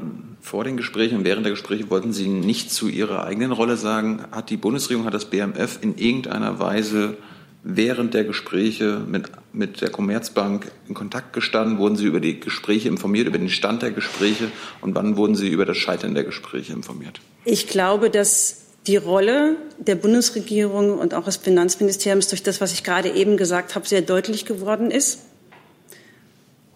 vor 0.46 0.62
den 0.62 0.76
Gesprächen 0.76 1.18
und 1.18 1.24
während 1.24 1.44
der 1.44 1.50
Gespräche 1.50 1.90
wollten 1.90 2.12
Sie 2.12 2.28
nicht 2.28 2.70
zu 2.70 2.86
Ihrer 2.86 3.24
eigenen 3.24 3.50
Rolle 3.50 3.76
sagen. 3.76 4.22
Hat 4.30 4.48
die 4.48 4.56
Bundesregierung, 4.56 5.04
hat 5.04 5.12
das 5.12 5.24
BMF 5.24 5.80
in 5.80 5.98
irgendeiner 5.98 6.60
Weise 6.60 7.16
während 7.64 8.14
der 8.14 8.22
Gespräche 8.22 9.00
mit, 9.08 9.24
mit 9.52 9.80
der 9.80 9.90
Commerzbank 9.90 10.70
in 10.86 10.94
Kontakt 10.94 11.32
gestanden? 11.32 11.78
Wurden 11.78 11.96
Sie 11.96 12.04
über 12.04 12.20
die 12.20 12.38
Gespräche 12.38 12.88
informiert, 12.88 13.26
über 13.26 13.38
den 13.38 13.48
Stand 13.48 13.82
der 13.82 13.90
Gespräche? 13.90 14.52
Und 14.80 14.94
wann 14.94 15.16
wurden 15.16 15.34
Sie 15.34 15.48
über 15.48 15.64
das 15.64 15.78
Scheitern 15.78 16.14
der 16.14 16.22
Gespräche 16.22 16.72
informiert? 16.72 17.20
Ich 17.44 17.66
glaube, 17.66 18.08
dass 18.08 18.66
die 18.86 18.98
Rolle 18.98 19.56
der 19.78 19.96
Bundesregierung 19.96 20.96
und 20.96 21.12
auch 21.12 21.24
des 21.24 21.38
Finanzministeriums 21.38 22.28
durch 22.28 22.44
das, 22.44 22.60
was 22.60 22.72
ich 22.72 22.84
gerade 22.84 23.10
eben 23.10 23.36
gesagt 23.36 23.74
habe, 23.74 23.88
sehr 23.88 24.02
deutlich 24.02 24.44
geworden 24.44 24.92
ist. 24.92 25.24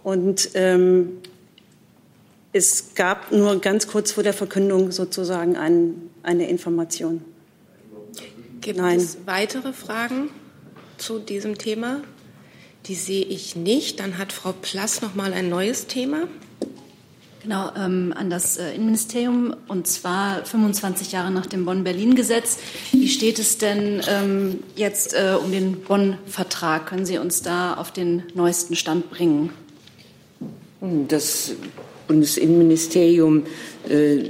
Und 0.02 0.50
ähm, 0.54 1.20
es 2.52 2.94
gab 2.94 3.32
nur 3.32 3.60
ganz 3.60 3.86
kurz 3.86 4.12
vor 4.12 4.22
der 4.22 4.32
Verkündung 4.32 4.90
sozusagen 4.90 5.56
ein, 5.56 6.10
eine 6.22 6.48
Information. 6.48 7.22
Gibt 8.60 8.78
Nein. 8.78 8.98
es 8.98 9.18
weitere 9.24 9.72
Fragen 9.72 10.30
zu 10.98 11.18
diesem 11.18 11.56
Thema? 11.56 12.00
Die 12.86 12.94
sehe 12.94 13.24
ich 13.24 13.56
nicht. 13.56 14.00
Dann 14.00 14.18
hat 14.18 14.32
Frau 14.32 14.52
Plass 14.52 15.00
noch 15.00 15.14
mal 15.14 15.32
ein 15.32 15.48
neues 15.48 15.86
Thema. 15.86 16.28
Genau, 17.42 17.70
ähm, 17.74 18.12
an 18.14 18.28
das 18.28 18.58
äh, 18.58 18.74
Innenministerium 18.74 19.56
und 19.66 19.86
zwar 19.86 20.44
25 20.44 21.12
Jahre 21.12 21.30
nach 21.30 21.46
dem 21.46 21.64
Bonn-Berlin-Gesetz. 21.64 22.58
Wie 22.92 23.08
steht 23.08 23.38
es 23.38 23.56
denn 23.56 24.02
ähm, 24.08 24.62
jetzt 24.76 25.14
äh, 25.14 25.36
um 25.42 25.50
den 25.50 25.80
Bonn-Vertrag? 25.80 26.86
Können 26.86 27.06
Sie 27.06 27.16
uns 27.16 27.40
da 27.40 27.74
auf 27.74 27.92
den 27.92 28.24
neuesten 28.34 28.76
Stand 28.76 29.10
bringen? 29.10 29.50
Das 31.08 31.52
Bundesinnenministerium 32.10 33.44
äh, 33.88 34.24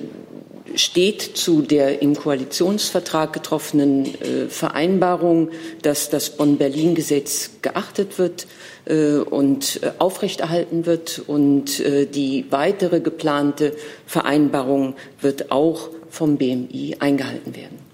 steht 0.74 1.22
zu 1.22 1.62
der 1.62 2.02
im 2.02 2.14
Koalitionsvertrag 2.14 3.32
getroffenen 3.32 4.04
äh, 4.04 4.48
Vereinbarung, 4.50 5.48
dass 5.80 6.10
das 6.10 6.36
Bonn-Berlin-Gesetz 6.36 7.52
geachtet 7.62 8.18
wird 8.18 8.46
äh, 8.84 9.14
und 9.14 9.80
aufrechterhalten 9.98 10.84
wird. 10.84 11.22
Und 11.26 11.82
die 12.14 12.44
weitere 12.50 13.00
geplante 13.00 13.72
Vereinbarung 14.06 14.94
wird 15.22 15.50
auch 15.50 15.88
vom 16.10 16.36
BMI 16.36 16.96
eingehalten 16.98 17.56
werden. 17.56 17.89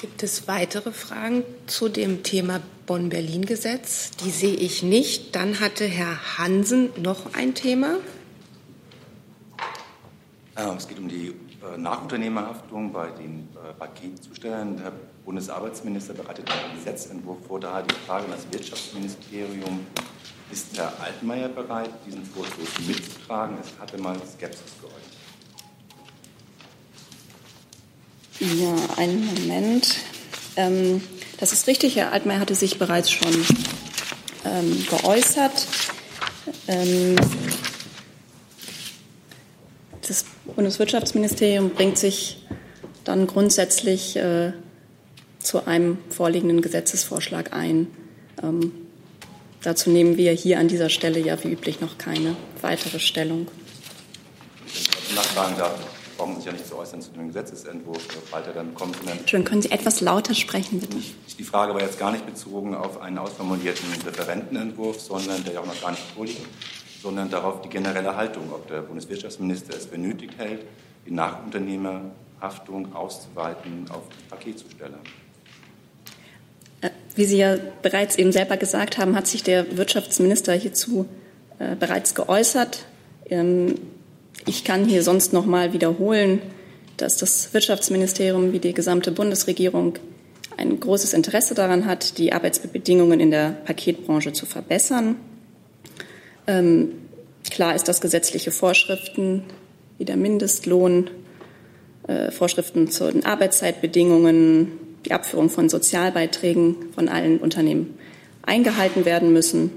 Gibt 0.00 0.22
es 0.22 0.48
weitere 0.48 0.92
Fragen 0.92 1.44
zu 1.66 1.90
dem 1.90 2.22
Thema 2.22 2.62
Bonn-Berlin-Gesetz? 2.86 4.12
Die 4.24 4.30
sehe 4.30 4.54
ich 4.54 4.82
nicht. 4.82 5.36
Dann 5.36 5.60
hatte 5.60 5.84
Herr 5.84 6.38
Hansen 6.38 6.88
noch 6.96 7.34
ein 7.34 7.54
Thema. 7.54 7.96
Es 10.54 10.88
geht 10.88 10.98
um 10.98 11.06
die 11.06 11.28
äh, 11.28 11.76
Nachunternehmerhaftung 11.76 12.92
bei 12.92 13.10
den 13.10 13.48
äh, 13.54 13.74
Paketzustellern. 13.74 14.78
Der 14.78 14.92
Bundesarbeitsminister 15.26 16.14
bereitet 16.14 16.50
einen 16.50 16.78
Gesetzentwurf 16.78 17.38
vor. 17.46 17.60
Daher 17.60 17.82
die 17.82 17.94
Frage 18.06 18.24
an 18.24 18.30
das 18.30 18.50
Wirtschaftsministerium. 18.50 19.86
Ist 20.50 20.78
Herr 20.78 20.92
Altmaier 20.98 21.48
bereit, 21.50 21.90
diesen 22.06 22.24
Vorstoß 22.24 22.86
mitzutragen? 22.86 23.58
Es 23.60 23.78
hatte 23.78 23.98
mal 23.98 24.16
Skepsis 24.16 24.72
geäußert. 24.80 24.99
Ja, 28.40 28.74
einen 28.96 29.26
Moment. 29.26 29.96
Ähm, 30.56 31.02
das 31.38 31.52
ist 31.52 31.66
richtig. 31.66 31.96
Herr 31.96 32.12
Altmaier 32.12 32.40
hatte 32.40 32.54
sich 32.54 32.78
bereits 32.78 33.10
schon 33.10 33.34
ähm, 34.46 34.86
geäußert. 34.88 35.66
Ähm, 36.66 37.16
das 40.08 40.24
Bundeswirtschaftsministerium 40.56 41.70
bringt 41.70 41.98
sich 41.98 42.46
dann 43.04 43.26
grundsätzlich 43.26 44.16
äh, 44.16 44.52
zu 45.38 45.66
einem 45.66 45.98
vorliegenden 46.08 46.62
Gesetzesvorschlag 46.62 47.52
ein. 47.52 47.88
Ähm, 48.42 48.72
dazu 49.62 49.90
nehmen 49.90 50.16
wir 50.16 50.32
hier 50.32 50.58
an 50.58 50.68
dieser 50.68 50.88
Stelle 50.88 51.20
ja 51.20 51.42
wie 51.44 51.48
üblich 51.48 51.80
noch 51.80 51.98
keine 51.98 52.36
weitere 52.62 53.00
Stellung. 53.00 53.48
Nachfragen 55.14 55.58
darf, 55.58 55.78
brauchen 56.20 56.36
sich 56.36 56.44
ja 56.44 56.52
nicht 56.52 56.66
zu 56.66 56.76
äußern 56.76 57.00
zu 57.00 57.12
dem 57.12 57.28
Gesetzesentwurf, 57.28 58.06
sobald 58.12 58.46
er 58.46 58.52
dann 58.52 58.74
kommt. 58.74 58.94
Entschuldigung, 58.96 59.44
können 59.44 59.62
Sie 59.62 59.70
etwas 59.70 60.02
lauter 60.02 60.34
sprechen, 60.34 60.78
bitte? 60.78 60.98
Die 61.38 61.44
Frage 61.44 61.72
war 61.72 61.80
jetzt 61.80 61.98
gar 61.98 62.12
nicht 62.12 62.26
bezogen 62.26 62.74
auf 62.74 63.00
einen 63.00 63.16
ausformulierten 63.16 63.86
Referentenentwurf, 64.04 65.00
sondern 65.00 65.42
der 65.44 65.54
ja 65.54 65.60
auch 65.60 65.66
noch 65.66 65.80
gar 65.80 65.92
nicht 65.92 66.02
vorliegt, 66.14 66.42
sondern 67.02 67.30
darauf 67.30 67.62
die 67.62 67.70
generelle 67.70 68.14
Haltung, 68.14 68.52
ob 68.52 68.68
der 68.68 68.82
Bundeswirtschaftsminister 68.82 69.74
es 69.74 69.86
benötigt 69.86 70.34
hält, 70.36 70.60
die 71.06 71.10
Nachunternehmerhaftung 71.10 72.94
auszuweiten 72.94 73.86
auf 73.88 74.02
Paketzusteller. 74.28 74.98
Äh, 76.82 76.90
wie 77.14 77.24
Sie 77.24 77.38
ja 77.38 77.56
bereits 77.80 78.16
eben 78.16 78.32
selber 78.32 78.58
gesagt 78.58 78.98
haben, 78.98 79.16
hat 79.16 79.26
sich 79.26 79.42
der 79.42 79.78
Wirtschaftsminister 79.78 80.52
hierzu 80.52 81.08
äh, 81.58 81.76
bereits 81.76 82.14
geäußert. 82.14 82.84
Ähm, 83.24 83.76
ich 84.46 84.64
kann 84.64 84.84
hier 84.84 85.02
sonst 85.02 85.32
noch 85.32 85.46
mal 85.46 85.72
wiederholen, 85.72 86.40
dass 86.96 87.16
das 87.16 87.52
Wirtschaftsministerium 87.54 88.52
wie 88.52 88.58
die 88.58 88.74
gesamte 88.74 89.12
Bundesregierung 89.12 89.98
ein 90.56 90.78
großes 90.78 91.14
Interesse 91.14 91.54
daran 91.54 91.86
hat, 91.86 92.18
die 92.18 92.32
Arbeitsbedingungen 92.32 93.20
in 93.20 93.30
der 93.30 93.50
Paketbranche 93.64 94.32
zu 94.32 94.46
verbessern. 94.46 95.16
Ähm, 96.46 96.92
klar 97.50 97.74
ist, 97.74 97.88
dass 97.88 98.00
gesetzliche 98.00 98.50
Vorschriften 98.50 99.44
wie 99.98 100.04
der 100.04 100.16
Mindestlohn, 100.16 101.10
äh, 102.06 102.30
Vorschriften 102.30 102.90
zu 102.90 103.10
den 103.10 103.24
Arbeitszeitbedingungen, 103.24 104.72
die 105.06 105.12
Abführung 105.12 105.48
von 105.48 105.68
Sozialbeiträgen 105.68 106.76
von 106.94 107.08
allen 107.08 107.38
Unternehmen 107.38 107.94
eingehalten 108.42 109.04
werden 109.04 109.32
müssen. 109.32 109.70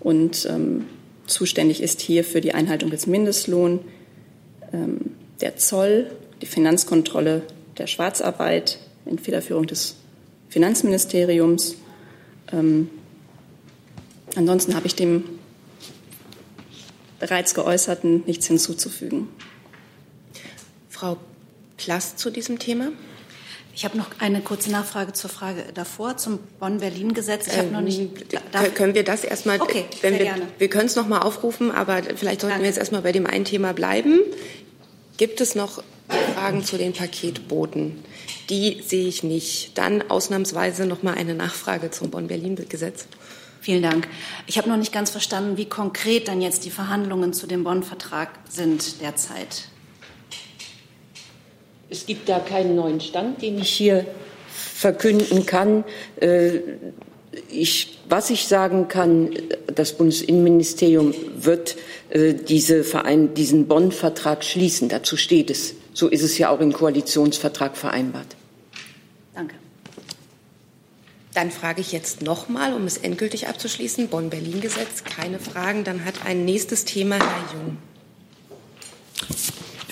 Und 0.00 0.46
ähm, 0.50 0.86
zuständig 1.26 1.82
ist 1.82 2.00
hier 2.00 2.24
für 2.24 2.40
die 2.40 2.54
Einhaltung 2.54 2.90
des 2.90 3.06
Mindestlohns 3.06 3.80
der 5.40 5.56
Zoll, 5.56 6.10
die 6.40 6.46
Finanzkontrolle 6.46 7.42
der 7.78 7.86
Schwarzarbeit 7.86 8.78
in 9.06 9.18
Federführung 9.18 9.66
des 9.66 9.96
Finanzministeriums. 10.48 11.76
Ähm, 12.52 12.90
ansonsten 14.36 14.74
habe 14.74 14.86
ich 14.86 14.94
dem 14.94 15.24
bereits 17.18 17.54
Geäußerten 17.54 18.24
nichts 18.26 18.46
hinzuzufügen. 18.46 19.28
Frau 20.88 21.16
Plass 21.76 22.16
zu 22.16 22.30
diesem 22.30 22.58
Thema? 22.58 22.92
Ich 23.76 23.84
habe 23.84 23.98
noch 23.98 24.06
eine 24.20 24.40
kurze 24.40 24.70
Nachfrage 24.70 25.12
zur 25.14 25.30
Frage 25.30 25.64
davor, 25.74 26.16
zum 26.16 26.38
Bonn-Berlin-Gesetz. 26.60 27.48
Ich 27.48 27.58
habe 27.58 27.68
noch 27.68 27.80
nicht. 27.80 27.98
Ähm, 27.98 28.74
können 28.74 28.94
wir 28.94 29.02
das 29.02 29.24
erstmal, 29.24 29.60
okay, 29.60 29.84
wenn 30.00 30.12
sehr 30.12 30.20
wir, 30.20 30.26
gerne. 30.26 30.46
wir 30.58 30.68
können 30.70 30.86
es 30.86 30.94
noch 30.94 31.08
mal 31.08 31.22
aufrufen, 31.22 31.72
aber 31.72 32.02
vielleicht 32.14 32.42
sollten 32.42 32.52
Danke. 32.52 32.62
wir 32.62 32.68
jetzt 32.68 32.78
erstmal 32.78 33.02
bei 33.02 33.10
dem 33.10 33.26
einen 33.26 33.44
Thema 33.44 33.72
bleiben. 33.72 34.20
Gibt 35.16 35.40
es 35.40 35.54
noch 35.54 35.82
Fragen 36.34 36.64
zu 36.64 36.76
den 36.76 36.92
Paketboten? 36.92 38.02
Die 38.50 38.82
sehe 38.84 39.06
ich 39.06 39.22
nicht. 39.22 39.78
Dann 39.78 40.10
ausnahmsweise 40.10 40.86
noch 40.86 41.04
mal 41.04 41.14
eine 41.14 41.34
Nachfrage 41.34 41.90
zum 41.92 42.10
Bonn-Berlin-Gesetz. 42.10 43.06
Vielen 43.60 43.82
Dank. 43.82 44.08
Ich 44.46 44.58
habe 44.58 44.68
noch 44.68 44.76
nicht 44.76 44.92
ganz 44.92 45.10
verstanden, 45.10 45.56
wie 45.56 45.66
konkret 45.66 46.26
dann 46.28 46.42
jetzt 46.42 46.64
die 46.64 46.70
Verhandlungen 46.70 47.32
zu 47.32 47.46
dem 47.46 47.62
Bonn-Vertrag 47.62 48.30
sind 48.50 49.00
derzeit. 49.00 49.68
Es 51.88 52.06
gibt 52.06 52.28
da 52.28 52.40
keinen 52.40 52.74
neuen 52.74 53.00
Stand, 53.00 53.40
den 53.40 53.58
ich 53.58 53.70
hier 53.70 54.04
verkünden 54.48 55.46
kann. 55.46 55.84
Äh, 56.20 56.58
Ich, 57.50 57.98
was 58.08 58.30
ich 58.30 58.46
sagen 58.46 58.86
kann, 58.86 59.30
das 59.66 59.96
Bundesinnenministerium 59.96 61.14
wird 61.36 61.76
diese 62.14 62.84
Verein, 62.84 63.34
diesen 63.34 63.66
Bonn-Vertrag 63.66 64.44
schließen. 64.44 64.88
Dazu 64.88 65.16
steht 65.16 65.50
es. 65.50 65.74
So 65.92 66.08
ist 66.08 66.22
es 66.22 66.38
ja 66.38 66.48
auch 66.48 66.60
im 66.60 66.72
Koalitionsvertrag 66.72 67.76
vereinbart. 67.76 68.36
Danke. 69.34 69.56
Dann 71.34 71.50
frage 71.50 71.80
ich 71.80 71.90
jetzt 71.90 72.22
noch 72.22 72.48
mal, 72.48 72.72
um 72.74 72.84
es 72.84 72.96
endgültig 72.96 73.48
abzuschließen, 73.48 74.08
Bonn-Berlin-Gesetz, 74.08 75.02
keine 75.02 75.40
Fragen. 75.40 75.82
Dann 75.82 76.04
hat 76.04 76.24
ein 76.24 76.44
nächstes 76.44 76.84
Thema 76.84 77.16
Herr 77.16 77.44
Jung. 77.52 77.78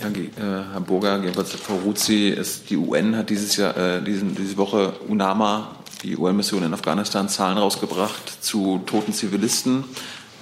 Ja, 0.01 0.09
äh, 0.09 0.65
Herr 0.73 0.81
Burger, 0.81 1.21
Frau 1.45 1.77
Ruzi, 1.85 2.29
ist, 2.29 2.71
die 2.71 2.77
UN 2.77 3.17
hat 3.17 3.31
dieses 3.31 3.57
Jahr, 3.57 3.77
äh, 3.77 4.03
diesen, 4.03 4.37
diese 4.37 4.57
Woche 4.57 4.93
UNAMA, 5.09 5.77
die 6.05 6.17
UN-Mission 6.17 6.63
in 6.63 6.75
Afghanistan, 6.75 7.29
Zahlen 7.29 7.59
rausgebracht 7.59 8.45
zu 8.45 8.81
toten 8.87 9.13
Zivilisten. 9.13 9.85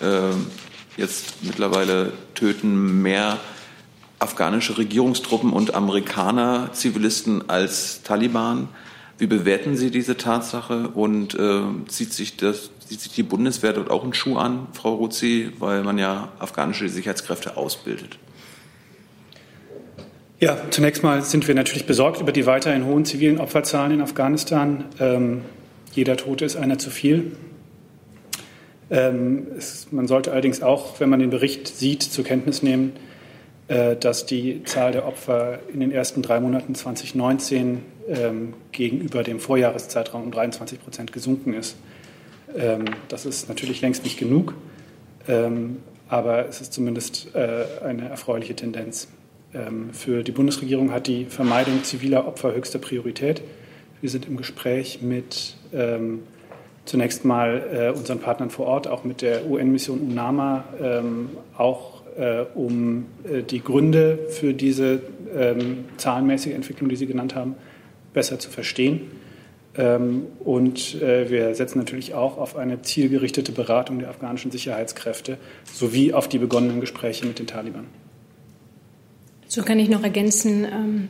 Ähm, 0.02 0.46
jetzt 0.96 1.42
mittlerweile 1.42 2.12
töten 2.34 3.02
mehr 3.02 3.38
afghanische 4.18 4.76
Regierungstruppen 4.78 5.52
und 5.52 5.74
Amerikaner 5.74 6.70
Zivilisten 6.72 7.48
als 7.48 8.02
Taliban. 8.02 8.68
Wie 9.18 9.26
bewerten 9.26 9.76
Sie 9.76 9.90
diese 9.90 10.16
Tatsache 10.16 10.88
und 10.88 11.34
äh, 11.34 11.62
zieht, 11.88 12.12
sich 12.12 12.36
das, 12.36 12.70
zieht 12.86 13.00
sich 13.00 13.12
die 13.12 13.22
Bundeswehr 13.22 13.72
dort 13.72 13.90
auch 13.90 14.02
einen 14.02 14.14
Schuh 14.14 14.36
an, 14.36 14.66
Frau 14.72 14.94
Ruzi, 14.94 15.52
weil 15.58 15.82
man 15.82 15.98
ja 15.98 16.28
afghanische 16.38 16.88
Sicherheitskräfte 16.88 17.56
ausbildet? 17.56 18.18
Ja, 20.38 20.56
zunächst 20.70 21.02
mal 21.02 21.22
sind 21.22 21.46
wir 21.48 21.54
natürlich 21.54 21.86
besorgt 21.86 22.20
über 22.20 22.32
die 22.32 22.46
weiterhin 22.46 22.86
hohen 22.86 23.04
zivilen 23.04 23.38
Opferzahlen 23.38 23.92
in 23.92 24.00
Afghanistan. 24.00 24.86
Ähm, 24.98 25.42
jeder 25.92 26.16
Tote 26.16 26.46
ist 26.46 26.56
einer 26.56 26.78
zu 26.78 26.88
viel. 26.88 27.32
Ähm, 28.90 29.46
es, 29.56 29.88
man 29.92 30.08
sollte 30.08 30.32
allerdings 30.32 30.62
auch, 30.62 30.98
wenn 31.00 31.08
man 31.08 31.20
den 31.20 31.30
Bericht 31.30 31.68
sieht, 31.68 32.02
zur 32.02 32.24
Kenntnis 32.24 32.62
nehmen, 32.62 32.92
äh, 33.68 33.96
dass 33.96 34.26
die 34.26 34.64
Zahl 34.64 34.92
der 34.92 35.06
Opfer 35.06 35.60
in 35.72 35.80
den 35.80 35.92
ersten 35.92 36.22
drei 36.22 36.40
Monaten 36.40 36.74
2019 36.74 37.82
ähm, 38.08 38.54
gegenüber 38.72 39.22
dem 39.22 39.38
Vorjahreszeitraum 39.38 40.24
um 40.24 40.30
23 40.32 40.82
Prozent 40.82 41.12
gesunken 41.12 41.54
ist. 41.54 41.76
Ähm, 42.56 42.84
das 43.08 43.26
ist 43.26 43.48
natürlich 43.48 43.80
längst 43.80 44.02
nicht 44.02 44.18
genug, 44.18 44.54
ähm, 45.28 45.78
aber 46.08 46.48
es 46.48 46.60
ist 46.60 46.72
zumindest 46.72 47.34
äh, 47.34 47.64
eine 47.84 48.08
erfreuliche 48.08 48.56
Tendenz. 48.56 49.06
Ähm, 49.54 49.90
Für 49.92 50.24
die 50.24 50.32
Bundesregierung 50.32 50.90
hat 50.90 51.06
die 51.06 51.26
Vermeidung 51.26 51.84
ziviler 51.84 52.26
Opfer 52.26 52.54
höchste 52.54 52.80
Priorität. 52.80 53.42
Wir 54.00 54.10
sind 54.10 54.26
im 54.26 54.36
Gespräch 54.36 55.00
mit 55.02 55.54
ähm, 55.72 56.22
zunächst 56.84 57.24
mal 57.24 57.62
äh, 57.72 57.96
unseren 57.96 58.18
Partnern 58.18 58.50
vor 58.50 58.66
Ort, 58.66 58.88
auch 58.88 59.04
mit 59.04 59.22
der 59.22 59.48
UN-Mission 59.48 60.00
UNAMA, 60.00 60.64
ähm, 60.82 61.30
auch 61.56 62.02
äh, 62.16 62.44
um 62.54 63.06
äh, 63.24 63.42
die 63.42 63.62
Gründe 63.62 64.18
für 64.28 64.54
diese 64.54 65.00
ähm, 65.34 65.84
zahlenmäßige 65.96 66.54
Entwicklung, 66.54 66.88
die 66.88 66.96
Sie 66.96 67.06
genannt 67.06 67.34
haben, 67.34 67.54
besser 68.12 68.38
zu 68.38 68.50
verstehen. 68.50 69.10
Ähm, 69.76 70.26
und 70.44 71.00
äh, 71.00 71.30
wir 71.30 71.54
setzen 71.54 71.78
natürlich 71.78 72.14
auch 72.14 72.38
auf 72.38 72.56
eine 72.56 72.82
zielgerichtete 72.82 73.52
Beratung 73.52 74.00
der 74.00 74.10
afghanischen 74.10 74.50
Sicherheitskräfte 74.50 75.38
sowie 75.72 76.12
auf 76.12 76.28
die 76.28 76.38
begonnenen 76.38 76.80
Gespräche 76.80 77.24
mit 77.26 77.38
den 77.38 77.46
Taliban. 77.46 77.86
So 79.46 79.62
kann 79.62 79.78
ich 79.78 79.88
noch 79.88 80.02
ergänzen, 80.02 80.64
ähm, 80.64 81.08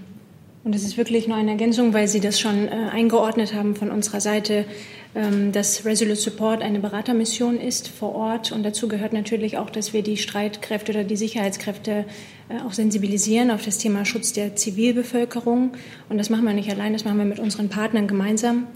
und 0.62 0.74
es 0.74 0.84
ist 0.84 0.98
wirklich 0.98 1.26
nur 1.26 1.38
eine 1.38 1.52
Ergänzung, 1.52 1.94
weil 1.94 2.06
Sie 2.06 2.20
das 2.20 2.38
schon 2.38 2.68
äh, 2.68 2.70
eingeordnet 2.92 3.54
haben 3.54 3.74
von 3.74 3.90
unserer 3.90 4.20
Seite, 4.20 4.66
dass 5.12 5.84
Resolute 5.84 6.20
Support 6.20 6.62
eine 6.62 6.78
Beratermission 6.78 7.58
ist 7.58 7.88
vor 7.88 8.14
Ort. 8.14 8.52
Und 8.52 8.62
dazu 8.62 8.86
gehört 8.86 9.12
natürlich 9.12 9.58
auch, 9.58 9.68
dass 9.68 9.92
wir 9.92 10.02
die 10.02 10.16
Streitkräfte 10.16 10.92
oder 10.92 11.04
die 11.04 11.16
Sicherheitskräfte 11.16 12.04
äh, 12.48 12.61
auch 12.64 12.72
sensibilisieren 12.72 13.50
auf 13.50 13.64
das 13.64 13.78
Thema 13.78 14.04
Schutz 14.04 14.32
der 14.32 14.54
Zivilbevölkerung. 14.54 15.72
Und 16.08 16.18
das 16.18 16.30
machen 16.30 16.44
wir 16.44 16.52
nicht 16.52 16.70
allein, 16.70 16.92
das 16.92 17.04
machen 17.04 17.18
wir 17.18 17.24
mit 17.24 17.40
unseren 17.40 17.68
Partnern 17.68 18.06
gemeinsam. 18.06 18.68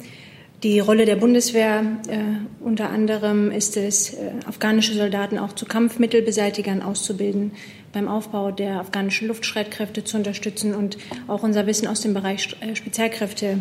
Die 0.64 0.80
Rolle 0.80 1.04
der 1.04 1.16
Bundeswehr 1.16 1.84
äh, 2.08 2.18
unter 2.64 2.88
anderem 2.88 3.50
ist 3.50 3.76
es, 3.76 4.14
äh, 4.14 4.30
afghanische 4.46 4.94
Soldaten 4.94 5.38
auch 5.38 5.52
zu 5.52 5.66
Kampfmittelbeseitigern 5.66 6.82
auszubilden, 6.82 7.52
beim 7.92 8.08
Aufbau 8.08 8.50
der 8.50 8.80
afghanischen 8.80 9.28
Luftstreitkräfte 9.28 10.04
zu 10.04 10.16
unterstützen 10.16 10.74
und 10.74 10.96
auch 11.28 11.42
unser 11.42 11.66
Wissen 11.66 11.86
aus 11.86 12.00
dem 12.00 12.14
Bereich 12.14 12.56
äh, 12.60 12.74
Spezialkräfte 12.74 13.58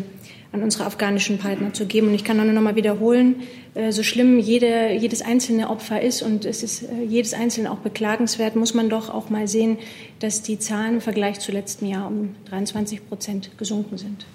an 0.54 0.62
unsere 0.62 0.86
afghanischen 0.86 1.38
Partner 1.38 1.74
zu 1.74 1.84
geben. 1.84 2.08
Und 2.08 2.14
ich 2.14 2.24
kann 2.24 2.36
nur 2.36 2.46
noch 2.46 2.62
mal 2.62 2.76
wiederholen, 2.76 3.42
äh, 3.74 3.90
so 3.90 4.02
schlimm 4.02 4.38
jede, 4.38 4.92
jedes 4.92 5.20
einzelne 5.20 5.68
Opfer 5.68 6.00
ist 6.00 6.22
und 6.22 6.44
es 6.44 6.62
ist 6.62 6.84
äh, 6.84 7.02
jedes 7.02 7.34
einzelne 7.34 7.72
auch 7.72 7.78
beklagenswert, 7.78 8.54
muss 8.54 8.72
man 8.72 8.88
doch 8.88 9.10
auch 9.10 9.30
mal 9.30 9.48
sehen, 9.48 9.78
dass 10.20 10.42
die 10.42 10.58
Zahlen 10.58 10.94
im 10.94 11.00
Vergleich 11.00 11.40
zu 11.40 11.50
letztem 11.50 11.88
Jahr 11.88 12.06
um 12.06 12.36
23 12.48 13.08
Prozent 13.08 13.50
gesunken 13.58 13.98
sind. 13.98 14.26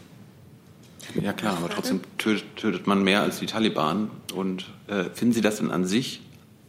Ja 1.20 1.34
klar, 1.34 1.58
aber 1.58 1.70
trotzdem 1.70 2.02
tötet, 2.18 2.86
man 2.86 3.02
mehr 3.02 3.22
als 3.22 3.40
die 3.40 3.46
Taliban. 3.46 4.12
Und 4.36 4.66
äh, 4.88 5.06
finden 5.14 5.34
Sie 5.34 5.42
das 5.42 5.58
denn 5.58 5.72
an 5.72 5.86
sich 5.86 6.22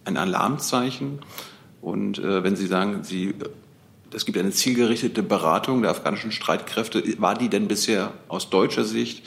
ein 0.04 0.16
Alarmzeichen? 0.16 1.18
Und 1.82 2.18
äh, 2.18 2.42
wenn 2.42 2.56
Sie 2.56 2.66
sagen, 2.66 3.02
Sie, 3.02 3.34
es 4.14 4.24
gibt 4.24 4.38
eine 4.38 4.52
zielgerichtete 4.52 5.22
Beratung 5.22 5.82
der 5.82 5.90
afghanischen 5.90 6.32
Streitkräfte, 6.32 7.02
war 7.20 7.36
die 7.36 7.48
denn 7.48 7.68
bisher 7.68 8.12
aus 8.28 8.48
deutscher 8.48 8.84
Sicht 8.84 9.24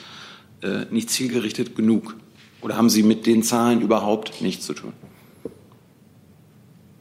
äh, 0.64 0.86
nicht 0.90 1.10
zielgerichtet 1.10 1.76
genug? 1.76 2.16
Oder 2.62 2.76
haben 2.76 2.88
Sie 2.88 3.02
mit 3.02 3.26
den 3.26 3.42
Zahlen 3.42 3.82
überhaupt 3.82 4.40
nichts 4.40 4.64
zu 4.64 4.72
tun? 4.72 4.92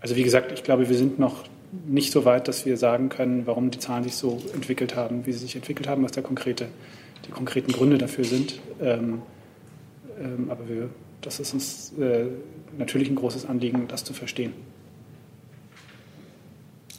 Also 0.01 0.17
wie 0.17 0.23
gesagt, 0.23 0.51
ich 0.51 0.63
glaube, 0.63 0.89
wir 0.89 0.97
sind 0.97 1.17
noch 1.17 1.45
nicht 1.87 2.11
so 2.11 2.25
weit, 2.25 2.49
dass 2.49 2.65
wir 2.65 2.75
sagen 2.75 3.07
können, 3.07 3.47
warum 3.47 3.71
die 3.71 3.79
Zahlen 3.79 4.03
sich 4.03 4.15
so 4.15 4.41
entwickelt 4.53 4.95
haben, 4.95 5.25
wie 5.25 5.31
sie 5.31 5.39
sich 5.39 5.55
entwickelt 5.55 5.87
haben, 5.87 6.03
was 6.03 6.11
der 6.11 6.21
konkrete, 6.21 6.67
die 7.25 7.31
konkreten 7.31 7.71
Gründe 7.71 7.97
dafür 7.97 8.25
sind. 8.25 8.59
Ähm, 8.81 9.21
ähm, 10.21 10.47
aber 10.49 10.67
wir, 10.67 10.89
das 11.21 11.39
ist 11.39 11.53
uns 11.53 11.93
äh, 11.99 12.25
natürlich 12.77 13.09
ein 13.09 13.15
großes 13.15 13.45
Anliegen, 13.45 13.87
das 13.87 14.03
zu 14.03 14.13
verstehen. 14.13 14.53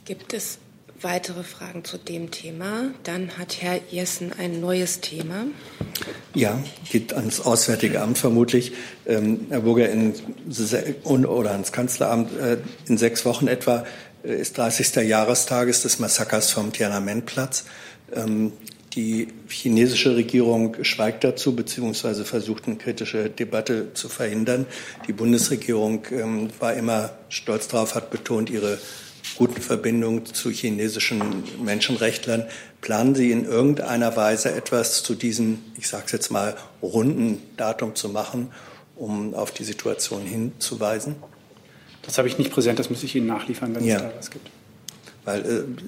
Gibt 0.07 0.33
es 0.33 0.59
weitere 1.05 1.45
Fragen 1.45 1.85
zu 1.85 1.99
dem 1.99 2.31
Thema? 2.31 2.91
Dann 3.05 3.39
hat 3.39 3.63
Herr 3.63 3.79
Jessen 3.91 4.33
ein 4.37 4.61
neues 4.61 5.01
Thema. 5.01 5.45
Ja, 6.35 6.61
geht 6.91 7.13
ans 7.13 7.41
Auswärtige 7.41 8.01
Amt 8.01 8.19
vermutlich. 8.19 8.73
Ähm, 9.07 9.47
Herr 9.51 9.61
Burger, 9.61 9.89
in, 9.91 10.15
oder 11.05 11.53
ans 11.53 11.71
Kanzleramt 11.71 12.37
äh, 12.37 12.57
in 12.89 12.99
sechs 12.99 13.25
Wochen 13.25 13.47
etwa 13.47 13.85
äh, 14.25 14.35
ist 14.35 14.59
30. 14.59 14.97
Jahrestages 15.07 15.83
des 15.83 16.01
Massakers 16.01 16.51
vom 16.51 16.73
Tiananmen-Platz. 16.73 17.67
Ähm, 18.13 18.53
die 18.95 19.29
chinesische 19.49 20.15
Regierung 20.15 20.77
schweigt 20.85 21.25
dazu, 21.25 21.57
beziehungsweise 21.57 22.25
versucht 22.25 22.67
eine 22.67 22.77
kritische 22.77 23.29
Debatte 23.29 23.93
zu 23.93 24.09
verhindern. 24.09 24.67
Die 25.09 25.13
Bundesregierung 25.13 26.05
ähm, 26.13 26.49
war 26.61 26.75
immer 26.75 27.11
stolz 27.29 27.69
darauf, 27.69 27.95
hat 27.95 28.11
betont, 28.11 28.51
ihre 28.51 28.79
guten 29.37 29.61
Verbindung 29.61 30.25
zu 30.27 30.51
chinesischen 30.51 31.23
Menschenrechtlern. 31.63 32.45
Planen 32.81 33.15
Sie 33.15 33.31
in 33.31 33.45
irgendeiner 33.45 34.17
Weise 34.17 34.53
etwas 34.53 35.03
zu 35.03 35.15
diesem, 35.15 35.59
ich 35.79 35.89
sage 35.89 36.05
es 36.07 36.13
jetzt 36.13 36.31
mal, 36.31 36.57
runden 36.83 37.43
Datum 37.57 37.95
zu 37.95 38.09
machen, 38.09 38.51
um 38.97 39.35
auf 39.35 39.51
die 39.51 39.65
Situation 39.65 40.23
hinzuweisen? 40.23 41.17
Das 42.03 42.19
habe 42.19 42.29
ich 42.29 42.39
nicht 42.39 42.53
präsent, 42.53 42.79
das 42.79 42.91
muss 42.91 43.03
ich 43.03 43.15
Ihnen 43.15 43.27
nachliefern, 43.27 43.75
wenn 43.75 43.85
ja. 43.85 43.97
es 43.97 44.03
da 44.03 44.13
was 44.19 44.31
gibt. 44.31 44.51
Weil 45.25 45.41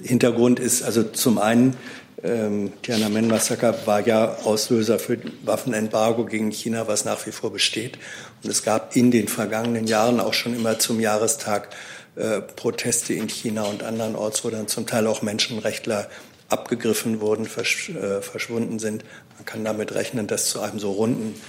äh, 0.03 0.07
Hintergrund 0.07 0.59
ist 0.59 0.81
also 0.81 1.03
zum 1.03 1.37
einen, 1.37 1.77
ähm, 2.23 2.73
Tiananmen-Massaker 2.81 3.85
war 3.85 4.05
ja 4.05 4.37
Auslöser 4.43 4.97
für 4.97 5.19
Waffenembargo 5.43 6.25
gegen 6.25 6.49
China, 6.49 6.87
was 6.87 7.05
nach 7.05 7.23
wie 7.27 7.31
vor 7.31 7.53
besteht. 7.53 7.99
Und 8.43 8.49
es 8.49 8.63
gab 8.63 8.95
in 8.95 9.11
den 9.11 9.27
vergangenen 9.27 9.85
Jahren 9.85 10.19
auch 10.19 10.33
schon 10.33 10.55
immer 10.55 10.79
zum 10.79 10.99
Jahrestag 10.99 11.69
äh, 12.17 12.41
Proteste 12.41 13.13
in 13.13 13.27
China 13.29 13.63
und 13.63 13.83
andernorts, 13.83 14.43
wo 14.43 14.49
dann 14.49 14.67
zum 14.67 14.87
Teil 14.87 15.07
auch 15.07 15.21
Menschenrechtler 15.21 16.09
abgegriffen 16.49 17.19
wurden, 17.19 17.45
versch 17.45 17.89
äh, 17.89 18.21
verschwunden 18.21 18.79
sind. 18.79 19.03
Man 19.35 19.45
kann 19.45 19.63
damit 19.63 19.93
rechnen, 19.93 20.27
dass 20.27 20.49
zu 20.49 20.61
einem 20.61 20.79
so 20.79 20.91
runden 20.91 21.39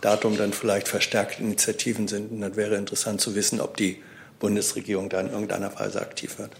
Datum 0.00 0.36
dann 0.36 0.52
vielleicht 0.52 0.88
verstärkte 0.88 1.42
Initiativen 1.42 2.08
sind. 2.08 2.30
Und 2.30 2.40
dann 2.40 2.56
wäre 2.56 2.76
interessant 2.76 3.20
zu 3.20 3.34
wissen, 3.34 3.60
ob 3.60 3.76
die 3.76 4.02
Bundesregierung 4.38 5.08
da 5.08 5.20
in 5.20 5.30
irgendeiner 5.30 5.78
Weise 5.78 6.00
aktiv 6.00 6.38
wird. 6.38 6.50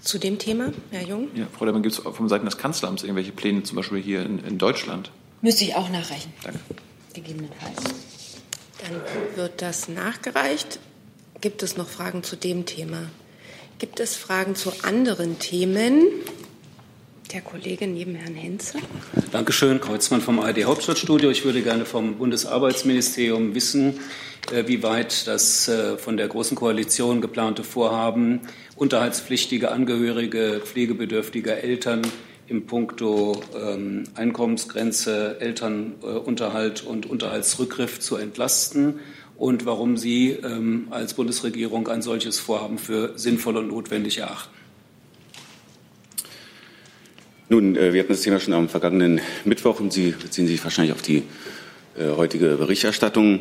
Zu 0.00 0.18
dem 0.18 0.38
Thema, 0.38 0.72
Herr 0.90 1.02
Jung? 1.02 1.28
Ja, 1.34 1.46
Frau 1.56 1.64
Lehmann, 1.64 1.82
gibt 1.82 1.94
es 1.94 2.00
von 2.00 2.28
Seiten 2.28 2.44
des 2.44 2.58
Kanzleramts 2.58 3.02
irgendwelche 3.02 3.32
Pläne, 3.32 3.62
zum 3.62 3.76
Beispiel 3.76 4.02
hier 4.02 4.22
in, 4.22 4.44
in 4.44 4.58
Deutschland? 4.58 5.12
Müsste 5.42 5.64
ich 5.64 5.74
auch 5.76 5.88
nachreichen. 5.88 6.32
Danke. 6.42 6.58
Gegebenenfalls. 7.12 7.76
Dann 8.82 9.00
wird 9.36 9.62
das 9.62 9.88
nachgereicht. 9.88 10.80
Gibt 11.42 11.64
es 11.64 11.76
noch 11.76 11.88
Fragen 11.88 12.22
zu 12.22 12.36
dem 12.36 12.66
Thema? 12.66 13.10
Gibt 13.80 13.98
es 13.98 14.14
Fragen 14.14 14.54
zu 14.54 14.72
anderen 14.84 15.40
Themen? 15.40 16.04
Der 17.32 17.40
Kollege 17.40 17.88
neben 17.88 18.14
Herrn 18.14 18.36
Henze. 18.36 18.78
Dankeschön, 19.32 19.80
Kreuzmann 19.80 20.20
vom 20.20 20.38
ARD 20.38 20.62
Hauptstadtstudio. 20.66 21.30
Ich 21.30 21.44
würde 21.44 21.62
gerne 21.62 21.84
vom 21.84 22.14
Bundesarbeitsministerium 22.14 23.56
wissen, 23.56 23.98
äh, 24.52 24.68
wie 24.68 24.84
weit 24.84 25.26
das 25.26 25.66
äh, 25.66 25.98
von 25.98 26.16
der 26.16 26.28
Großen 26.28 26.56
Koalition 26.56 27.20
geplante 27.20 27.64
Vorhaben, 27.64 28.42
unterhaltspflichtige 28.76 29.72
Angehörige 29.72 30.62
pflegebedürftiger 30.64 31.56
Eltern 31.56 32.02
im 32.46 32.66
Punkto 32.66 33.42
ähm, 33.60 34.04
Einkommensgrenze, 34.14 35.40
Elternunterhalt 35.40 36.84
und 36.84 37.06
Unterhaltsrückgriff 37.06 37.98
zu 37.98 38.14
entlasten 38.14 39.00
und 39.42 39.66
warum 39.66 39.96
Sie 39.96 40.30
ähm, 40.30 40.86
als 40.90 41.14
Bundesregierung 41.14 41.88
ein 41.88 42.00
solches 42.00 42.38
Vorhaben 42.38 42.78
für 42.78 43.18
sinnvoll 43.18 43.56
und 43.56 43.66
notwendig 43.66 44.18
erachten. 44.18 44.54
Nun, 47.48 47.74
äh, 47.74 47.92
wir 47.92 47.98
hatten 47.98 48.12
das 48.12 48.20
Thema 48.20 48.38
schon 48.38 48.54
am 48.54 48.68
vergangenen 48.68 49.20
Mittwoch 49.44 49.80
und 49.80 49.92
Sie 49.92 50.12
beziehen 50.12 50.46
sich 50.46 50.62
wahrscheinlich 50.62 50.94
auf 50.94 51.02
die 51.02 51.24
äh, 51.98 52.10
heutige 52.16 52.50
Berichterstattung. 52.54 53.40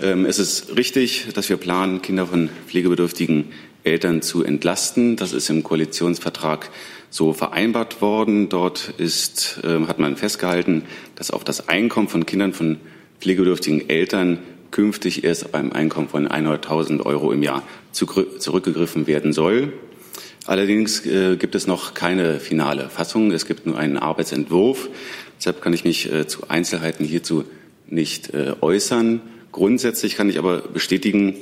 Ähm, 0.00 0.24
es 0.24 0.38
ist 0.38 0.78
richtig, 0.78 1.26
dass 1.34 1.50
wir 1.50 1.58
planen, 1.58 2.00
Kinder 2.00 2.26
von 2.26 2.48
pflegebedürftigen 2.66 3.52
Eltern 3.82 4.22
zu 4.22 4.44
entlasten. 4.44 5.16
Das 5.16 5.34
ist 5.34 5.50
im 5.50 5.62
Koalitionsvertrag 5.62 6.70
so 7.10 7.34
vereinbart 7.34 8.00
worden. 8.00 8.48
Dort 8.48 8.94
ist, 8.96 9.60
äh, 9.62 9.78
hat 9.88 9.98
man 9.98 10.16
festgehalten, 10.16 10.84
dass 11.16 11.30
auf 11.30 11.44
das 11.44 11.68
Einkommen 11.68 12.08
von 12.08 12.24
Kindern 12.24 12.54
von 12.54 12.78
pflegebedürftigen 13.20 13.90
Eltern 13.90 14.38
künftig 14.74 15.22
erst 15.22 15.52
beim 15.52 15.72
Einkommen 15.72 16.08
von 16.08 16.26
100.000 16.26 17.06
Euro 17.06 17.30
im 17.30 17.44
Jahr 17.44 17.62
zurückgegriffen 17.92 19.06
werden 19.06 19.32
soll. 19.32 19.72
Allerdings 20.46 21.06
äh, 21.06 21.36
gibt 21.36 21.54
es 21.54 21.68
noch 21.68 21.94
keine 21.94 22.40
finale 22.40 22.90
Fassung. 22.90 23.30
Es 23.30 23.46
gibt 23.46 23.66
nur 23.66 23.78
einen 23.78 23.96
Arbeitsentwurf. 23.96 24.90
Deshalb 25.38 25.62
kann 25.62 25.72
ich 25.72 25.84
mich 25.84 26.12
äh, 26.12 26.26
zu 26.26 26.50
Einzelheiten 26.50 27.04
hierzu 27.04 27.44
nicht 27.86 28.34
äh, 28.34 28.56
äußern. 28.60 29.20
Grundsätzlich 29.52 30.16
kann 30.16 30.28
ich 30.28 30.38
aber 30.38 30.62
bestätigen, 30.62 31.36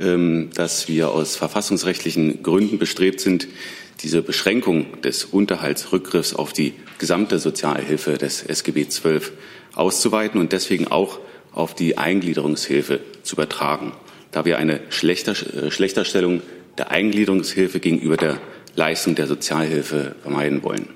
ähm, 0.00 0.48
dass 0.54 0.88
wir 0.88 1.10
aus 1.10 1.36
verfassungsrechtlichen 1.36 2.42
Gründen 2.42 2.78
bestrebt 2.78 3.20
sind, 3.20 3.48
diese 4.00 4.22
Beschränkung 4.22 5.02
des 5.02 5.26
Unterhaltsrückgriffs 5.26 6.32
auf 6.32 6.54
die 6.54 6.72
gesamte 6.96 7.38
Sozialhilfe 7.38 8.16
des 8.16 8.42
SGB 8.42 8.86
XII 8.86 9.20
auszuweiten 9.74 10.40
und 10.40 10.52
deswegen 10.52 10.88
auch 10.88 11.18
auf 11.52 11.74
die 11.74 11.98
Eingliederungshilfe 11.98 13.00
zu 13.22 13.36
übertragen, 13.36 13.92
da 14.30 14.44
wir 14.44 14.58
eine 14.58 14.80
Schlechter, 14.90 15.32
äh, 15.32 15.70
Schlechterstellung 15.70 16.42
der 16.76 16.90
Eingliederungshilfe 16.90 17.80
gegenüber 17.80 18.16
der 18.16 18.40
Leistung 18.76 19.14
der 19.14 19.26
Sozialhilfe 19.26 20.14
vermeiden 20.22 20.62
wollen. 20.62 20.88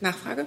Nachfrage? 0.00 0.46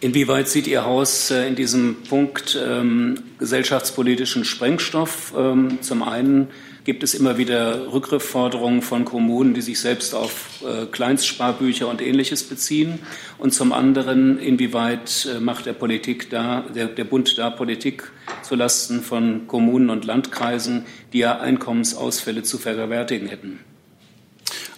Inwieweit 0.00 0.48
sieht 0.48 0.66
Ihr 0.66 0.84
Haus 0.84 1.30
äh, 1.30 1.46
in 1.46 1.56
diesem 1.56 1.96
Punkt 2.08 2.58
ähm, 2.58 3.20
gesellschaftspolitischen 3.38 4.44
Sprengstoff? 4.44 5.34
Ähm, 5.36 5.78
zum 5.82 6.02
einen 6.02 6.48
gibt 6.84 7.02
es 7.02 7.14
immer 7.14 7.38
wieder 7.38 7.92
Rückgriffforderungen 7.92 8.82
von 8.82 9.04
Kommunen, 9.04 9.54
die 9.54 9.60
sich 9.60 9.80
selbst 9.80 10.14
auf 10.14 10.62
äh, 10.62 10.86
Kleinstsparbücher 10.86 11.88
und 11.88 12.00
Ähnliches 12.00 12.42
beziehen. 12.42 13.00
Und 13.38 13.52
zum 13.52 13.72
anderen, 13.72 14.38
inwieweit 14.38 15.28
äh, 15.34 15.40
macht 15.40 15.66
der 15.66 15.72
Politik 15.74 16.30
da, 16.30 16.64
der, 16.74 16.86
der 16.86 17.04
Bund 17.04 17.36
da 17.38 17.50
Politik 17.50 18.10
zulasten 18.42 19.02
von 19.02 19.46
Kommunen 19.46 19.90
und 19.90 20.04
Landkreisen, 20.04 20.84
die 21.12 21.18
ja 21.18 21.38
Einkommensausfälle 21.38 22.42
zu 22.42 22.58
vergewärtigen 22.58 23.26
hätten? 23.26 23.60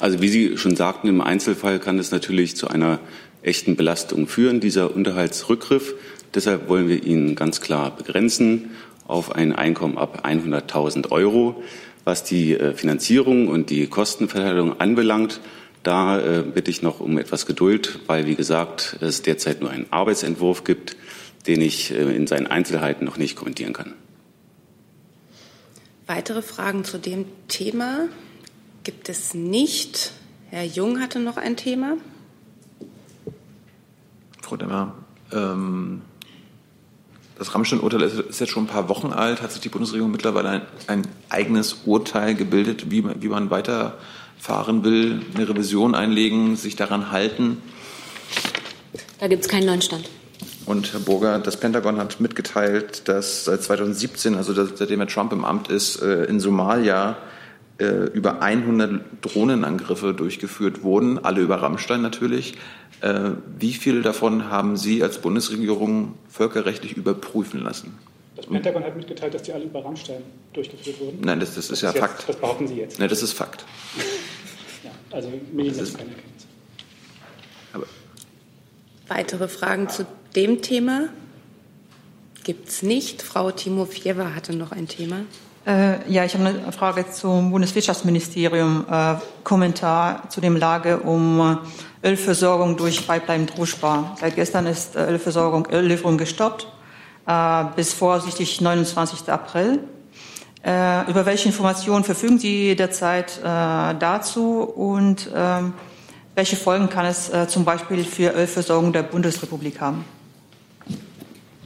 Also 0.01 0.21
wie 0.21 0.29
Sie 0.29 0.59
schon 0.59 0.75
sagten, 0.75 1.09
im 1.09 1.21
Einzelfall 1.21 1.79
kann 1.79 1.99
es 1.99 2.11
natürlich 2.11 2.57
zu 2.57 2.69
einer 2.69 2.99
echten 3.43 3.77
Belastung 3.77 4.27
führen, 4.27 4.61
dieser 4.61 4.95
Unterhaltsrückgriff. 4.95 5.95
Deshalb 6.35 6.69
wollen 6.69 6.89
wir 6.89 7.05
ihn 7.05 7.35
ganz 7.35 7.61
klar 7.61 7.97
begrenzen 7.97 8.71
auf 9.07 9.35
ein 9.35 9.53
Einkommen 9.53 9.99
ab 9.99 10.25
100.000 10.27 11.11
Euro. 11.11 11.63
Was 12.05 12.25
die 12.25 12.55
äh, 12.55 12.75
Finanzierung 12.75 13.49
und 13.49 13.71
die 13.71 13.87
Kostenverteilung 13.87 14.81
anbelangt, 14.81 15.41
da 15.83 16.19
äh, 16.21 16.43
bitte 16.43 16.71
ich 16.71 16.83
noch 16.83 17.01
um 17.01 17.19
etwas 17.19 17.47
Geduld, 17.47 17.99
weil, 18.07 18.27
wie 18.27 18.37
gesagt, 18.37 18.97
es 19.01 19.23
derzeit 19.23 19.61
nur 19.61 19.71
einen 19.71 19.87
Arbeitsentwurf 19.91 20.65
gibt, 20.65 20.97
den 21.47 21.61
ich 21.61 21.93
äh, 21.93 22.15
in 22.15 22.27
seinen 22.27 22.47
Einzelheiten 22.47 23.05
noch 23.05 23.17
nicht 23.17 23.37
kommentieren 23.37 23.73
kann. 23.73 23.95
Weitere 26.07 26.43
Fragen 26.43 26.85
zu 26.85 26.99
dem 26.99 27.25
Thema 27.49 28.09
gibt 28.85 29.09
es 29.09 29.35
nicht. 29.35 30.13
Herr 30.51 30.65
Jung 30.65 31.01
hatte 31.01 31.21
noch 31.21 31.37
ein 31.37 31.57
Thema. 31.57 31.97
Frau 34.43 34.57
Demmer, 34.57 34.95
ähm, 35.33 36.03
das 37.39 37.55
Rammstein-Urteil 37.55 38.03
ist 38.03 38.41
jetzt 38.41 38.51
schon 38.51 38.65
ein 38.65 38.69
paar 38.69 38.89
Wochen 38.89 39.13
alt. 39.13 39.43
Hat 39.43 39.53
sich 39.53 39.61
die 39.61 39.69
Bundesregierung 39.69 40.11
mittlerweile 40.11 40.49
ein, 40.49 40.63
ein 40.87 41.03
eigenes 41.29 41.79
Urteil 41.87 42.35
gebildet, 42.35 42.91
wie, 42.91 43.05
wie 43.21 43.29
man 43.29 43.51
weiterfahren 43.51 44.85
will, 44.85 45.23
eine 45.35 45.49
Revision 45.49 45.95
einlegen, 45.95 46.57
sich 46.57 46.77
daran 46.77 47.11
halten? 47.11 47.63
Da 49.19 49.29
gibt 49.29 49.43
es 49.43 49.49
keinen 49.49 49.67
neuen 49.67 49.83
Stand. 49.83 50.09
Und 50.67 50.93
Herr 50.93 51.01
Burger, 51.01 51.39
das 51.39 51.59
Pentagon 51.59 51.99
hat 51.99 52.21
mitgeteilt, 52.21 53.09
dass 53.09 53.45
seit 53.45 53.63
2017, 53.63 54.37
also 54.37 54.53
seitdem 54.53 55.01
Herr 55.01 55.09
Trump 55.09 55.33
im 55.33 55.45
Amt 55.45 55.69
ist, 55.69 56.01
äh, 56.01 56.25
in 56.25 56.39
Somalia 56.39 57.17
äh, 57.83 58.05
über 58.15 58.41
100 58.41 59.03
Drohnenangriffe 59.21 60.15
durchgeführt 60.15 60.83
wurden, 60.83 61.19
alle 61.19 61.41
über 61.41 61.57
Rammstein 61.57 62.01
natürlich. 62.01 62.55
Äh, 63.01 63.33
wie 63.59 63.73
viele 63.73 64.03
davon 64.03 64.51
haben 64.51 64.77
Sie 64.77 65.03
als 65.03 65.19
Bundesregierung 65.19 66.15
völkerrechtlich 66.29 66.97
überprüfen 66.97 67.61
lassen? 67.61 67.99
Das 68.37 68.47
Pentagon 68.47 68.85
hat 68.85 68.97
mitgeteilt, 68.97 69.35
dass 69.35 69.43
die 69.43 69.53
alle 69.53 69.65
über 69.65 69.85
Rammstein 69.85 70.23
durchgeführt 70.53 71.01
wurden. 71.01 71.19
Nein, 71.23 71.41
das, 71.41 71.57
das, 71.57 71.67
das 71.67 71.79
ist 71.79 71.83
ja 71.83 71.91
jetzt, 71.91 71.99
Fakt. 71.99 72.29
Das 72.29 72.37
behaupten 72.37 72.69
Sie 72.69 72.77
jetzt. 72.77 72.99
Nein, 72.99 73.09
das 73.09 73.23
ist 73.23 73.33
Fakt. 73.33 73.65
ja, 74.85 74.91
also 75.11 75.33
mir 75.53 75.67
ist 75.67 75.99
keine 75.99 76.11
Erkenntnis. 76.11 76.47
Weitere 79.09 79.49
Fragen 79.49 79.89
zu 79.89 80.07
dem 80.37 80.63
Thema 80.63 81.09
gibt 82.45 82.69
es 82.69 82.83
nicht. 82.83 83.23
Frau 83.23 83.51
Timofjewa 83.51 84.35
hatte 84.35 84.57
noch 84.57 84.73
ein 84.73 84.89
Thema. 84.89 85.23
Äh, 85.65 86.11
ja, 86.11 86.25
ich 86.25 86.35
habe 86.35 86.45
eine 86.45 86.73
Frage 86.73 87.09
zum 87.11 87.53
Bundeswirtschaftsministerium. 87.53 88.85
Äh, 88.91 89.15
Kommentar 89.45 90.29
zu 90.29 90.41
dem 90.41 90.57
Lage 90.57 90.99
um 90.99 91.59
äh, 92.03 92.09
Ölversorgung 92.09 92.77
durch 92.77 93.07
Pipeline 93.07 93.47
Druschbar. 93.47 94.17
Seit 94.21 94.35
gestern 94.35 94.67
ist 94.67 94.97
äh, 94.97 95.07
Ölversorgung, 95.07 95.69
Öllieferung 95.71 96.19
gestoppt, 96.19 96.67
äh, 97.29 97.65
bis 97.77 97.95
vorsichtig 97.95 98.61
29. 98.61 99.29
April. 99.29 99.79
Äh, 100.65 101.09
über 101.09 101.27
welche 101.27 101.47
Informationen 101.47 102.03
verfügen 102.03 102.39
Sie 102.39 102.75
derzeit 102.75 103.41
dazu 103.43 104.63
und 104.63 105.29
ähm, 105.35 105.75
welche 106.35 106.57
Folgen 106.57 106.89
kann 106.89 107.05
es 107.05 107.31
zum 107.49 107.65
Beispiel 107.65 108.05
für 108.05 108.33
Ölversorgung 108.33 108.93
der 108.93 109.03
Bundesrepublik 109.03 109.81
haben? 109.81 110.05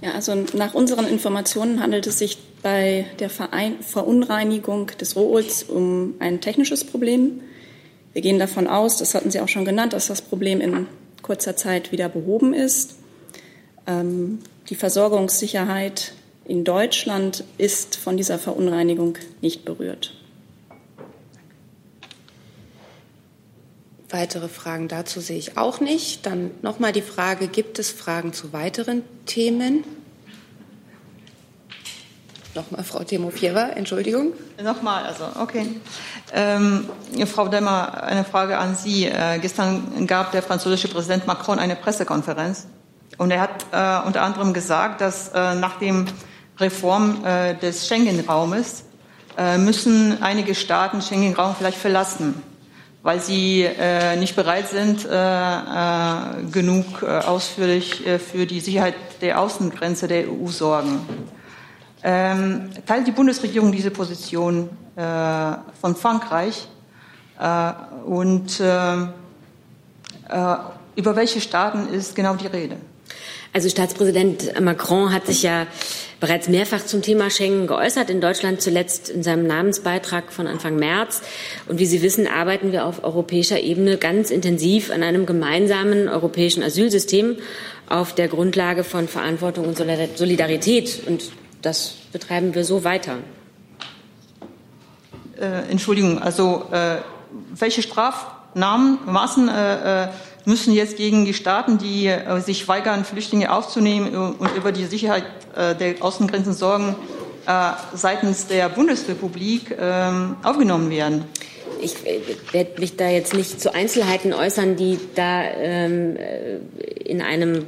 Ja, 0.07 0.13
also 0.13 0.37
nach 0.53 0.73
unseren 0.75 1.09
Informationen 1.09 1.83
handelt 1.83 2.07
es 2.07 2.21
sich 2.21 2.39
bei 2.63 3.07
der 3.19 3.29
Verein 3.29 3.81
Verunreinigung 3.81 4.93
des 5.01 5.17
Rohöls 5.17 5.65
um 5.65 6.15
ein 6.21 6.41
technisches 6.41 6.85
Problem. 6.85 7.41
Wir 8.13 8.23
gehen 8.23 8.39
davon 8.39 8.69
aus, 8.69 8.99
das 8.99 9.17
hatten 9.17 9.33
Sie 9.33 9.41
auch 9.41 9.49
schon 9.49 9.65
genannt, 9.65 9.95
dass 9.95 10.07
das 10.07 10.23
Problem 10.23 10.61
in 10.61 10.87
kurzer 11.23 11.57
Zeit 11.57 11.91
wieder 11.91 12.09
behoben 12.09 12.55
ist. 12.55 12.99
Ähm, 13.89 14.39
die 14.69 14.77
Versorgungssicherheit 14.77 16.13
in 16.45 16.63
Deutschland 16.63 17.43
ist 17.59 17.97
von 17.97 18.17
dieser 18.17 18.39
Verunreinigung 18.39 19.19
nicht 19.41 19.65
berührt. 19.65 20.15
Weitere 24.09 24.47
Fragen 24.47 24.87
dazu 24.87 25.19
sehe 25.19 25.39
ich 25.39 25.59
auch 25.59 25.81
nicht. 25.81 26.27
Dann 26.27 26.53
nochmal 26.63 26.93
die 26.93 27.03
Frage, 27.03 27.49
gibt 27.49 27.81
es 27.81 27.91
Fragen 27.91 28.33
zu 28.33 28.53
weiteren 28.53 29.03
Themen? 29.27 29.83
Nochmal 32.57 32.85
Frau 32.85 33.05
Timofjewa, 33.05 33.69
Entschuldigung. 33.75 34.33
Nochmal, 34.63 35.05
also 35.05 35.25
okay. 35.39 35.79
Ähm, 36.33 36.89
Frau 37.27 37.49
Demmer, 37.49 38.03
eine 38.03 38.25
Frage 38.25 38.57
an 38.57 38.75
Sie. 38.75 39.05
Äh, 39.05 39.39
gestern 39.41 40.07
gab 40.07 40.33
der 40.33 40.43
französische 40.43 40.89
Präsident 40.89 41.27
Macron 41.27 41.59
eine 41.59 41.77
Pressekonferenz 41.77 42.67
und 43.19 43.31
er 43.31 43.43
hat 43.43 43.67
äh, 43.73 44.07
unter 44.07 44.23
anderem 44.23 44.55
gesagt, 44.55 45.03
dass 45.03 45.29
äh, 45.29 45.55
nach 45.55 45.79
dem 45.79 46.07
Reform 46.59 47.23
äh, 47.27 47.55
des 47.57 47.87
Schengen-Raumes 47.89 48.85
äh, 49.37 49.59
müssen 49.59 50.23
einige 50.23 50.55
Staaten 50.55 51.03
Schengen-Raum 51.03 51.55
vielleicht 51.59 51.79
verlassen 51.79 52.43
weil 53.03 53.21
sie 53.21 53.63
äh, 53.63 54.17
nicht 54.17 54.35
bereit 54.35 54.69
sind, 54.69 55.09
genug 56.51 57.05
ausführlich 57.05 58.03
für 58.03 58.47
die 58.47 58.59
Sicherheit 58.59 58.95
der 59.21 59.41
Außengrenze 59.41 60.09
der 60.09 60.29
EU 60.29 60.49
sorgen. 60.49 60.99
Ähm, 62.09 62.71
teilt 62.87 63.05
die 63.09 63.11
Bundesregierung 63.11 63.73
diese 63.73 63.91
Position 63.91 64.71
äh, 64.95 65.03
von 65.81 65.97
Frankreich? 65.97 66.69
und 68.07 68.61
über 68.61 69.13
welche 71.17 71.41
Staaten 71.43 71.93
ist 71.93 72.15
genau 72.15 72.35
die 72.35 72.47
Rede? 72.47 72.77
Also 73.53 73.69
Staatspräsident 73.69 74.61
Macron 74.61 75.13
hat 75.13 75.27
sich 75.27 75.43
ja 75.43 75.67
bereits 76.21 76.49
mehrfach 76.49 76.85
zum 76.85 77.03
Thema 77.03 77.31
Schengen 77.31 77.67
geäußert, 77.67 78.11
in 78.11 78.21
Deutschland 78.21 78.61
zuletzt 78.61 79.09
in 79.09 79.23
seinem 79.23 79.47
Namensbeitrag 79.47 80.33
von 80.33 80.47
Anfang 80.47 80.77
März. 80.77 81.23
Und 81.67 81.79
wie 81.79 81.87
Sie 81.87 82.03
wissen, 82.03 82.27
arbeiten 82.27 82.73
wir 82.73 82.85
auf 82.85 83.05
europäischer 83.05 83.61
Ebene 83.61 83.97
ganz 83.97 84.31
intensiv 84.31 84.91
an 84.91 85.03
einem 85.03 85.27
gemeinsamen 85.27 86.09
europäischen 86.09 86.63
Asylsystem 86.63 87.37
auf 87.89 88.15
der 88.15 88.29
Grundlage 88.29 88.85
von 88.85 89.09
Verantwortung 89.09 89.67
und 89.67 89.77
Solidarität. 89.77 91.03
Und 91.07 91.31
das 91.67 91.95
betreiben 92.13 92.55
wir 92.55 92.65
so 92.65 92.85
weiter. 92.85 93.17
Äh, 95.37 95.69
Entschuldigung, 95.69 96.23
also 96.23 96.65
äh, 96.71 96.99
welche 97.55 97.83
Strafnamen, 97.83 98.99
Maßen 99.05 99.49
äh, 99.49 100.05
äh 100.05 100.09
müssen 100.49 100.73
jetzt 100.73 100.97
gegen 100.97 101.25
die 101.25 101.35
Staaten, 101.35 101.77
die 101.77 102.07
äh, 102.07 102.41
sich 102.41 102.69
weigern, 102.69 103.05
Flüchtlinge 103.05 103.53
aufzunehmen 103.53 104.37
und 104.39 104.57
über 104.57 104.71
die 104.71 104.85
Sicherheit 104.85 105.25
äh, 105.57 105.75
der 105.75 105.97
Außengrenzen 106.01 106.53
sorgen, 106.53 106.95
seitens 107.95 108.49
der 108.49 108.69
Bundesrepublik 108.69 109.77
ähm, 109.79 110.35
aufgenommen 110.43 110.91
werden. 110.91 111.27
Ich 111.81 111.95
werde 112.51 112.81
mich 112.81 112.97
da 112.97 113.09
jetzt 113.09 113.35
nicht 113.35 113.61
zu 113.61 113.73
Einzelheiten 113.73 114.33
äußern, 114.33 114.75
die 114.75 114.99
da 115.15 115.45
ähm, 115.45 116.17
in 117.05 117.23
einem 117.23 117.67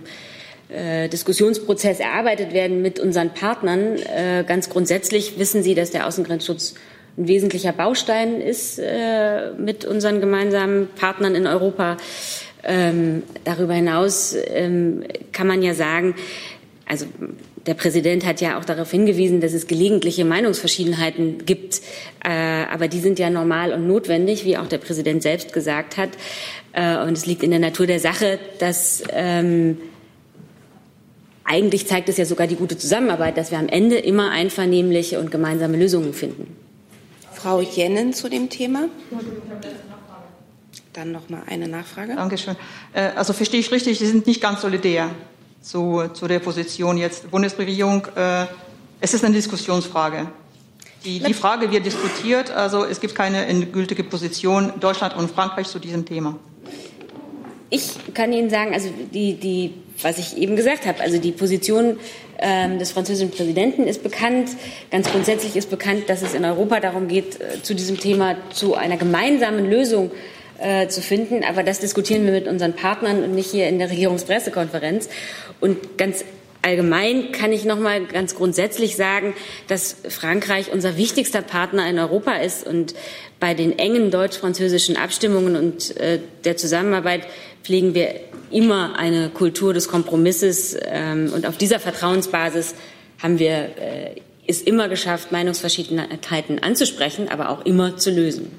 Diskussionsprozess 0.71 1.99
erarbeitet 1.99 2.53
werden 2.53 2.83
mit 2.83 3.01
unseren 3.01 3.31
Partnern. 3.31 3.97
Äh, 3.97 4.45
ganz 4.47 4.69
grundsätzlich 4.69 5.39
wissen 5.39 5.63
Sie, 5.63 5.75
dass 5.75 5.91
der 5.91 6.07
Außengrenzschutz 6.07 6.75
ein 7.17 7.27
wesentlicher 7.27 7.73
Baustein 7.73 8.41
ist 8.41 8.79
äh, 8.79 9.53
mit 9.59 9.85
unseren 9.85 10.21
gemeinsamen 10.21 10.89
Partnern 10.89 11.35
in 11.35 11.47
Europa. 11.47 11.97
Ähm, 12.65 13.23
darüber 13.45 13.75
hinaus 13.75 14.37
ähm, 14.49 15.05
kann 15.33 15.47
man 15.47 15.63
ja 15.63 15.75
sagen, 15.75 16.15
also 16.87 17.07
der 17.67 17.75
Präsident 17.75 18.25
hat 18.25 18.41
ja 18.41 18.59
auch 18.59 18.65
darauf 18.65 18.91
hingewiesen, 18.91 19.41
dass 19.41 19.53
es 19.53 19.67
gelegentliche 19.67 20.25
Meinungsverschiedenheiten 20.25 21.45
gibt, 21.45 21.81
äh, 22.25 22.31
aber 22.31 22.89
die 22.89 23.01
sind 23.01 23.19
ja 23.19 23.31
normal 23.31 23.73
und 23.73 23.87
notwendig, 23.87 24.45
wie 24.45 24.57
auch 24.57 24.67
der 24.67 24.79
Präsident 24.79 25.23
selbst 25.23 25.53
gesagt 25.53 25.97
hat. 25.97 26.11
Äh, 26.73 26.99
und 26.99 27.13
es 27.17 27.27
liegt 27.27 27.43
in 27.43 27.51
der 27.51 27.61
Natur 27.61 27.87
der 27.87 28.01
Sache, 28.01 28.39
dass 28.59 29.03
ähm, 29.13 29.79
eigentlich 31.49 31.87
zeigt 31.87 32.09
es 32.09 32.17
ja 32.17 32.25
sogar 32.25 32.47
die 32.47 32.57
gute 32.57 32.77
Zusammenarbeit, 32.77 33.37
dass 33.37 33.51
wir 33.51 33.59
am 33.59 33.69
Ende 33.69 33.99
immer 33.99 34.31
einvernehmliche 34.31 35.19
und 35.19 35.31
gemeinsame 35.31 35.77
Lösungen 35.77 36.13
finden. 36.15 36.57
Frau 37.33 37.61
Jennen 37.61 38.13
zu 38.13 38.29
dem 38.29 38.51
Thema. 38.51 38.89
Dann 40.93 41.13
noch 41.13 41.29
mal 41.29 41.43
eine 41.47 41.69
Nachfrage. 41.69 42.17
Dankeschön. 42.17 42.57
Äh, 42.93 43.11
also 43.17 43.33
verstehe 43.33 43.61
ich 43.61 43.71
richtig, 43.71 43.99
Sie 43.99 44.07
sind 44.07 44.27
nicht 44.27 44.41
ganz 44.41 44.61
solidär. 44.61 45.11
zu, 45.63 46.09
zu 46.15 46.27
der 46.27 46.39
Position 46.39 46.97
jetzt 46.97 47.31
Bundesregierung. 47.31 48.07
Äh, 48.15 48.47
es 49.01 49.15
ist 49.15 49.25
eine 49.25 49.35
Diskussionsfrage. 49.35 50.27
Die, 51.05 51.21
die 51.21 51.35
Frage 51.35 51.71
wird 51.71 51.87
diskutiert, 51.87 52.51
also 52.51 52.85
es 52.85 53.01
gibt 53.01 53.15
keine 53.15 53.47
endgültige 53.47 54.03
Position 54.03 54.73
Deutschland 54.81 55.17
und 55.17 55.31
Frankreich 55.31 55.69
zu 55.69 55.79
diesem 55.79 56.05
Thema. 56.05 56.37
Ich 57.71 58.15
kann 58.15 58.33
Ihnen 58.33 58.49
sagen, 58.51 58.73
also 58.73 58.89
die, 59.13 59.35
die, 59.35 59.75
was 60.03 60.19
ich 60.19 60.39
eben 60.39 60.57
gesagt 60.57 60.87
habe, 60.87 61.01
also 61.01 61.19
die 61.19 61.33
Position 61.33 61.99
ähm, 62.39 62.79
des 62.79 62.93
französischen 62.93 63.31
Präsidenten 63.31 63.87
ist 63.87 64.03
bekannt. 64.03 64.51
Ganz 64.91 65.11
grundsätzlich 65.11 65.57
ist 65.57 65.71
bekannt, 65.71 66.05
dass 66.09 66.23
es 66.23 66.35
in 66.35 66.45
Europa 66.45 66.81
darum 66.81 67.09
geht, 67.09 67.41
äh, 67.41 67.63
zu 67.63 67.75
diesem 67.75 67.99
Thema 67.99 68.37
zu 68.51 68.75
einer 68.75 68.97
gemeinsamen 68.97 69.69
Lösung 69.69 70.11
äh, 70.59 70.89
zu 70.89 71.03
finden. 71.03 71.45
Aber 71.45 71.63
das 71.63 71.81
diskutieren 71.81 72.25
wir 72.25 72.33
mit 72.33 72.47
unseren 72.49 72.75
Partnern 72.75 73.23
und 73.23 73.35
nicht 73.35 73.51
hier 73.51 73.69
in 73.69 73.79
der 73.79 73.91
Regierungspressekonferenz. 73.91 75.09
Und 75.61 75.99
ganz 75.99 76.25
Allgemein 76.69 77.33
kann 77.33 77.51
ich 77.51 77.65
noch 77.65 77.79
mal 77.79 78.05
ganz 78.05 78.35
grundsätzlich 78.35 78.95
sagen, 78.95 79.33
dass 79.69 79.97
Frankreich 80.11 80.71
unser 80.71 80.99
wichtigster 80.99 81.41
Partner 81.41 81.89
in 81.89 81.99
Europa 81.99 82.33
ist 82.33 82.67
und 82.67 82.95
bei 83.41 83.55
den 83.55 83.79
engen 83.79 84.11
deutsch-französischen 84.11 84.99
Abstimmungen 84.99 85.57
und 85.57 85.97
äh, 85.97 86.21
der 86.45 86.59
Zusammenarbeit 86.59 87.23
pflegen 87.63 87.95
wir 87.95 88.21
immer 88.51 88.99
eine 88.99 89.31
Kultur 89.31 89.73
des 89.73 89.89
Kompromisses 89.89 90.77
ähm, 90.83 91.33
und 91.35 91.47
auf 91.47 91.57
dieser 91.57 91.81
Vertrauensbasis 91.81 92.75
haben 93.23 93.39
wir 93.39 93.55
äh, 93.55 94.21
es 94.47 94.61
immer 94.61 94.91
geschafft, 94.91 95.33
Meinungsverschiedenheiten 95.33 96.59
anzusprechen, 96.63 97.31
aber 97.31 97.49
auch 97.49 97.65
immer 97.65 97.97
zu 97.97 98.11
lösen. 98.11 98.51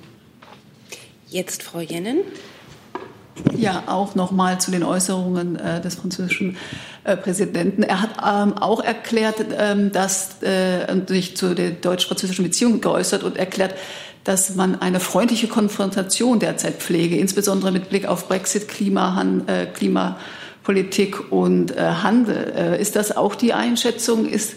Jetzt 1.28 1.62
Frau 1.62 1.80
Jennen. 1.80 2.22
Ja, 3.55 3.83
auch 3.87 4.15
noch 4.15 4.31
mal 4.31 4.59
zu 4.59 4.71
den 4.71 4.83
Äußerungen 4.83 5.55
äh, 5.57 5.81
des 5.81 5.95
französischen 5.95 6.57
äh, 7.03 7.15
Präsidenten. 7.17 7.83
Er 7.83 8.01
hat 8.01 8.11
ähm, 8.17 8.57
auch 8.57 8.83
erklärt, 8.83 9.37
ähm, 9.57 9.91
dass 9.91 10.41
äh, 10.41 10.85
sich 11.07 11.35
zu 11.37 11.55
den 11.55 11.81
deutsch-französischen 11.81 12.43
Beziehungen 12.43 12.81
geäußert 12.81 13.23
und 13.23 13.37
erklärt, 13.37 13.75
dass 14.23 14.55
man 14.55 14.81
eine 14.81 14.99
freundliche 14.99 15.47
Konfrontation 15.47 16.39
derzeit 16.39 16.75
pflege, 16.75 17.17
insbesondere 17.17 17.71
mit 17.71 17.89
Blick 17.89 18.05
auf 18.05 18.27
Brexit, 18.27 18.67
Klimahan, 18.67 19.47
äh, 19.47 19.65
Klimapolitik 19.65 21.31
und 21.31 21.75
äh, 21.75 21.81
Handel. 21.81 22.53
Äh, 22.55 22.81
ist 22.81 22.95
das 22.95 23.15
auch 23.15 23.35
die 23.35 23.53
Einschätzung? 23.53 24.27
Ist 24.27 24.55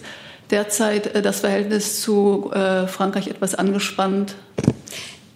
derzeit 0.51 1.15
äh, 1.15 1.23
das 1.23 1.41
Verhältnis 1.41 2.01
zu 2.01 2.51
äh, 2.53 2.87
Frankreich 2.87 3.29
etwas 3.29 3.55
angespannt? 3.55 4.35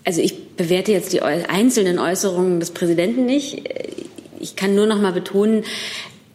Also 0.06 0.20
ich 0.20 0.54
bewerte 0.56 0.92
jetzt 0.92 1.12
die 1.12 1.20
einzelnen 1.20 1.98
Äußerungen 1.98 2.60
des 2.60 2.70
Präsidenten 2.70 3.26
nicht. 3.26 3.68
Ich 4.38 4.54
kann 4.54 4.76
nur 4.76 4.86
noch 4.86 5.00
mal 5.00 5.12
betonen, 5.12 5.64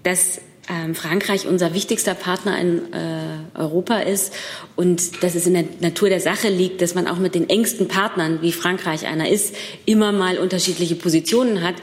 dass 0.04 0.42
ähm, 0.70 0.94
Frankreich 0.94 1.48
unser 1.48 1.74
wichtigster 1.74 2.14
Partner 2.14 2.60
in 2.60 2.94
äh, 2.94 3.58
Europa 3.58 4.00
ist 4.00 4.34
und 4.76 5.24
dass 5.24 5.36
es 5.36 5.48
in 5.48 5.54
der 5.54 5.64
Natur 5.80 6.10
der 6.10 6.20
Sache 6.20 6.50
liegt, 6.50 6.82
dass 6.82 6.96
man 6.96 7.08
auch 7.08 7.18
mit 7.18 7.34
den 7.34 7.50
engsten 7.50 7.88
Partnern, 7.88 8.40
wie 8.42 8.52
Frankreich 8.52 9.08
einer 9.08 9.30
ist, 9.30 9.56
immer 9.86 10.12
mal 10.12 10.38
unterschiedliche 10.38 10.96
Positionen 10.96 11.62
hat. 11.62 11.76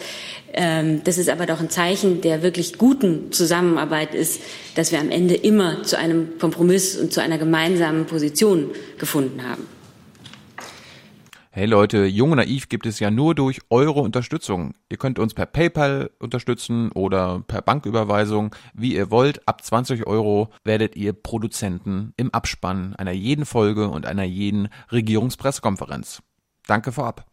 Ähm, 0.53 1.01
das 1.05 1.17
ist 1.17 1.31
aber 1.31 1.47
doch 1.47 1.61
ein 1.61 1.71
Zeichen 1.71 2.21
der 2.21 2.43
wirklich 2.43 2.77
guten 2.77 3.33
Zusammenarbeit 3.33 4.15
ist, 4.15 4.43
dass 4.75 4.93
wir 4.93 5.01
am 5.01 5.11
Ende 5.11 5.37
immer 5.37 5.83
zu 5.85 5.97
einem 5.97 6.39
Kompromiss 6.39 6.99
und 6.99 7.15
zu 7.15 7.23
einer 7.23 7.39
gemeinsamen 7.39 8.05
Position 8.05 8.73
gefunden 8.99 9.43
haben. 9.49 9.78
Hey 11.59 11.67
Leute, 11.67 12.05
Jung 12.05 12.31
und 12.31 12.37
Naiv 12.37 12.69
gibt 12.69 12.87
es 12.87 13.01
ja 13.01 13.11
nur 13.11 13.35
durch 13.35 13.59
eure 13.69 13.99
Unterstützung. 13.99 14.75
Ihr 14.91 14.97
könnt 14.97 15.19
uns 15.19 15.35
per 15.35 15.45
PayPal 15.45 16.09
unterstützen 16.21 16.93
oder 16.93 17.43
per 17.49 17.63
Banküberweisung, 17.63 18.55
wie 18.75 18.95
ihr 18.95 19.11
wollt. 19.11 19.49
Ab 19.49 19.65
20 19.65 20.07
Euro 20.07 20.51
werdet 20.63 20.95
ihr 20.95 21.13
Produzenten 21.13 22.13
im 22.17 22.33
Abspann 22.33 22.95
einer 22.95 23.11
jeden 23.11 23.45
Folge 23.45 23.89
und 23.89 24.07
einer 24.07 24.23
jeden 24.23 24.69
Regierungspressekonferenz. 24.93 26.23
Danke 26.69 26.93
vorab. 26.93 27.27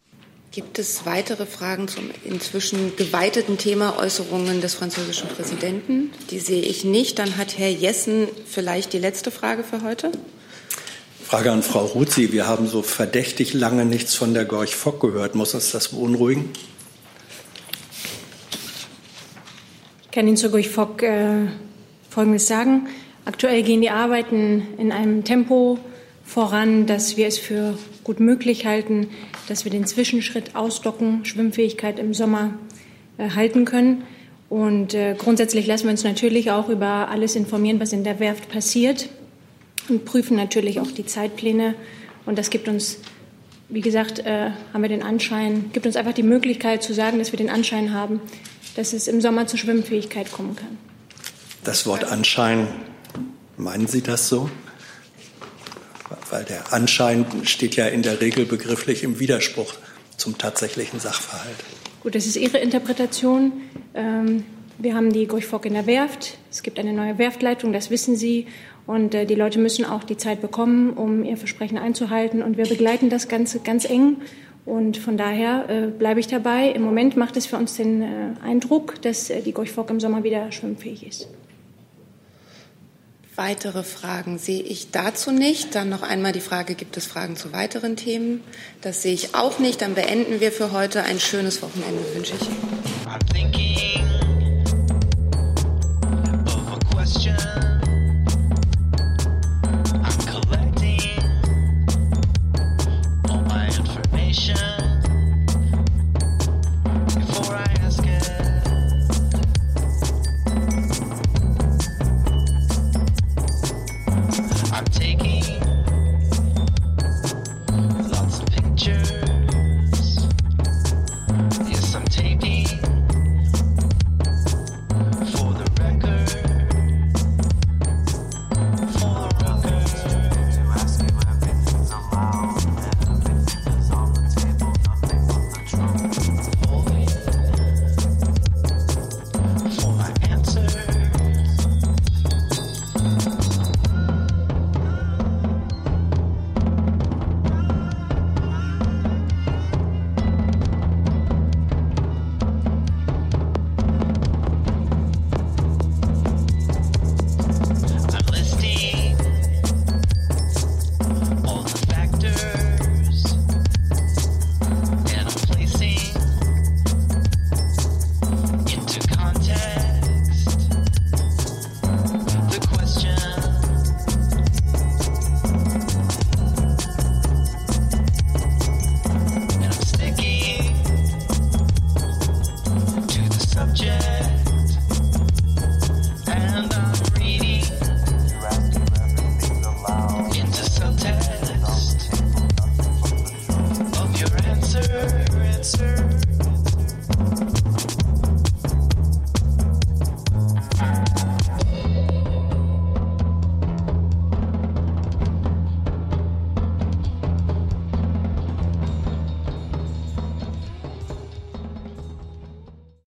Gibt 0.50 0.80
es 0.80 1.06
weitere 1.06 1.46
Fragen 1.46 1.88
zum 1.88 2.10
inzwischen 2.24 2.96
geweiteten 2.96 3.60
Thema 3.60 3.96
Äußerungen 4.00 4.60
des 4.60 4.74
französischen 4.74 5.30
Präsidenten? 5.30 6.10
Die 6.32 6.40
sehe 6.40 6.64
ich 6.64 6.84
nicht. 6.84 7.20
Dann 7.20 7.38
hat 7.38 7.60
Herr 7.60 7.70
Jessen 7.70 8.28
vielleicht 8.48 8.94
die 8.94 8.98
letzte 8.98 9.30
Frage 9.30 9.64
für 9.64 9.84
heute. 9.84 10.12
Frage 11.26 11.52
an 11.52 11.64
Frau 11.64 11.86
Ruzi. 11.86 12.32
Wir 12.32 12.46
haben 12.46 12.68
so 12.68 12.84
verdächtig 12.84 13.56
lange 13.56 13.84
nichts 13.84 14.14
von 14.14 14.36
der 14.36 14.46
Gorch 14.46 14.76
Fock 14.76 15.02
gehört. 15.02 15.34
Muss 15.34 15.56
uns 15.56 15.72
das 15.72 15.88
beunruhigen? 15.88 16.52
Ich 20.04 20.12
kann 20.12 20.28
Ihnen 20.28 20.38
zur 20.38 20.52
Gorch 20.52 20.70
Fock 20.70 21.02
äh, 21.02 21.48
Folgendes 22.12 22.46
sagen. 22.46 22.90
Aktuell 23.26 23.64
gehen 23.64 23.82
die 23.82 23.90
Arbeiten 23.90 24.68
in 24.78 24.92
einem 24.92 25.24
Tempo 25.24 25.80
voran, 26.24 26.86
dass 26.86 27.18
wir 27.18 27.26
es 27.26 27.40
für 27.40 27.76
gut 28.04 28.20
möglich 28.20 28.68
halten, 28.68 29.08
dass 29.48 29.66
wir 29.66 29.72
den 29.72 29.88
Zwischenschritt 29.88 30.56
ausdocken, 30.56 31.26
Schwimmfähigkeit 31.26 31.98
im 31.98 32.14
Sommer 32.14 32.54
äh, 33.18 33.32
halten 33.32 33.66
können. 33.66 34.04
Und 34.48 34.94
äh, 34.94 35.16
grundsätzlich 35.18 35.66
lassen 35.66 35.86
wir 35.86 35.92
uns 35.92 36.04
natürlich 36.04 36.52
auch 36.52 36.70
über 36.70 37.10
alles 37.10 37.36
informieren, 37.36 37.80
was 37.80 37.94
in 37.94 38.04
der 38.04 38.20
Werft 38.20 38.48
passiert 38.48 39.10
und 39.90 40.06
prüfen 40.06 40.36
natürlich 40.36 40.80
auch 40.80 40.92
die 40.92 41.06
Zeitpläne. 41.06 41.76
Und 42.26 42.38
das 42.38 42.50
gibt 42.50 42.68
uns, 42.68 42.98
wie 43.70 43.82
gesagt, 43.82 44.20
äh, 44.20 44.52
haben 44.74 44.82
wir 44.82 44.90
den 44.90 45.04
Anschein, 45.04 45.72
gibt 45.74 45.86
uns 45.86 45.96
einfach 45.96 46.14
die 46.14 46.24
Möglichkeit 46.24 46.84
zu 46.84 46.94
sagen, 46.94 47.20
dass 47.20 47.32
wir 47.32 47.38
den 47.38 47.50
Anschein 47.50 47.94
haben, 47.94 48.22
dass 48.76 48.94
es 48.94 49.08
im 49.08 49.22
Sommer 49.22 49.48
zur 49.48 49.60
Schwimmfähigkeit 49.60 50.32
kommen 50.32 50.56
kann. 50.56 50.78
Das 51.64 51.86
Wort 51.88 52.04
Anschein, 52.04 52.68
meinen 53.58 53.88
Sie 53.88 54.02
das 54.02 54.28
so? 54.30 54.50
Weil 56.30 56.44
der 56.44 56.74
Anschein 56.74 57.26
steht 57.44 57.76
ja 57.76 57.88
in 57.88 58.04
der 58.04 58.22
Regel 58.22 58.46
begrifflich 58.46 59.04
im 59.04 59.20
Widerspruch 59.20 59.74
zum 60.18 60.38
tatsächlichen 60.38 61.00
Sachverhalt. 61.00 61.56
Gut, 62.02 62.16
das 62.16 62.26
ist 62.26 62.36
Ihre 62.36 62.60
Interpretation. 62.60 63.52
Ähm, 63.96 64.44
wir 64.78 64.94
haben 64.94 65.12
die 65.12 65.26
Gorch-Fock 65.26 65.66
in 65.66 65.74
der 65.74 65.88
Werft. 65.88 66.38
Es 66.52 66.62
gibt 66.62 66.80
eine 66.80 66.94
neue 66.94 67.18
Werftleitung, 67.18 67.74
das 67.74 67.90
wissen 67.90 68.16
Sie. 68.16 68.48
Und 68.88 69.16
äh, 69.16 69.26
die 69.26 69.36
Leute 69.36 69.60
müssen 69.60 69.86
auch 69.86 70.04
die 70.04 70.18
Zeit 70.18 70.42
bekommen, 70.42 70.94
um 70.94 71.24
ihr 71.24 71.38
Versprechen 71.38 71.78
einzuhalten. 71.78 72.44
Und 72.44 72.58
wir 72.58 72.66
begleiten 72.66 73.10
das 73.10 73.28
Ganze 73.28 73.60
ganz 73.60 73.86
eng. 73.86 74.18
Und 74.66 74.98
von 74.98 75.18
daher 75.18 75.70
äh, 75.70 75.88
bleibe 75.88 76.20
ich 76.20 76.28
dabei. 76.28 76.70
Im 76.70 76.82
Moment 76.82 77.16
macht 77.18 77.38
es 77.38 77.46
für 77.46 77.58
uns 77.58 77.76
den 77.76 78.02
äh, 78.02 78.34
Eindruck, 78.44 79.02
dass 79.02 79.30
äh, 79.30 79.42
die 79.42 79.52
Gorch-Fock 79.52 79.90
im 79.90 80.00
Sommer 80.00 80.24
wieder 80.24 80.52
schwimmfähig 80.52 81.06
ist. 81.06 81.28
Weitere 83.36 83.84
Fragen 83.84 84.38
sehe 84.38 84.64
ich 84.64 84.92
dazu 84.92 85.32
nicht. 85.32 85.76
Dann 85.76 85.90
noch 85.90 86.04
einmal 86.04 86.32
die 86.32 86.40
Frage, 86.40 86.74
gibt 86.74 86.96
es 86.96 87.06
Fragen 87.06 87.36
zu 87.36 87.52
weiteren 87.52 87.98
Themen? 87.98 88.42
Das 88.82 89.02
sehe 89.02 89.14
ich 89.14 89.36
auch 89.36 89.60
nicht. 89.60 89.82
Dann 89.82 89.94
beenden 89.94 90.40
wir 90.40 90.52
für 90.52 90.72
heute. 90.72 91.04
Ein 91.04 91.20
schönes 91.20 91.62
Wochenende 91.62 92.02
wünsche 92.16 92.34
ich. 92.40 92.48